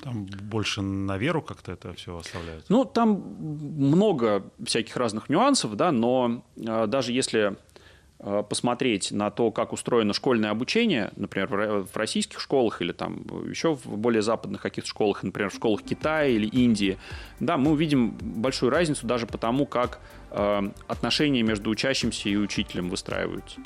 Там 0.00 0.26
больше 0.26 0.82
на 0.82 1.16
веру 1.16 1.40
как-то 1.40 1.72
это 1.72 1.94
все 1.94 2.16
оставляют? 2.16 2.66
Ну, 2.68 2.84
там 2.84 3.10
много 3.20 4.50
всяких 4.62 4.96
разных 4.96 5.28
нюансов, 5.28 5.76
да, 5.76 5.92
но 5.92 6.44
э, 6.56 6.86
даже 6.86 7.12
если 7.12 7.56
посмотреть 8.18 9.12
на 9.12 9.30
то, 9.30 9.50
как 9.50 9.72
устроено 9.72 10.14
школьное 10.14 10.50
обучение, 10.50 11.10
например, 11.16 11.48
в 11.82 11.96
российских 11.96 12.40
школах 12.40 12.80
или 12.80 12.92
там 12.92 13.24
еще 13.48 13.74
в 13.74 13.86
более 13.86 14.22
западных 14.22 14.62
каких-то 14.62 14.88
школах, 14.88 15.22
например, 15.22 15.50
в 15.50 15.54
школах 15.54 15.82
Китая 15.82 16.26
или 16.26 16.46
Индии, 16.46 16.96
да, 17.40 17.56
мы 17.56 17.72
увидим 17.72 18.16
большую 18.20 18.70
разницу 18.70 19.06
даже 19.06 19.26
по 19.26 19.36
тому, 19.36 19.66
как 19.66 20.00
э, 20.30 20.62
отношения 20.86 21.42
между 21.42 21.70
учащимся 21.70 22.28
и 22.28 22.36
учителем 22.36 22.88
выстраиваются. 22.88 23.60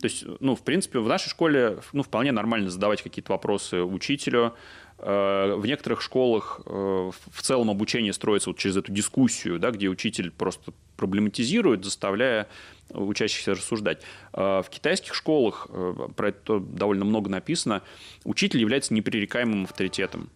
То 0.00 0.06
есть, 0.06 0.24
ну, 0.40 0.56
в 0.56 0.62
принципе, 0.62 0.98
в 0.98 1.06
нашей 1.06 1.30
школе 1.30 1.78
ну, 1.92 2.02
вполне 2.02 2.32
нормально 2.32 2.70
задавать 2.70 3.02
какие-то 3.02 3.32
вопросы 3.32 3.82
учителю, 3.82 4.52
Э, 4.91 4.91
в 5.02 5.62
некоторых 5.64 6.00
школах 6.00 6.60
э, 6.64 6.70
в 6.70 7.42
целом 7.42 7.70
обучение 7.70 8.12
строится 8.12 8.50
вот 8.50 8.58
через 8.58 8.76
эту 8.76 8.92
дискуссию, 8.92 9.58
да, 9.58 9.72
где 9.72 9.88
учитель 9.88 10.30
просто 10.30 10.72
проблематизирует, 10.96 11.84
заставляя 11.84 12.48
учащихся 12.90 13.52
рассуждать. 13.52 14.02
Э, 14.32 14.62
в 14.64 14.70
китайских 14.70 15.14
школах, 15.14 15.68
про 16.16 16.28
это 16.28 16.60
довольно 16.60 17.04
много 17.04 17.28
написано, 17.28 17.82
учитель 18.24 18.60
является 18.60 18.94
непререкаемым 18.94 19.64
авторитетом. 19.64 20.30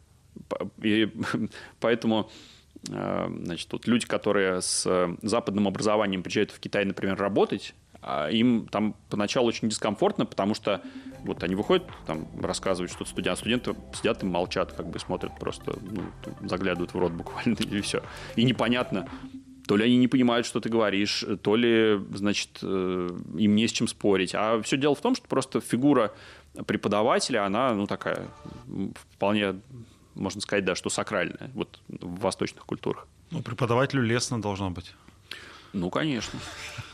И 0.83 1.09
поэтому 1.81 2.31
значит, 2.83 3.73
вот 3.73 3.87
люди, 3.89 4.07
которые 4.07 4.61
с 4.61 5.17
западным 5.23 5.67
образованием 5.67 6.23
приезжают 6.23 6.51
в 6.53 6.61
Китай, 6.61 6.85
например, 6.85 7.17
работать, 7.17 7.75
им 8.31 8.69
там 8.69 8.95
поначалу 9.11 9.49
очень 9.49 9.69
дискомфортно, 9.69 10.27
потому 10.27 10.55
что 10.55 10.83
вот 11.25 11.43
они 11.43 11.55
выходят, 11.55 11.85
там 12.07 12.29
рассказывают 12.41 12.91
что-то 12.91 13.11
студент, 13.11 13.39
студенты 13.39 13.75
сидят 13.95 14.23
и 14.23 14.27
молчат, 14.27 14.73
как 14.73 14.89
бы 14.89 14.99
смотрят 14.99 15.37
просто, 15.39 15.77
ну, 15.81 16.03
заглядывают 16.49 16.95
в 16.95 16.99
рот 16.99 17.13
буквально, 17.13 17.55
и 17.71 17.81
все. 17.81 18.03
И 18.37 18.45
непонятно, 18.45 19.09
то 19.67 19.77
ли 19.77 19.85
они 19.85 19.97
не 19.97 20.09
понимают, 20.09 20.47
что 20.47 20.61
ты 20.61 20.69
говоришь, 20.69 21.25
то 21.43 21.57
ли, 21.57 22.01
значит, 22.15 22.59
э, 22.63 23.09
им 23.37 23.57
не 23.57 23.67
с 23.67 23.73
чем 23.73 23.89
спорить. 23.89 24.35
А 24.35 24.63
все 24.63 24.77
дело 24.77 24.95
в 24.95 25.01
том, 25.01 25.17
что 25.17 25.27
просто 25.27 25.61
фигура 25.61 26.13
преподавателя, 26.67 27.45
она, 27.45 27.75
ну, 27.75 27.87
такая, 27.87 28.29
вполне, 29.13 29.61
можно 30.15 30.41
сказать, 30.41 30.65
да, 30.65 30.75
что 30.75 30.89
сакральная, 30.91 31.51
вот 31.55 31.81
в 31.89 32.21
восточных 32.21 32.65
культурах. 32.65 33.09
Ну, 33.31 33.43
преподавателю 33.43 34.03
лестно 34.03 34.41
должно 34.41 34.71
быть. 34.71 34.95
Ну, 35.73 35.91
конечно. 35.91 36.39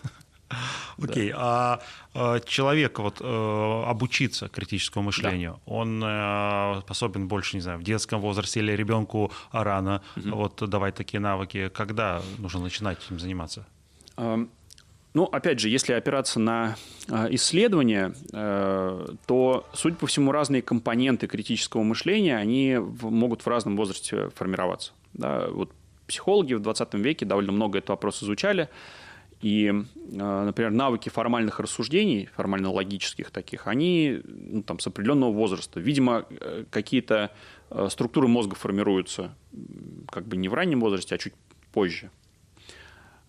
Окей, 1.03 1.33
а, 1.35 1.81
а 2.15 2.41
человек 2.41 2.99
вот 2.99 3.21
э, 3.21 3.85
обучиться 3.87 4.49
критическому 4.49 5.07
мышлению, 5.07 5.61
он 5.67 6.03
э, 6.05 6.81
способен 6.83 7.29
больше, 7.29 7.57
не 7.57 7.63
знаю, 7.63 7.79
в 7.79 7.83
детском 7.83 8.21
возрасте 8.21 8.61
или 8.61 8.73
ребенку 8.73 9.33
рано 9.53 10.03
вот 10.17 10.69
давать 10.69 10.95
такие 10.95 11.21
навыки. 11.21 11.71
Когда 11.75 12.23
нужно 12.39 12.61
начинать 12.61 12.99
этим 13.05 13.19
заниматься? 13.19 13.67
Ну, 15.15 15.25
опять 15.25 15.61
же, 15.61 15.69
если 15.69 15.93
опираться 15.93 16.41
на 16.41 16.77
э, 17.09 17.29
исследования, 17.33 18.15
то, 19.27 19.67
судя 19.75 19.97
по 19.97 20.07
всему, 20.07 20.33
разные 20.33 20.63
компоненты 20.63 21.27
критического 21.27 21.83
мышления, 21.83 22.39
они 22.39 22.79
могут 23.03 23.43
в 23.43 23.47
разном 23.47 23.77
возрасте 23.77 24.31
формироваться. 24.31 24.93
Да, 25.13 25.49
вот 25.51 25.71
психологи 26.07 26.55
в 26.55 26.61
20 26.61 26.95
веке 26.95 27.27
довольно 27.27 27.53
много 27.53 27.79
этот 27.79 27.91
вопрос 27.91 28.23
изучали. 28.23 28.69
И, 29.43 29.69
а, 30.21 30.45
например, 30.45 30.71
навыки 30.71 31.09
формальных 31.09 31.59
рассуждений, 31.59 32.29
формально-логических 32.37 33.31
таких, 33.31 33.67
они 33.67 34.21
ну, 34.25 34.63
там, 34.63 34.79
с 34.79 34.87
определенного 34.87 35.33
возраста. 35.33 35.81
Видимо, 35.81 36.25
э, 36.31 36.65
какие-то 36.71 37.33
э, 37.71 37.89
структуры 37.91 38.29
мозга 38.29 38.55
формируются 38.55 39.35
как 40.09 40.27
бы 40.27 40.37
не 40.37 40.49
в 40.49 40.55
раннем 40.55 40.81
возрасте, 40.81 41.17
а 41.17 41.19
чуть 41.19 41.35
позже. 41.73 42.11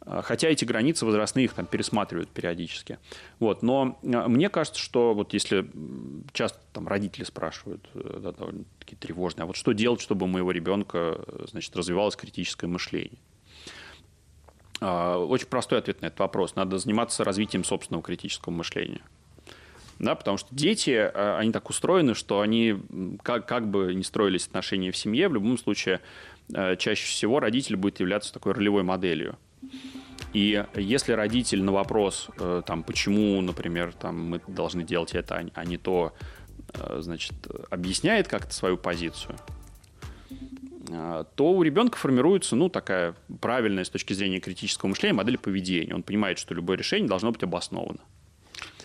А, 0.05 0.21
хотя 0.21 0.49
эти 0.49 0.65
границы 0.65 1.05
возрастные 1.05 1.45
их 1.45 1.53
там 1.53 1.65
пересматривают 1.65 2.29
периодически. 2.29 2.99
Вот. 3.39 3.63
Но 3.63 3.99
а, 4.03 4.27
мне 4.27 4.49
кажется, 4.49 4.79
что 4.79 5.13
вот 5.13 5.33
если 5.33 5.67
часто 6.31 6.59
там 6.73 6.87
родители 6.87 7.23
спрашивают, 7.23 7.89
э, 7.95 8.19
да, 8.21 8.31
довольно 8.33 8.65
такие 8.79 8.97
тревожные, 8.97 9.43
а 9.43 9.45
вот 9.47 9.55
что 9.55 9.71
делать, 9.71 10.01
чтобы 10.01 10.25
у 10.25 10.27
моего 10.27 10.51
ребенка 10.51 11.19
значит, 11.49 11.75
развивалось 11.75 12.15
критическое 12.15 12.67
мышление? 12.67 13.19
А, 14.85 15.17
очень 15.17 15.47
простой 15.47 15.79
ответ 15.79 16.01
на 16.01 16.07
этот 16.07 16.19
вопрос. 16.19 16.55
Надо 16.55 16.77
заниматься 16.77 17.23
развитием 17.23 17.63
собственного 17.63 18.03
критического 18.03 18.51
мышления. 18.51 19.01
Да, 19.99 20.13
потому 20.15 20.37
что 20.37 20.53
дети, 20.53 20.91
а, 20.91 21.37
они 21.39 21.53
так 21.53 21.69
устроены, 21.69 22.15
что 22.15 22.41
они, 22.41 22.75
как, 23.23 23.47
как 23.47 23.65
бы 23.69 23.95
ни 23.95 24.01
строились 24.01 24.45
отношения 24.45 24.91
в 24.91 24.97
семье, 24.97 25.29
в 25.29 25.35
любом 25.35 25.57
случае, 25.57 26.01
а, 26.53 26.75
чаще 26.75 27.05
всего 27.05 27.39
родитель 27.39 27.77
будет 27.77 28.01
являться 28.01 28.33
такой 28.33 28.51
ролевой 28.51 28.83
моделью. 28.83 29.37
И 30.33 30.65
если 30.75 31.13
родитель 31.13 31.63
на 31.63 31.71
вопрос, 31.71 32.27
э, 32.39 32.63
там, 32.65 32.81
почему, 32.83 33.39
например, 33.39 33.93
там, 33.93 34.29
мы 34.29 34.41
должны 34.47 34.83
делать 34.83 35.13
это, 35.13 35.45
а 35.53 35.65
не 35.65 35.77
то, 35.77 36.13
значит, 36.97 37.33
объясняет 37.69 38.27
как-то 38.27 38.51
свою 38.51 38.77
позицию, 38.77 39.35
то 41.35 41.51
у 41.51 41.63
ребенка 41.63 41.97
формируется, 41.97 42.55
ну, 42.55 42.69
такая 42.69 43.15
правильная 43.41 43.83
с 43.83 43.89
точки 43.89 44.13
зрения 44.13 44.39
критического 44.39 44.89
мышления 44.89 45.15
модель 45.15 45.37
поведения. 45.37 45.95
Он 45.95 46.03
понимает, 46.03 46.37
что 46.37 46.53
любое 46.53 46.77
решение 46.77 47.07
должно 47.07 47.31
быть 47.31 47.43
обосновано. 47.43 47.99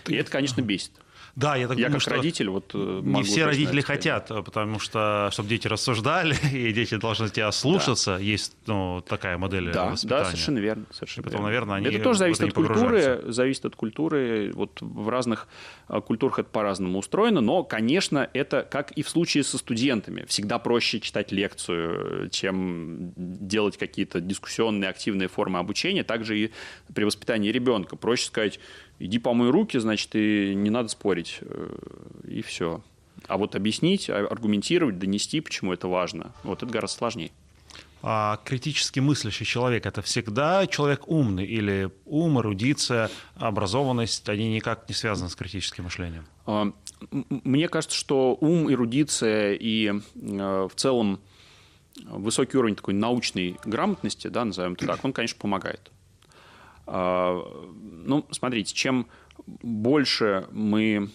И 0.06 0.14
это, 0.14 0.30
конечно, 0.30 0.62
бесит. 0.62 0.92
Да, 1.38 1.54
я 1.54 1.68
так 1.68 1.78
я 1.78 1.84
думаю, 1.84 2.00
как 2.00 2.00
что 2.00 2.10
родитель 2.16 2.48
вот 2.48 2.72
э, 2.74 3.00
не 3.04 3.22
все 3.22 3.44
родители 3.44 3.80
хотят, 3.80 4.28
э, 4.28 4.42
потому 4.42 4.80
что 4.80 5.28
чтобы 5.30 5.48
дети 5.48 5.68
рассуждали 5.68 6.34
и 6.52 6.72
дети 6.72 6.96
должны 6.96 7.28
тебя 7.28 7.52
слушаться, 7.52 8.16
да. 8.16 8.18
есть 8.18 8.56
ну, 8.66 9.04
такая 9.08 9.38
модель 9.38 9.70
да, 9.70 9.90
воспитания. 9.90 10.24
Да, 10.24 10.30
совершенно 10.30 10.58
верно, 10.58 10.86
совершенно. 10.90 11.22
И 11.22 11.24
потом, 11.26 11.42
верно. 11.42 11.46
наверное, 11.46 11.76
они 11.76 11.96
это 11.96 12.02
тоже 12.02 12.18
зависит 12.18 12.42
от 12.42 12.54
культуры, 12.54 13.22
зависит 13.28 13.64
от 13.66 13.76
культуры. 13.76 14.50
Вот 14.52 14.80
в 14.80 15.08
разных 15.08 15.46
э, 15.88 16.00
культурах 16.00 16.40
это 16.40 16.48
по-разному 16.48 16.98
устроено, 16.98 17.40
но, 17.40 17.62
конечно, 17.62 18.28
это 18.32 18.66
как 18.68 18.90
и 18.90 19.04
в 19.04 19.08
случае 19.08 19.44
со 19.44 19.58
студентами, 19.58 20.24
всегда 20.26 20.58
проще 20.58 20.98
читать 20.98 21.30
лекцию, 21.30 22.30
чем 22.30 23.12
делать 23.16 23.76
какие-то 23.76 24.20
дискуссионные 24.20 24.90
активные 24.90 25.28
формы 25.28 25.60
обучения. 25.60 26.02
Также 26.02 26.36
и 26.36 26.50
при 26.92 27.04
воспитании 27.04 27.52
ребенка 27.52 27.94
проще 27.94 28.26
сказать 28.26 28.58
иди 28.98 29.18
помой 29.18 29.50
руки, 29.50 29.78
значит, 29.78 30.14
и 30.14 30.54
не 30.54 30.70
надо 30.70 30.88
спорить, 30.88 31.38
э, 31.40 31.76
и 32.26 32.42
все. 32.42 32.82
А 33.26 33.36
вот 33.36 33.54
объяснить, 33.56 34.08
а, 34.10 34.26
аргументировать, 34.26 34.98
донести, 34.98 35.40
почему 35.40 35.72
это 35.72 35.88
важно, 35.88 36.32
вот 36.42 36.62
это 36.62 36.72
гораздо 36.72 36.98
сложнее. 36.98 37.30
А 38.00 38.40
критически 38.44 39.00
мыслящий 39.00 39.44
человек– 39.44 39.84
это 39.86 40.02
всегда 40.02 40.66
человек 40.68 41.08
умный 41.08 41.44
или 41.44 41.90
ум, 42.04 42.38
эрудиция, 42.38 43.10
образованность, 43.34 44.28
они 44.28 44.54
никак 44.54 44.88
не 44.88 44.94
связаны 44.94 45.28
с 45.28 45.34
критическим 45.34 45.84
мышлением? 45.84 46.24
А, 46.46 46.72
мне 47.10 47.68
кажется, 47.68 47.96
что 47.96 48.38
ум, 48.40 48.72
эрудиция 48.72 49.54
и 49.54 50.00
в 50.14 50.70
целом 50.76 51.20
высокий 52.04 52.56
уровень 52.56 52.76
такой 52.76 52.94
научной 52.94 53.56
грамотности, 53.64 54.28
да, 54.28 54.44
назовем 54.44 54.74
это 54.74 54.86
так, 54.86 55.04
он, 55.04 55.12
конечно, 55.12 55.38
помогает. 55.40 55.90
А, 56.90 57.42
ну, 58.04 58.26
смотрите, 58.30 58.74
чем 58.74 59.06
больше 59.46 60.46
мы 60.52 61.10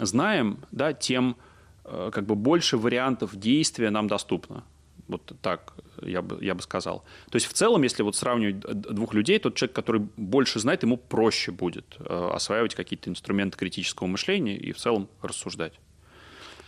знаем, 0.00 0.58
да, 0.72 0.92
тем 0.92 1.36
э, 1.84 2.10
как 2.12 2.26
бы 2.26 2.34
больше 2.34 2.76
вариантов 2.76 3.36
действия 3.36 3.90
нам 3.90 4.08
доступно. 4.08 4.64
Вот 5.08 5.32
так 5.42 5.74
я 6.02 6.22
бы, 6.22 6.42
я 6.42 6.54
бы 6.54 6.62
сказал. 6.62 7.04
То 7.30 7.36
есть 7.36 7.46
в 7.46 7.52
целом, 7.52 7.82
если 7.82 8.02
вот 8.02 8.16
сравнивать 8.16 8.60
двух 8.60 9.14
людей, 9.14 9.38
тот 9.38 9.54
человек, 9.54 9.76
который 9.76 10.06
больше 10.16 10.58
знает, 10.58 10.82
ему 10.82 10.96
проще 10.96 11.52
будет 11.52 11.96
э, 11.98 12.30
осваивать 12.32 12.74
какие-то 12.74 13.10
инструменты 13.10 13.58
критического 13.58 14.06
мышления 14.06 14.56
и 14.56 14.72
в 14.72 14.78
целом 14.78 15.08
рассуждать. 15.22 15.74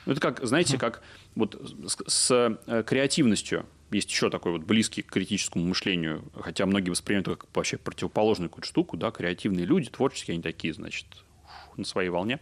Ну, 0.04 0.12
это 0.12 0.20
как, 0.20 0.44
знаете, 0.46 0.78
как 0.78 1.02
вот 1.34 1.54
с, 1.86 1.96
с 2.06 2.58
э, 2.66 2.82
креативностью 2.84 3.66
есть 3.90 4.10
еще 4.10 4.30
такой 4.30 4.52
вот 4.52 4.62
близкий 4.62 5.02
к 5.02 5.10
критическому 5.10 5.64
мышлению, 5.64 6.24
хотя 6.34 6.66
многие 6.66 6.90
воспринимают 6.90 7.28
это 7.28 7.36
как 7.36 7.48
вообще 7.54 7.76
противоположную 7.76 8.48
какую-то 8.48 8.68
штуку, 8.68 8.96
да, 8.96 9.10
креативные 9.10 9.64
люди, 9.64 9.90
творческие, 9.90 10.34
они 10.34 10.42
такие, 10.42 10.74
значит, 10.74 11.06
на 11.76 11.84
своей 11.84 12.08
волне. 12.08 12.40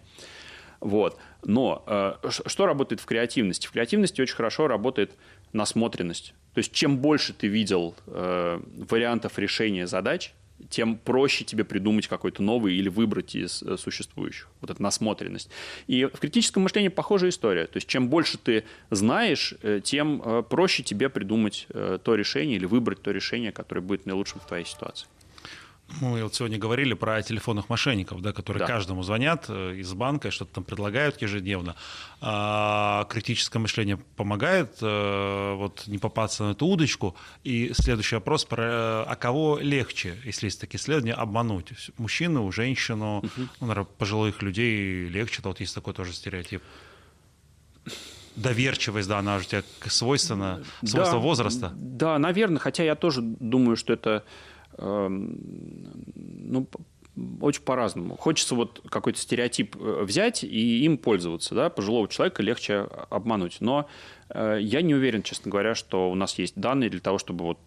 Вот. 0.81 1.19
Но 1.45 1.83
э, 1.87 2.15
что 2.47 2.67
работает 2.67 3.01
в 3.01 3.07
креативности? 3.07 3.67
В 3.67 3.73
креативности 3.73 4.21
очень 4.21 4.35
хорошо 4.35 4.69
работает 4.69 5.17
насмотренность. 5.53 6.35
То 6.53 6.59
есть 6.59 6.73
чем 6.73 6.99
больше 6.99 7.33
ты 7.33 7.47
видел 7.47 7.95
э, 8.07 8.61
вариантов 8.91 9.39
решения 9.39 9.87
задач, 9.87 10.35
тем 10.69 10.97
проще 10.97 11.45
тебе 11.45 11.65
придумать 11.65 12.09
какой-то 12.09 12.43
новый 12.43 12.75
или 12.75 12.89
выбрать 12.89 13.35
из 13.35 13.63
э, 13.63 13.77
существующих. 13.77 14.49
Вот 14.61 14.71
эта 14.71 14.83
насмотренность. 14.83 15.51
И 15.87 16.05
в 16.05 16.19
критическом 16.19 16.63
мышлении 16.63 16.89
похожая 16.89 17.31
история. 17.31 17.67
То 17.67 17.77
есть 17.77 17.87
чем 17.87 18.09
больше 18.09 18.39
ты 18.39 18.65
знаешь, 18.91 19.55
э, 19.63 19.81
тем 19.83 20.23
э, 20.25 20.43
проще 20.43 20.83
тебе 20.83 21.09
придумать 21.09 21.67
то 21.69 22.15
решение 22.15 22.57
или 22.57 22.67
выбрать 22.67 23.03
то 23.03 23.11
решение, 23.11 23.53
которое 23.53 23.81
будет 23.81 24.07
наилучшим 24.07 24.41
в 24.41 24.47
твоей 24.47 24.65
ситуации. 24.65 25.07
Мы 26.01 26.23
вот 26.23 26.35
сегодня 26.35 26.59
говорили 26.59 26.95
про 26.95 27.23
телефонных 27.23 27.69
мошенников, 27.69 28.21
да, 28.21 28.33
которые 28.33 28.61
да. 28.61 28.67
каждому 28.67 29.03
звонят 29.03 29.47
э, 29.49 29.77
из 29.77 29.93
банка 29.93 30.29
и 30.29 30.31
что-то 30.31 30.55
там 30.55 30.65
предлагают 30.65 31.21
ежедневно. 31.23 31.77
А 32.21 33.07
критическое 33.11 33.59
мышление 33.59 33.99
помогает 34.17 34.79
а, 34.81 35.55
вот 35.57 35.85
не 35.87 35.99
попасться 35.99 36.45
на 36.45 36.53
эту 36.53 36.67
удочку. 36.67 37.17
И 37.45 37.73
следующий 37.75 38.17
вопрос 38.17 38.45
про 38.45 39.05
а 39.05 39.17
кого 39.17 39.59
легче, 39.59 40.17
если 40.25 40.47
есть 40.47 40.61
такие 40.61 40.81
исследования, 40.81 41.15
обмануть? 41.15 41.73
Мужчину, 41.99 42.51
женщину, 42.51 43.19
угу. 43.19 43.31
ну, 43.61 43.67
наверное, 43.67 43.85
пожилых 43.85 44.43
людей 44.43 45.09
легче, 45.09 45.43
то 45.43 45.49
вот 45.49 45.61
есть 45.61 45.75
такой 45.75 45.95
тоже 45.95 46.13
стереотип 46.13 46.63
доверчивость, 48.37 49.09
да, 49.09 49.19
она 49.19 49.39
же 49.39 49.45
у 49.45 49.49
тебя 49.49 49.63
свойственна, 49.87 50.63
свойство 50.85 51.19
да, 51.19 51.23
возраста. 51.23 51.73
Да, 51.75 52.19
наверное, 52.19 52.59
хотя 52.59 52.83
я 52.83 52.95
тоже 52.95 53.21
думаю, 53.23 53.77
что 53.77 53.93
это 53.93 54.25
ну, 54.79 56.69
очень 57.41 57.63
по-разному. 57.63 58.17
Хочется 58.17 58.55
вот 58.55 58.83
какой-то 58.89 59.19
стереотип 59.19 59.77
э, 59.77 60.03
взять 60.03 60.43
и 60.43 60.85
им 60.85 60.99
пользоваться. 60.99 61.55
Да? 61.55 61.71
Пожилого 61.71 62.09
человека 62.09 62.43
легче 62.43 62.89
обмануть. 63.11 63.59
Но 63.61 63.89
я 64.35 64.83
не 64.83 64.95
уверен, 64.95 65.23
честно 65.23 65.51
говоря, 65.51 65.75
что 65.75 66.11
у 66.11 66.15
нас 66.15 66.39
есть 66.39 66.55
данные 66.57 66.91
для 66.91 67.01
того, 67.01 67.19
чтобы 67.19 67.45
вот 67.45 67.59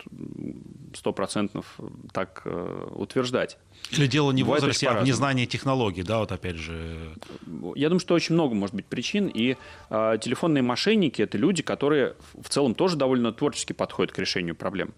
сто 0.93 1.13
процентов 1.13 1.79
так 2.11 2.41
э, 2.45 2.87
утверждать. 2.95 3.57
Или 3.91 4.07
дело 4.07 4.31
не 4.31 4.43
в 4.43 4.47
возрасте, 4.47 4.87
а 4.89 5.01
в 5.01 5.05
незнании 5.05 5.45
технологий, 5.45 6.03
да, 6.03 6.19
вот 6.19 6.31
опять 6.31 6.57
же. 6.57 7.13
Я 7.75 7.89
думаю, 7.89 7.99
что 7.99 8.15
очень 8.15 8.35
много 8.35 8.55
может 8.55 8.75
быть 8.75 8.85
причин, 8.85 9.27
и 9.27 9.55
э, 9.89 10.17
телефонные 10.19 10.61
мошенники– 10.61 11.21
это 11.23 11.37
люди, 11.37 11.63
которые 11.63 12.15
в 12.33 12.49
целом 12.49 12.75
тоже 12.75 12.97
довольно 12.97 13.31
творчески 13.31 13.73
подходят 13.73 14.11
к 14.11 14.19
решению 14.19 14.55
проблем. 14.55 14.93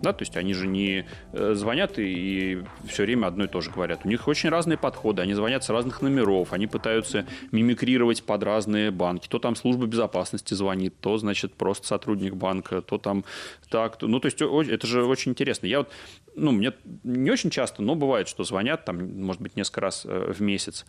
Да, 0.00 0.12
то 0.12 0.22
есть 0.22 0.36
они 0.36 0.54
же 0.54 0.66
не 0.66 1.06
э, 1.32 1.54
звонят 1.54 1.98
и, 1.98 2.02
и 2.02 2.64
все 2.88 3.04
время 3.04 3.26
одно 3.26 3.44
и 3.44 3.48
то 3.48 3.60
же 3.60 3.70
говорят. 3.70 4.00
У 4.04 4.08
них 4.08 4.26
очень 4.28 4.48
разные 4.48 4.78
подходы, 4.78 5.22
они 5.22 5.34
звонят 5.34 5.64
с 5.64 5.68
разных 5.68 6.00
номеров, 6.02 6.52
они 6.52 6.66
пытаются 6.66 7.26
мимикрировать 7.50 8.22
под 8.22 8.42
разные 8.42 8.90
банки. 8.90 9.28
То 9.28 9.38
там 9.38 9.56
служба 9.56 9.86
безопасности 9.86 10.54
звонит, 10.54 10.94
то, 11.02 11.18
значит, 11.18 11.54
просто 11.54 11.86
сотрудник 11.86 12.34
банка, 12.34 12.80
то 12.80 12.96
там 12.96 13.24
так. 13.68 13.98
То... 13.98 14.06
Ну, 14.08 14.20
то 14.20 14.26
есть 14.26 14.40
это 14.40 14.86
же 14.86 15.04
очень 15.04 15.32
интересно. 15.32 15.66
Я 15.66 15.78
вот 15.80 15.90
ну, 16.34 16.52
мне 16.52 16.72
не 17.04 17.30
очень 17.30 17.50
часто, 17.50 17.82
но 17.82 17.94
бывает, 17.94 18.28
что 18.28 18.44
звонят, 18.44 18.84
там, 18.84 19.22
может 19.22 19.42
быть, 19.42 19.56
несколько 19.56 19.82
раз 19.82 20.06
э, 20.06 20.32
в 20.32 20.40
месяц. 20.40 20.86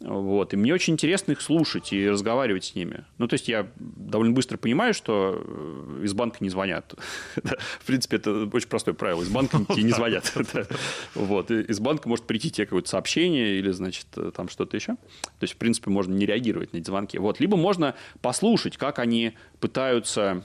Вот. 0.00 0.52
И 0.52 0.56
мне 0.56 0.74
очень 0.74 0.92
интересно 0.92 1.32
их 1.32 1.40
слушать 1.40 1.92
и 1.92 2.08
разговаривать 2.08 2.64
с 2.64 2.74
ними. 2.74 3.04
Ну, 3.16 3.28
то 3.28 3.34
есть 3.34 3.48
я 3.48 3.66
довольно 3.76 4.34
быстро 4.34 4.58
понимаю, 4.58 4.92
что 4.92 5.42
э, 5.42 6.02
из 6.04 6.12
банка 6.12 6.38
не 6.40 6.50
звонят. 6.50 6.94
В 7.80 7.84
принципе, 7.86 8.16
это 8.16 8.48
очень 8.52 8.68
простое 8.68 8.94
правило. 8.94 9.22
Из 9.22 9.30
банка 9.30 9.58
тебе 9.72 9.84
не 9.84 9.92
звонят. 9.92 10.32
Вот. 11.14 11.50
Из 11.50 11.80
банка 11.80 12.08
может 12.08 12.26
прийти 12.26 12.50
тебе 12.50 12.66
какое-то 12.66 12.88
сообщение 12.88 13.58
или, 13.58 13.70
значит, 13.70 14.06
э, 14.16 14.32
там 14.34 14.48
что-то 14.48 14.76
еще. 14.76 14.96
То 14.96 15.42
есть, 15.42 15.54
в 15.54 15.56
принципе, 15.56 15.90
можно 15.90 16.12
не 16.12 16.26
реагировать 16.26 16.72
на 16.72 16.78
эти 16.78 16.86
звонки. 16.86 17.18
Вот. 17.18 17.40
Либо 17.40 17.56
можно 17.56 17.94
послушать, 18.20 18.76
как 18.76 18.98
они 18.98 19.32
пытаются 19.60 20.44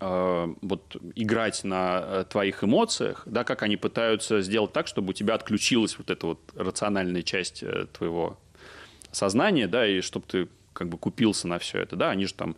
вот 0.00 0.96
играть 1.14 1.64
на 1.64 2.00
э, 2.02 2.24
твоих 2.28 2.62
эмоциях, 2.62 3.22
да, 3.26 3.44
как 3.44 3.62
они 3.62 3.76
пытаются 3.76 4.42
сделать 4.42 4.72
так, 4.72 4.86
чтобы 4.86 5.10
у 5.10 5.12
тебя 5.12 5.34
отключилась 5.34 5.96
вот 5.96 6.10
эта 6.10 6.26
вот 6.26 6.40
рациональная 6.54 7.22
часть 7.22 7.62
э, 7.62 7.86
твоего 7.92 8.38
сознания, 9.12 9.66
да, 9.66 9.86
и 9.86 10.00
чтобы 10.02 10.26
ты 10.26 10.48
как 10.72 10.88
бы 10.88 10.98
купился 10.98 11.48
на 11.48 11.58
все 11.58 11.78
это, 11.78 11.96
да, 11.96 12.10
они 12.10 12.26
же 12.26 12.34
там 12.34 12.56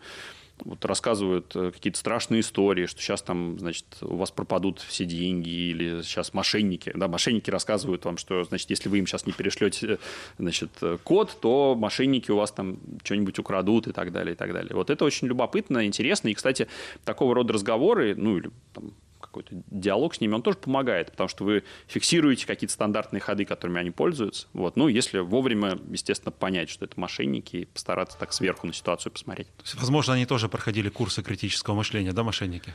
вот 0.65 0.85
рассказывают 0.85 1.55
э, 1.55 1.71
какие-то 1.71 1.99
страшные 1.99 2.41
истории, 2.41 2.87
что 2.87 3.01
сейчас 3.01 3.23
там, 3.23 3.59
значит, 3.59 3.87
у 4.01 4.17
вас 4.17 4.31
пропадут 4.31 4.81
все 4.81 5.05
деньги, 5.05 5.49
или 5.49 6.03
сейчас 6.03 6.35
мошенники, 6.35 6.93
да, 6.95 7.09
мошенники 7.09 7.51
рассказывают 7.51 8.05
вам, 8.05 8.19
что, 8.19 8.45
значит, 8.45 8.71
если 8.71 8.89
вы 8.89 8.99
им 8.99 9.07
сейчас 9.07 9.27
не 9.27 9.33
перешлете, 9.33 9.99
значит, 10.39 10.71
код, 11.05 11.37
то 11.41 11.75
мошенники 11.75 12.31
у 12.31 12.37
вас 12.37 12.53
там 12.53 12.79
что-нибудь 13.05 13.39
украдут 13.39 13.89
и 13.89 13.93
так 13.93 14.13
далее, 14.13 14.35
и 14.35 14.37
так 14.37 14.53
далее. 14.53 14.75
Вот 14.75 14.91
это 14.91 15.05
очень 15.05 15.29
любопытно, 15.29 15.87
интересно, 15.87 16.29
и, 16.29 16.35
кстати, 16.35 16.69
такого 17.05 17.35
рода 17.35 17.53
разговоры, 17.53 18.15
ну, 18.17 18.39
или 18.39 18.51
там, 18.73 18.93
какой-то 19.29 19.63
диалог 19.71 20.15
с 20.15 20.21
ними, 20.21 20.35
он 20.35 20.43
тоже 20.43 20.59
помогает, 20.59 21.11
потому 21.11 21.29
что 21.29 21.45
вы 21.45 21.65
фиксируете 21.87 22.47
какие-то 22.47 22.73
стандартные 22.73 23.21
ходы, 23.21 23.45
которыми 23.45 23.81
они 23.81 23.91
пользуются. 23.91 24.47
Вот. 24.53 24.77
Ну, 24.77 24.89
если 24.89 25.19
вовремя, 25.19 25.79
естественно, 25.91 26.33
понять, 26.33 26.71
что 26.71 26.85
это 26.85 26.99
мошенники, 26.99 27.57
и 27.57 27.65
постараться 27.67 28.19
так 28.19 28.33
сверху 28.33 28.67
на 28.67 28.73
ситуацию 28.73 29.13
посмотреть. 29.13 29.49
То 29.57 29.63
есть, 29.65 29.75
возможно, 29.75 30.15
они 30.15 30.27
тоже 30.27 30.49
проходили 30.49 30.89
курсы 30.89 31.23
критического 31.23 31.75
мышления, 31.75 32.13
да, 32.13 32.23
мошенники? 32.23 32.75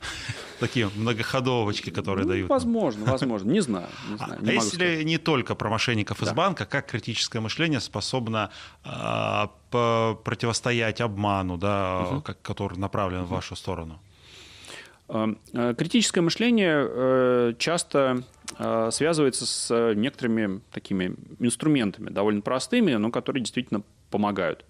Такие 0.60 0.90
многоходовочки, 0.94 1.90
которые 1.90 2.24
ну, 2.24 2.30
дают. 2.30 2.50
Возможно, 2.50 3.04
возможно. 3.04 3.50
Не 3.50 3.60
знаю. 3.60 3.88
Не 4.10 4.16
знаю 4.16 4.42
не 4.42 4.50
а 4.50 4.52
если 4.54 4.76
сказать. 4.76 5.04
не 5.04 5.18
только 5.18 5.54
про 5.54 5.70
мошенников 5.70 6.20
да. 6.20 6.26
из 6.26 6.32
банка, 6.32 6.66
как 6.66 6.86
критическое 6.86 7.40
мышление 7.40 7.80
способно 7.80 8.50
э, 8.84 9.46
противостоять 9.70 11.00
обману, 11.00 11.56
да, 11.56 12.06
угу. 12.08 12.22
который 12.42 12.78
направлен 12.78 13.20
угу. 13.20 13.28
в 13.28 13.30
вашу 13.30 13.56
сторону? 13.56 14.00
Эм, 15.06 15.38
э, 15.52 15.74
критическое 15.76 16.22
мышление 16.22 16.86
э, 16.88 17.54
часто 17.58 18.22
э, 18.58 18.88
связывается 18.90 19.44
с 19.44 19.94
некоторыми 19.94 20.62
такими 20.72 21.14
инструментами, 21.40 22.08
довольно 22.08 22.40
простыми, 22.40 22.94
но 22.94 23.10
которые 23.10 23.42
действительно 23.42 23.82
помогают. 24.10 24.64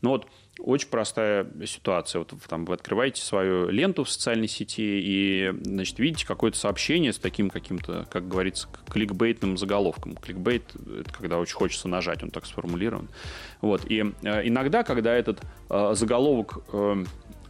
Ну 0.00 0.10
вот 0.10 0.26
очень 0.58 0.88
простая 0.88 1.46
ситуация. 1.66 2.20
Вот 2.20 2.32
там 2.48 2.64
вы 2.64 2.74
открываете 2.74 3.20
свою 3.20 3.68
ленту 3.68 4.04
в 4.04 4.10
социальной 4.10 4.48
сети 4.48 5.00
и, 5.02 5.52
значит, 5.62 5.98
видите 5.98 6.26
какое-то 6.26 6.56
сообщение 6.56 7.12
с 7.12 7.18
таким 7.18 7.50
каким-то, 7.50 8.06
как 8.10 8.26
говорится, 8.26 8.68
кликбейтным 8.88 9.58
заголовком. 9.58 10.16
Кликбейт– 10.16 10.62
это 11.00 11.12
когда 11.12 11.38
очень 11.38 11.56
хочется 11.56 11.88
нажать, 11.88 12.22
он 12.22 12.30
так 12.30 12.46
сформулирован. 12.46 13.08
Вот. 13.60 13.90
И 13.90 14.00
иногда, 14.00 14.84
когда 14.84 15.12
этот 15.14 15.40
заголовок 15.68 16.62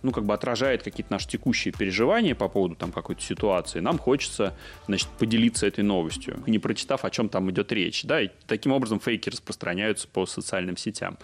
ну, 0.04 0.12
как 0.12 0.24
бы 0.24 0.34
отражает 0.34 0.82
какие-то 0.82 1.10
наши 1.10 1.26
текущие 1.26 1.72
переживания 1.72 2.34
по 2.34 2.48
поводу 2.48 2.76
там 2.76 2.92
какой-то 2.92 3.22
ситуации, 3.22 3.80
нам 3.80 3.98
хочется, 3.98 4.54
значит, 4.86 5.08
поделиться 5.18 5.66
этой 5.66 5.82
новостью, 5.82 6.42
не 6.46 6.58
прочитав, 6.58 7.04
о 7.04 7.10
чем 7.10 7.28
там 7.28 7.50
идет 7.50 7.72
речь, 7.72 8.04
да, 8.04 8.20
и 8.20 8.28
таким 8.46 8.72
образом 8.72 9.00
фейки 9.00 9.30
распространяются 9.30 10.06
по 10.06 10.26
социальным 10.26 10.76
сетям. 10.76 11.18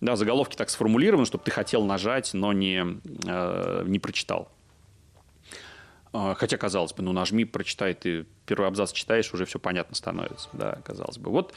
Да, 0.00 0.16
заголовки 0.16 0.56
так 0.56 0.70
сформулированы, 0.70 1.26
чтобы 1.26 1.44
ты 1.44 1.50
хотел 1.50 1.84
нажать, 1.84 2.30
но 2.32 2.52
не, 2.52 2.84
э, 3.26 3.84
не 3.86 3.98
прочитал. 3.98 4.48
А, 6.12 6.34
хотя, 6.34 6.56
казалось 6.56 6.92
бы, 6.92 7.02
ну 7.02 7.12
нажми, 7.12 7.44
прочитай, 7.44 7.94
ты 7.94 8.26
первый 8.44 8.66
абзац 8.66 8.92
читаешь, 8.92 9.32
уже 9.32 9.44
все 9.44 9.60
понятно 9.60 9.94
становится, 9.94 10.48
да, 10.52 10.78
казалось 10.84 11.18
бы. 11.18 11.30
Вот 11.30 11.54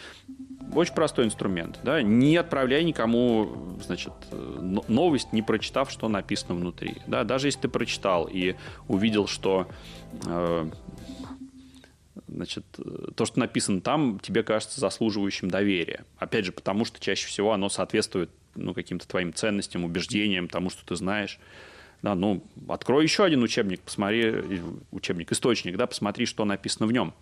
очень 0.75 0.93
простой 0.93 1.25
инструмент, 1.25 1.79
да, 1.83 2.03
не 2.03 2.37
отправляй 2.37 2.83
никому, 2.83 3.77
значит, 3.83 4.13
новость, 4.31 5.33
не 5.33 5.41
прочитав, 5.41 5.89
что 5.89 6.07
написано 6.07 6.53
внутри, 6.53 6.97
да, 7.07 7.23
даже 7.23 7.47
если 7.47 7.61
ты 7.61 7.67
прочитал 7.67 8.29
и 8.31 8.55
увидел, 8.87 9.25
что 9.25 9.67
э, 10.27 10.69
значит, 12.27 12.65
то, 13.15 13.25
что 13.25 13.39
написано 13.39 13.81
там, 13.81 14.19
тебе 14.19 14.43
кажется 14.43 14.79
заслуживающим 14.79 15.49
доверия. 15.49 16.05
Опять 16.17 16.45
же, 16.45 16.51
потому 16.51 16.85
что 16.85 16.99
чаще 16.99 17.27
всего 17.27 17.53
оно 17.53 17.69
соответствует 17.69 18.29
ну, 18.55 18.73
каким-то 18.73 19.07
твоим 19.07 19.33
ценностям, 19.33 19.83
убеждениям, 19.83 20.47
тому, 20.47 20.69
что 20.69 20.85
ты 20.85 20.95
знаешь. 20.95 21.39
Да, 22.03 22.15
ну, 22.15 22.43
открой 22.67 23.03
еще 23.03 23.23
один 23.23 23.43
учебник, 23.43 23.79
посмотри, 23.79 24.61
учебник, 24.91 25.31
источник, 25.31 25.77
да, 25.77 25.87
посмотри, 25.87 26.25
что 26.25 26.43
написано 26.43 26.85
в 26.85 26.91
нем 26.91 27.13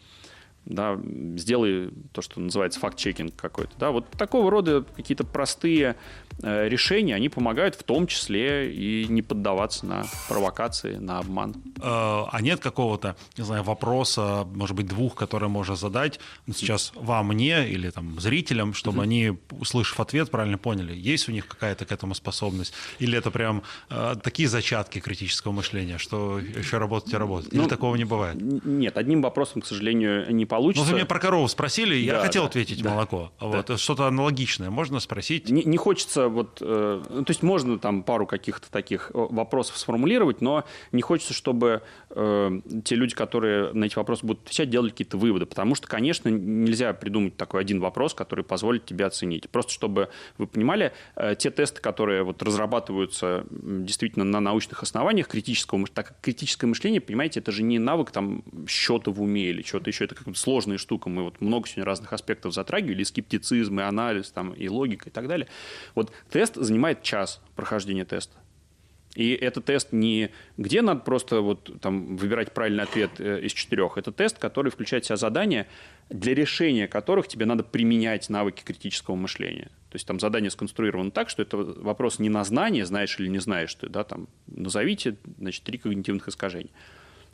да, 0.65 0.99
сделай 1.37 1.89
то, 2.13 2.21
что 2.21 2.39
называется 2.39 2.79
факт-чекинг 2.79 3.35
какой-то. 3.35 3.71
Да, 3.79 3.91
вот 3.91 4.09
такого 4.11 4.51
рода 4.51 4.85
какие-то 4.95 5.23
простые 5.23 5.95
э, 6.43 6.69
решения, 6.69 7.15
они 7.15 7.29
помогают 7.29 7.75
в 7.75 7.83
том 7.83 8.07
числе 8.07 8.71
и 8.71 9.07
не 9.07 9.21
поддаваться 9.21 9.85
на 9.85 10.05
провокации, 10.29 10.97
на 10.97 11.19
обман. 11.19 11.55
Э, 11.77 11.81
а 11.81 12.37
нет 12.41 12.59
какого-то, 12.59 13.15
не 13.37 13.43
знаю, 13.43 13.63
вопроса, 13.63 14.47
может 14.53 14.75
быть, 14.75 14.87
двух, 14.87 15.15
которые 15.15 15.49
можно 15.49 15.75
задать 15.75 16.19
сейчас 16.53 16.91
вам, 16.95 17.27
мне 17.27 17.67
или 17.67 17.89
там 17.89 18.19
зрителям, 18.19 18.73
чтобы 18.73 18.99
mm-hmm. 18.99 19.03
они, 19.03 19.37
услышав 19.51 19.99
ответ, 19.99 20.29
правильно 20.29 20.57
поняли, 20.57 20.93
есть 20.95 21.27
у 21.27 21.31
них 21.31 21.47
какая-то 21.47 21.85
к 21.85 21.91
этому 21.91 22.13
способность, 22.13 22.73
или 22.99 23.17
это 23.17 23.31
прям 23.31 23.63
э, 23.89 24.15
такие 24.21 24.47
зачатки 24.47 24.99
критического 24.99 25.51
мышления, 25.51 25.97
что 25.97 26.39
еще 26.39 26.77
работать 26.77 27.13
и 27.13 27.17
работать, 27.17 27.53
или 27.53 27.61
ну, 27.61 27.67
такого 27.67 27.95
не 27.95 28.05
бывает? 28.05 28.37
Нет, 28.39 28.97
одним 28.97 29.21
вопросом, 29.21 29.61
к 29.61 29.65
сожалению, 29.65 30.31
не 30.33 30.45
получится. 30.51 30.83
Ну, 30.83 30.91
вы 30.91 30.97
меня 30.97 31.05
про 31.05 31.17
корову 31.19 31.47
спросили, 31.47 31.95
я 31.95 32.15
да, 32.15 32.21
хотел 32.23 32.43
да, 32.43 32.49
ответить 32.49 32.83
да, 32.83 32.89
молоко. 32.89 33.31
Да. 33.39 33.47
Вот, 33.47 33.79
что-то 33.79 34.05
аналогичное 34.07 34.69
можно 34.69 34.99
спросить? 34.99 35.49
Не, 35.49 35.63
не 35.63 35.77
хочется 35.77 36.27
вот, 36.27 36.57
э, 36.59 37.03
ну, 37.09 37.23
то 37.23 37.31
есть 37.31 37.41
можно 37.41 37.79
там 37.79 38.03
пару 38.03 38.27
каких-то 38.27 38.69
таких 38.69 39.11
э, 39.13 39.27
вопросов 39.29 39.77
сформулировать, 39.77 40.41
но 40.41 40.65
не 40.91 41.01
хочется, 41.01 41.33
чтобы 41.33 41.83
э, 42.09 42.61
те 42.83 42.95
люди, 42.95 43.15
которые 43.15 43.71
на 43.71 43.85
эти 43.85 43.95
вопросы 43.95 44.25
будут 44.25 44.43
отвечать, 44.43 44.69
делали 44.69 44.89
какие-то 44.89 45.17
выводы, 45.17 45.45
потому 45.45 45.73
что, 45.73 45.87
конечно, 45.87 46.27
нельзя 46.27 46.91
придумать 46.91 47.37
такой 47.37 47.61
один 47.61 47.79
вопрос, 47.79 48.13
который 48.13 48.43
позволит 48.43 48.85
тебе 48.85 49.05
оценить. 49.05 49.49
Просто 49.49 49.71
чтобы 49.71 50.09
вы 50.37 50.47
понимали, 50.47 50.91
э, 51.15 51.35
те 51.37 51.49
тесты, 51.49 51.79
которые 51.79 52.23
вот 52.23 52.43
разрабатываются 52.43 53.45
действительно 53.49 54.25
на 54.25 54.41
научных 54.41 54.83
основаниях 54.83 55.29
критического, 55.29 55.87
так 55.87 56.09
как 56.09 56.19
критическое 56.19 56.67
мышление, 56.67 56.99
понимаете, 56.99 57.39
это 57.39 57.53
же 57.53 57.63
не 57.63 57.79
навык 57.79 58.11
там 58.11 58.43
счета 58.67 59.11
в 59.11 59.21
уме 59.21 59.45
или 59.45 59.61
что-то 59.61 59.89
еще, 59.89 60.03
это 60.03 60.15
как 60.15 60.27
сложная 60.41 60.77
штука. 60.77 61.09
Мы 61.09 61.23
вот 61.23 61.39
много 61.39 61.67
сегодня 61.67 61.85
разных 61.85 62.11
аспектов 62.13 62.53
затрагивали, 62.53 63.01
и 63.01 63.05
скептицизм, 63.05 63.79
и 63.79 63.83
анализ, 63.83 64.31
там, 64.31 64.51
и 64.53 64.67
логика, 64.67 65.09
и 65.09 65.11
так 65.11 65.27
далее. 65.27 65.47
Вот 65.95 66.11
тест 66.29 66.55
занимает 66.55 67.01
час 67.03 67.41
прохождения 67.55 68.05
теста. 68.05 68.35
И 69.15 69.33
этот 69.33 69.65
тест 69.65 69.91
не 69.91 70.29
где 70.57 70.81
надо 70.81 71.01
просто 71.01 71.41
вот 71.41 71.81
там 71.81 72.15
выбирать 72.15 72.53
правильный 72.53 72.83
ответ 72.83 73.11
э, 73.19 73.41
из 73.41 73.51
четырех. 73.51 73.97
Это 73.97 74.11
тест, 74.11 74.37
который 74.37 74.71
включает 74.71 75.03
в 75.03 75.07
себя 75.07 75.17
задания, 75.17 75.67
для 76.09 76.33
решения 76.33 76.87
которых 76.87 77.27
тебе 77.27 77.45
надо 77.45 77.63
применять 77.63 78.29
навыки 78.29 78.63
критического 78.63 79.15
мышления. 79.15 79.69
То 79.89 79.95
есть 79.95 80.07
там 80.07 80.19
задание 80.19 80.49
сконструировано 80.49 81.11
так, 81.11 81.29
что 81.29 81.41
это 81.41 81.57
вопрос 81.57 82.19
не 82.19 82.29
на 82.29 82.43
знание, 82.45 82.85
знаешь 82.85 83.19
или 83.19 83.27
не 83.27 83.39
знаешь 83.39 83.75
ты, 83.75 83.89
да, 83.89 84.05
там 84.05 84.29
назовите, 84.47 85.17
значит, 85.37 85.63
три 85.63 85.77
когнитивных 85.77 86.29
искажения. 86.29 86.71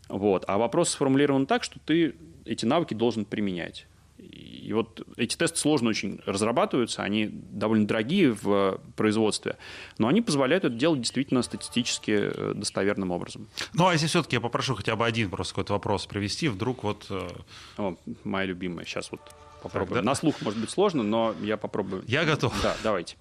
Вот. 0.09 0.45
А 0.47 0.57
вопрос 0.57 0.89
сформулирован 0.89 1.45
так, 1.45 1.63
что 1.63 1.79
ты 1.85 2.15
эти 2.47 2.65
навыки 2.65 2.93
должен 2.93 3.25
применять. 3.25 3.87
И 4.17 4.73
вот 4.73 5.07
эти 5.15 5.37
тесты 5.37 5.57
сложно 5.59 5.89
очень 5.89 6.19
разрабатываются, 6.25 7.03
они 7.03 7.29
довольно 7.31 7.85
дорогие 7.85 8.33
в 8.33 8.81
производстве, 8.95 9.57
но 9.99 10.07
они 10.07 10.21
позволяют 10.21 10.65
это 10.65 10.75
делать 10.75 11.01
действительно 11.01 11.43
статистически 11.43 12.11
э, 12.11 12.53
достоверным 12.55 13.11
образом. 13.11 13.47
Ну, 13.73 13.87
а 13.87 13.93
если 13.93 14.07
все-таки 14.07 14.35
я 14.35 14.41
попрошу 14.41 14.75
хотя 14.75 14.95
бы 14.95 15.05
один 15.05 15.29
просто 15.29 15.53
какой-то 15.53 15.73
вопрос 15.73 16.07
привести, 16.07 16.47
вдруг 16.49 16.83
вот... 16.83 17.05
Э, 17.11 17.29
О, 17.77 17.95
моя 18.23 18.47
любимая, 18.47 18.85
сейчас 18.85 19.11
вот 19.11 19.21
попробую. 19.61 19.95
Так, 19.95 20.03
да? 20.03 20.09
На 20.09 20.15
слух 20.15 20.41
может 20.41 20.59
быть 20.59 20.71
сложно, 20.71 21.03
но 21.03 21.35
я 21.41 21.55
попробую. 21.57 22.03
Я 22.07 22.25
готов. 22.25 22.53
Да, 22.63 22.75
давайте. 22.83 23.15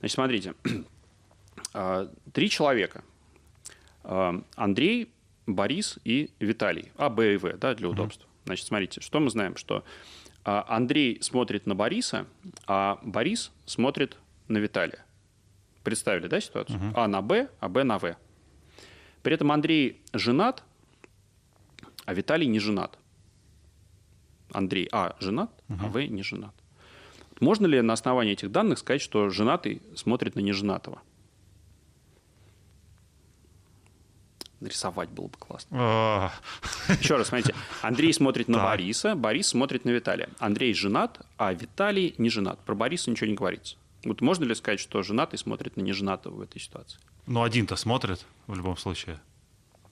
Значит, 0.00 0.14
смотрите. 0.14 0.54
А, 1.74 2.08
три 2.32 2.50
человека. 2.50 3.04
А, 4.02 4.42
Андрей, 4.56 5.10
Борис 5.46 5.98
и 6.04 6.30
Виталий. 6.40 6.90
А, 6.96 7.08
Б 7.08 7.34
и 7.34 7.36
В, 7.36 7.56
да, 7.58 7.74
для 7.74 7.88
удобства. 7.88 8.28
Значит, 8.44 8.66
смотрите, 8.66 9.00
что 9.00 9.20
мы 9.20 9.30
знаем, 9.30 9.56
что 9.56 9.84
а, 10.44 10.64
Андрей 10.68 11.18
смотрит 11.20 11.66
на 11.66 11.74
Бориса, 11.74 12.26
а 12.66 12.98
Борис 13.02 13.52
смотрит 13.66 14.18
на 14.48 14.58
Виталия. 14.58 15.04
Представили, 15.84 16.26
да, 16.26 16.40
ситуацию? 16.40 16.78
Угу. 16.78 16.92
А 16.94 17.08
на 17.08 17.22
Б, 17.22 17.48
а 17.60 17.68
Б 17.68 17.84
на 17.84 17.98
В. 17.98 18.16
При 19.22 19.34
этом 19.34 19.52
Андрей 19.52 20.00
женат, 20.12 20.62
а 22.04 22.14
Виталий 22.14 22.46
не 22.46 22.58
женат. 22.58 22.98
Андрей 24.52 24.88
А 24.92 25.16
женат, 25.20 25.50
угу. 25.68 25.78
а 25.82 25.88
В 25.88 26.00
не 26.06 26.22
женат. 26.22 26.54
Можно 27.40 27.66
ли 27.66 27.80
на 27.80 27.94
основании 27.94 28.34
этих 28.34 28.52
данных 28.52 28.78
сказать, 28.78 29.02
что 29.02 29.28
женатый 29.30 29.82
смотрит 29.96 30.36
на 30.36 30.40
неженатого? 30.40 31.02
Нарисовать 34.62 35.08
было 35.08 35.26
бы 35.26 35.36
классно. 35.38 35.76
А. 35.76 36.32
Еще 37.00 37.16
раз, 37.16 37.28
смотрите. 37.28 37.52
Андрей 37.80 38.12
смотрит 38.12 38.46
на 38.46 38.62
Бориса, 38.62 39.16
Борис 39.16 39.48
смотрит 39.48 39.84
на 39.84 39.90
Виталия. 39.90 40.28
Андрей 40.38 40.72
женат, 40.72 41.20
а 41.36 41.52
Виталий 41.52 42.14
не 42.16 42.30
женат. 42.30 42.60
Про 42.60 42.76
Бориса 42.76 43.10
ничего 43.10 43.26
не 43.28 43.34
говорится. 43.34 43.76
Вот 44.04 44.20
можно 44.20 44.44
ли 44.44 44.54
сказать, 44.54 44.78
что 44.78 45.02
женатый 45.02 45.36
смотрит 45.36 45.76
на 45.76 45.80
неженатого 45.80 46.34
в 46.36 46.40
этой 46.42 46.60
ситуации? 46.60 47.00
Ну, 47.26 47.42
один-то 47.42 47.74
смотрит 47.74 48.24
в 48.46 48.54
любом 48.54 48.76
случае. 48.76 49.18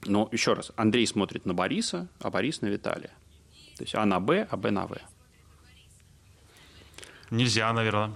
Ну, 0.06 0.28
еще 0.30 0.52
раз. 0.52 0.70
Андрей 0.76 1.04
смотрит 1.08 1.46
на 1.46 1.52
Бориса, 1.54 2.06
а 2.20 2.30
Борис 2.30 2.60
на 2.60 2.66
Виталия. 2.66 3.10
То 3.76 3.82
есть 3.82 3.96
А 3.96 4.06
на 4.06 4.20
Б, 4.20 4.46
а 4.48 4.56
Б 4.56 4.70
на 4.70 4.86
В. 4.86 4.96
Нельзя, 7.32 7.72
наверное. 7.72 8.12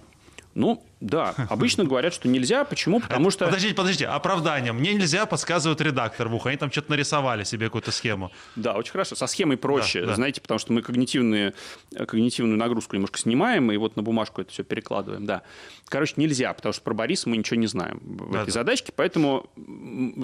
Ну, 0.55 0.85
да, 1.01 1.35
обычно 1.51 1.85
говорят, 1.85 2.15
что 2.15 2.29
нельзя. 2.29 2.65
Почему? 2.65 3.01
Потому 3.01 3.31
что... 3.31 3.45
Подождите, 3.47 3.75
подождите, 3.75 4.07
оправдание. 4.07 4.73
Мне 4.73 4.95
нельзя, 4.95 5.27
подсказывает 5.27 5.81
редактор 5.81 6.29
в 6.29 6.35
ухо. 6.35 6.49
Они 6.49 6.59
там 6.59 6.71
что-то 6.71 6.93
нарисовали 6.93 7.45
себе 7.45 7.67
какую-то 7.67 7.91
схему. 7.91 8.31
Да, 8.57 8.75
очень 8.75 8.93
хорошо. 8.93 9.15
Со 9.17 9.27
схемой 9.27 9.57
проще, 9.57 10.03
да, 10.03 10.09
да. 10.09 10.15
знаете, 10.15 10.41
потому 10.41 10.59
что 10.59 10.73
мы 10.73 10.83
когнитивные, 10.83 11.55
когнитивную 11.95 12.57
нагрузку 12.57 12.97
немножко 12.97 13.19
снимаем, 13.19 13.71
и 13.73 13.77
вот 13.77 13.97
на 13.97 14.03
бумажку 14.03 14.43
это 14.43 14.53
все 14.53 14.63
перекладываем, 14.63 15.27
да. 15.27 15.43
Короче, 15.89 16.15
нельзя, 16.17 16.53
потому 16.55 16.73
что 16.73 16.83
про 16.83 16.95
Бориса 16.95 17.29
мы 17.29 17.37
ничего 17.37 17.57
не 17.59 17.67
знаем 17.67 18.01
в 18.03 18.33
да, 18.33 18.43
этой 18.43 18.47
да. 18.47 18.53
задачке, 18.53 18.93
поэтому 18.95 19.51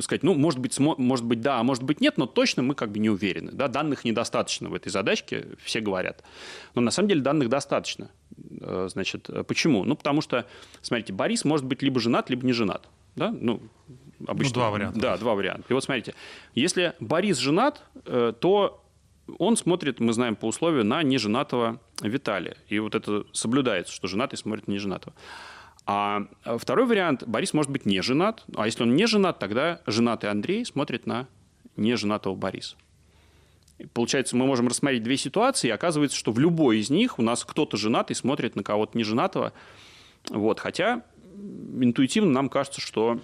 сказать, 0.02 0.22
ну, 0.22 0.34
может 0.34 0.60
быть, 0.60 0.78
может 0.78 1.24
быть, 1.24 1.40
да, 1.40 1.58
а 1.58 1.62
может 1.62 1.82
быть, 1.82 2.00
нет, 2.00 2.16
но 2.16 2.26
точно 2.26 2.62
мы 2.62 2.74
как 2.74 2.90
бы 2.92 2.98
не 2.98 3.10
уверены. 3.10 3.52
Да? 3.52 3.68
Данных 3.68 4.04
недостаточно 4.04 4.68
в 4.68 4.74
этой 4.74 4.88
задачке, 4.88 5.48
все 5.62 5.80
говорят. 5.80 6.22
Но 6.74 6.80
на 6.80 6.90
самом 6.90 7.08
деле 7.08 7.20
данных 7.20 7.48
достаточно. 7.48 8.10
Э, 8.60 8.88
значит, 8.90 9.28
почему? 9.46 9.84
Ну, 9.84 9.96
потому 9.96 10.20
что 10.20 10.46
Смотрите, 10.82 11.12
Борис 11.12 11.44
может 11.44 11.66
быть 11.66 11.82
либо 11.82 12.00
женат, 12.00 12.30
либо 12.30 12.46
не 12.46 12.52
женат. 12.52 12.88
Да? 13.16 13.30
Ну, 13.30 13.60
обычно. 14.26 14.50
Ну, 14.50 14.54
два 14.54 14.70
варианта. 14.70 15.00
Да, 15.00 15.16
два 15.18 15.34
варианта. 15.34 15.64
И 15.68 15.72
вот 15.72 15.84
смотрите, 15.84 16.14
если 16.54 16.94
Борис 17.00 17.38
женат, 17.38 17.82
э, 18.06 18.32
то 18.38 18.82
он 19.38 19.56
смотрит, 19.56 20.00
мы 20.00 20.12
знаем 20.12 20.36
по 20.36 20.46
условию, 20.46 20.84
на 20.84 21.02
неженатого 21.02 21.80
Виталия. 22.02 22.56
И 22.68 22.78
вот 22.78 22.94
это 22.94 23.24
соблюдается, 23.32 23.92
что 23.92 24.08
женатый 24.08 24.38
смотрит 24.38 24.66
на 24.66 24.72
неженатого. 24.72 25.14
А 25.86 26.26
второй 26.58 26.86
вариант, 26.86 27.24
Борис 27.26 27.52
может 27.52 27.70
быть 27.70 27.86
не 27.86 28.00
женат, 28.02 28.44
а 28.56 28.66
если 28.66 28.82
он 28.82 28.94
не 28.94 29.06
женат, 29.06 29.38
тогда 29.38 29.80
женатый 29.86 30.30
Андрей 30.30 30.64
смотрит 30.64 31.06
на 31.06 31.26
неженатого 31.76 32.34
Бориса. 32.34 32.76
Получается, 33.92 34.36
мы 34.36 34.46
можем 34.46 34.68
рассмотреть 34.68 35.02
две 35.02 35.16
ситуации, 35.16 35.68
и 35.68 35.70
оказывается, 35.70 36.16
что 36.16 36.32
в 36.32 36.38
любой 36.38 36.78
из 36.78 36.90
них 36.90 37.18
у 37.18 37.22
нас 37.22 37.44
кто-то 37.44 37.76
женатый 37.76 38.16
смотрит 38.16 38.56
на 38.56 38.62
кого-то 38.62 38.96
неженатого, 38.96 39.52
вот, 40.28 40.60
хотя 40.60 41.02
интуитивно 41.80 42.30
нам 42.30 42.48
кажется, 42.48 42.80
что 42.80 43.20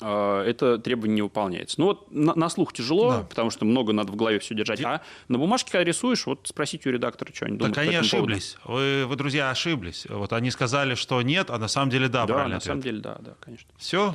э, 0.00 0.44
это 0.46 0.78
требование 0.78 1.16
не 1.16 1.22
выполняется. 1.22 1.80
Ну 1.80 1.86
вот 1.86 2.10
на, 2.10 2.34
на 2.34 2.48
слух 2.48 2.72
тяжело, 2.72 3.10
да. 3.10 3.20
потому 3.22 3.50
что 3.50 3.64
много 3.64 3.92
надо 3.92 4.12
в 4.12 4.16
голове 4.16 4.38
все 4.38 4.54
держать. 4.54 4.82
А 4.82 5.02
на 5.28 5.38
бумажке, 5.38 5.70
когда 5.72 5.84
рисуешь, 5.84 6.26
вот 6.26 6.40
спросить 6.44 6.86
у 6.86 6.90
редактора, 6.90 7.32
что 7.34 7.46
они 7.46 7.56
думают. 7.56 7.74
Так 7.74 7.84
они 7.84 7.96
ошиблись. 7.96 8.56
Вы, 8.64 9.06
вы, 9.06 9.16
друзья, 9.16 9.50
ошиблись. 9.50 10.06
Вот 10.08 10.32
они 10.32 10.50
сказали, 10.50 10.94
что 10.94 11.20
нет, 11.22 11.50
а 11.50 11.58
на 11.58 11.68
самом 11.68 11.90
деле 11.90 12.08
да, 12.08 12.26
да 12.26 12.34
правильно. 12.34 12.50
на 12.50 12.56
ответ. 12.56 12.66
самом 12.68 12.82
деле 12.82 13.00
да, 13.00 13.16
да, 13.20 13.34
конечно. 13.40 13.68
Все? 13.78 14.14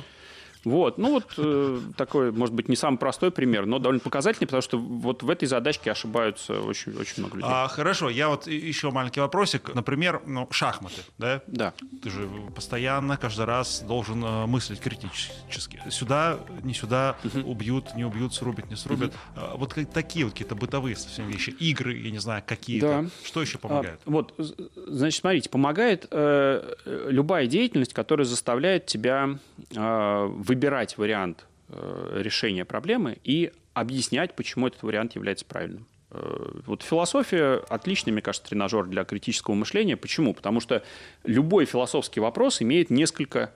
Вот, 0.64 0.98
ну 0.98 1.10
вот 1.12 1.32
э, 1.38 1.80
такой, 1.96 2.32
может 2.32 2.54
быть, 2.54 2.68
не 2.68 2.76
самый 2.76 2.98
простой 2.98 3.30
пример, 3.30 3.66
но 3.66 3.78
довольно 3.78 4.00
показательный, 4.00 4.46
потому 4.46 4.62
что 4.62 4.78
вот 4.78 5.22
в 5.22 5.30
этой 5.30 5.46
задачке 5.46 5.90
ошибаются 5.90 6.60
очень, 6.60 6.96
очень 6.96 7.22
много 7.22 7.36
людей. 7.36 7.50
А, 7.50 7.68
хорошо, 7.68 8.10
я 8.10 8.28
вот 8.28 8.46
еще 8.46 8.90
маленький 8.90 9.20
вопросик. 9.20 9.74
Например, 9.74 10.22
ну, 10.26 10.46
шахматы, 10.50 11.02
да? 11.18 11.42
Да. 11.46 11.72
Ты 12.02 12.10
же 12.10 12.28
постоянно, 12.54 13.16
каждый 13.16 13.46
раз 13.46 13.80
должен 13.80 14.22
э, 14.22 14.46
мыслить 14.46 14.80
критически. 14.80 15.80
Сюда, 15.88 16.38
не 16.62 16.74
сюда, 16.74 17.16
угу. 17.24 17.50
убьют, 17.50 17.94
не 17.94 18.04
убьют, 18.04 18.34
срубят, 18.34 18.68
не 18.68 18.76
срубят. 18.76 19.12
Угу. 19.36 19.58
Вот 19.58 19.74
как, 19.74 19.90
такие 19.90 20.24
вот 20.24 20.34
какие-то 20.34 20.54
бытовые 20.54 20.96
совсем 20.96 21.28
вещи. 21.28 21.50
Игры, 21.50 21.96
я 21.96 22.10
не 22.10 22.18
знаю, 22.18 22.42
какие-то. 22.46 23.02
Да. 23.02 23.10
Что 23.24 23.40
еще 23.40 23.58
помогает? 23.58 24.00
А, 24.04 24.10
вот, 24.10 24.34
значит, 24.36 25.20
смотрите, 25.20 25.48
помогает 25.48 26.06
э, 26.10 26.74
любая 27.08 27.46
деятельность, 27.46 27.94
которая 27.94 28.26
заставляет 28.26 28.86
тебя 28.86 29.38
э, 29.74 30.26
выбирать 30.50 30.98
вариант 30.98 31.46
э, 31.68 32.20
решения 32.22 32.64
проблемы 32.64 33.18
и 33.22 33.52
объяснять, 33.72 34.34
почему 34.34 34.66
этот 34.66 34.82
вариант 34.82 35.14
является 35.14 35.44
правильным. 35.44 35.86
Э, 36.10 36.60
вот 36.66 36.82
философия 36.82 37.62
отличный, 37.68 38.12
мне 38.12 38.20
кажется, 38.20 38.48
тренажер 38.48 38.86
для 38.86 39.04
критического 39.04 39.54
мышления. 39.54 39.96
Почему? 39.96 40.34
Потому 40.34 40.58
что 40.58 40.82
любой 41.22 41.66
философский 41.66 42.18
вопрос 42.18 42.60
имеет 42.62 42.90
несколько 42.90 43.52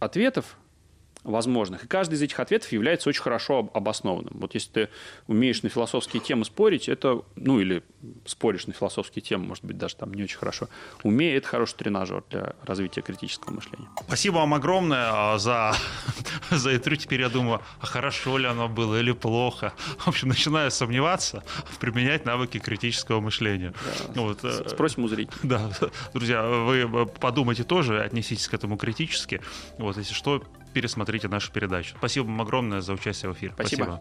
ответов, 0.00 0.58
возможных. 1.24 1.84
И 1.84 1.86
каждый 1.88 2.14
из 2.14 2.22
этих 2.22 2.38
ответов 2.38 2.70
является 2.72 3.08
очень 3.08 3.22
хорошо 3.22 3.70
обоснованным. 3.72 4.34
Вот 4.38 4.54
если 4.54 4.70
ты 4.70 4.88
умеешь 5.26 5.62
на 5.62 5.70
философские 5.70 6.22
темы 6.22 6.44
спорить, 6.44 6.88
это, 6.88 7.22
ну 7.36 7.60
или 7.60 7.82
споришь 8.26 8.66
на 8.66 8.74
философские 8.74 9.22
темы, 9.22 9.46
может 9.46 9.64
быть, 9.64 9.78
даже 9.78 9.96
там 9.96 10.12
не 10.12 10.22
очень 10.22 10.36
хорошо, 10.36 10.68
умеет, 11.02 11.38
это 11.38 11.48
хороший 11.48 11.76
тренажер 11.76 12.22
для 12.30 12.54
развития 12.62 13.00
критического 13.00 13.54
мышления. 13.54 13.88
Спасибо 14.06 14.36
вам 14.36 14.54
огромное 14.54 15.10
а, 15.10 15.38
за, 15.38 15.74
за 16.50 16.70
эту. 16.70 16.94
Теперь 16.94 17.22
я 17.22 17.30
думаю, 17.30 17.60
а 17.80 17.86
хорошо 17.86 18.36
ли 18.38 18.46
оно 18.46 18.68
было 18.68 19.00
или 19.00 19.12
плохо. 19.12 19.72
В 19.98 20.08
общем, 20.08 20.28
начинаю 20.28 20.70
сомневаться, 20.70 21.42
применять 21.80 22.26
навыки 22.26 22.58
критического 22.58 23.20
мышления. 23.20 23.72
Да. 24.14 24.20
Вот. 24.20 24.44
Э, 24.44 24.68
спросим 24.68 25.04
у 25.04 25.08
зрителей. 25.08 25.38
Да, 25.42 25.70
друзья, 26.12 26.42
вы 26.42 27.06
подумайте 27.06 27.64
тоже, 27.64 28.02
отнеситесь 28.02 28.46
к 28.48 28.54
этому 28.54 28.76
критически. 28.76 29.40
Вот, 29.78 29.96
если 29.96 30.12
что, 30.12 30.42
пересмотрите 30.74 31.28
нашу 31.28 31.52
передачу. 31.52 31.94
Спасибо 31.96 32.24
вам 32.24 32.40
огромное 32.42 32.80
за 32.80 32.92
участие 32.92 33.30
в 33.30 33.34
эфире. 33.34 33.52
Спасибо. 33.54 33.76
Спасибо. 33.76 33.92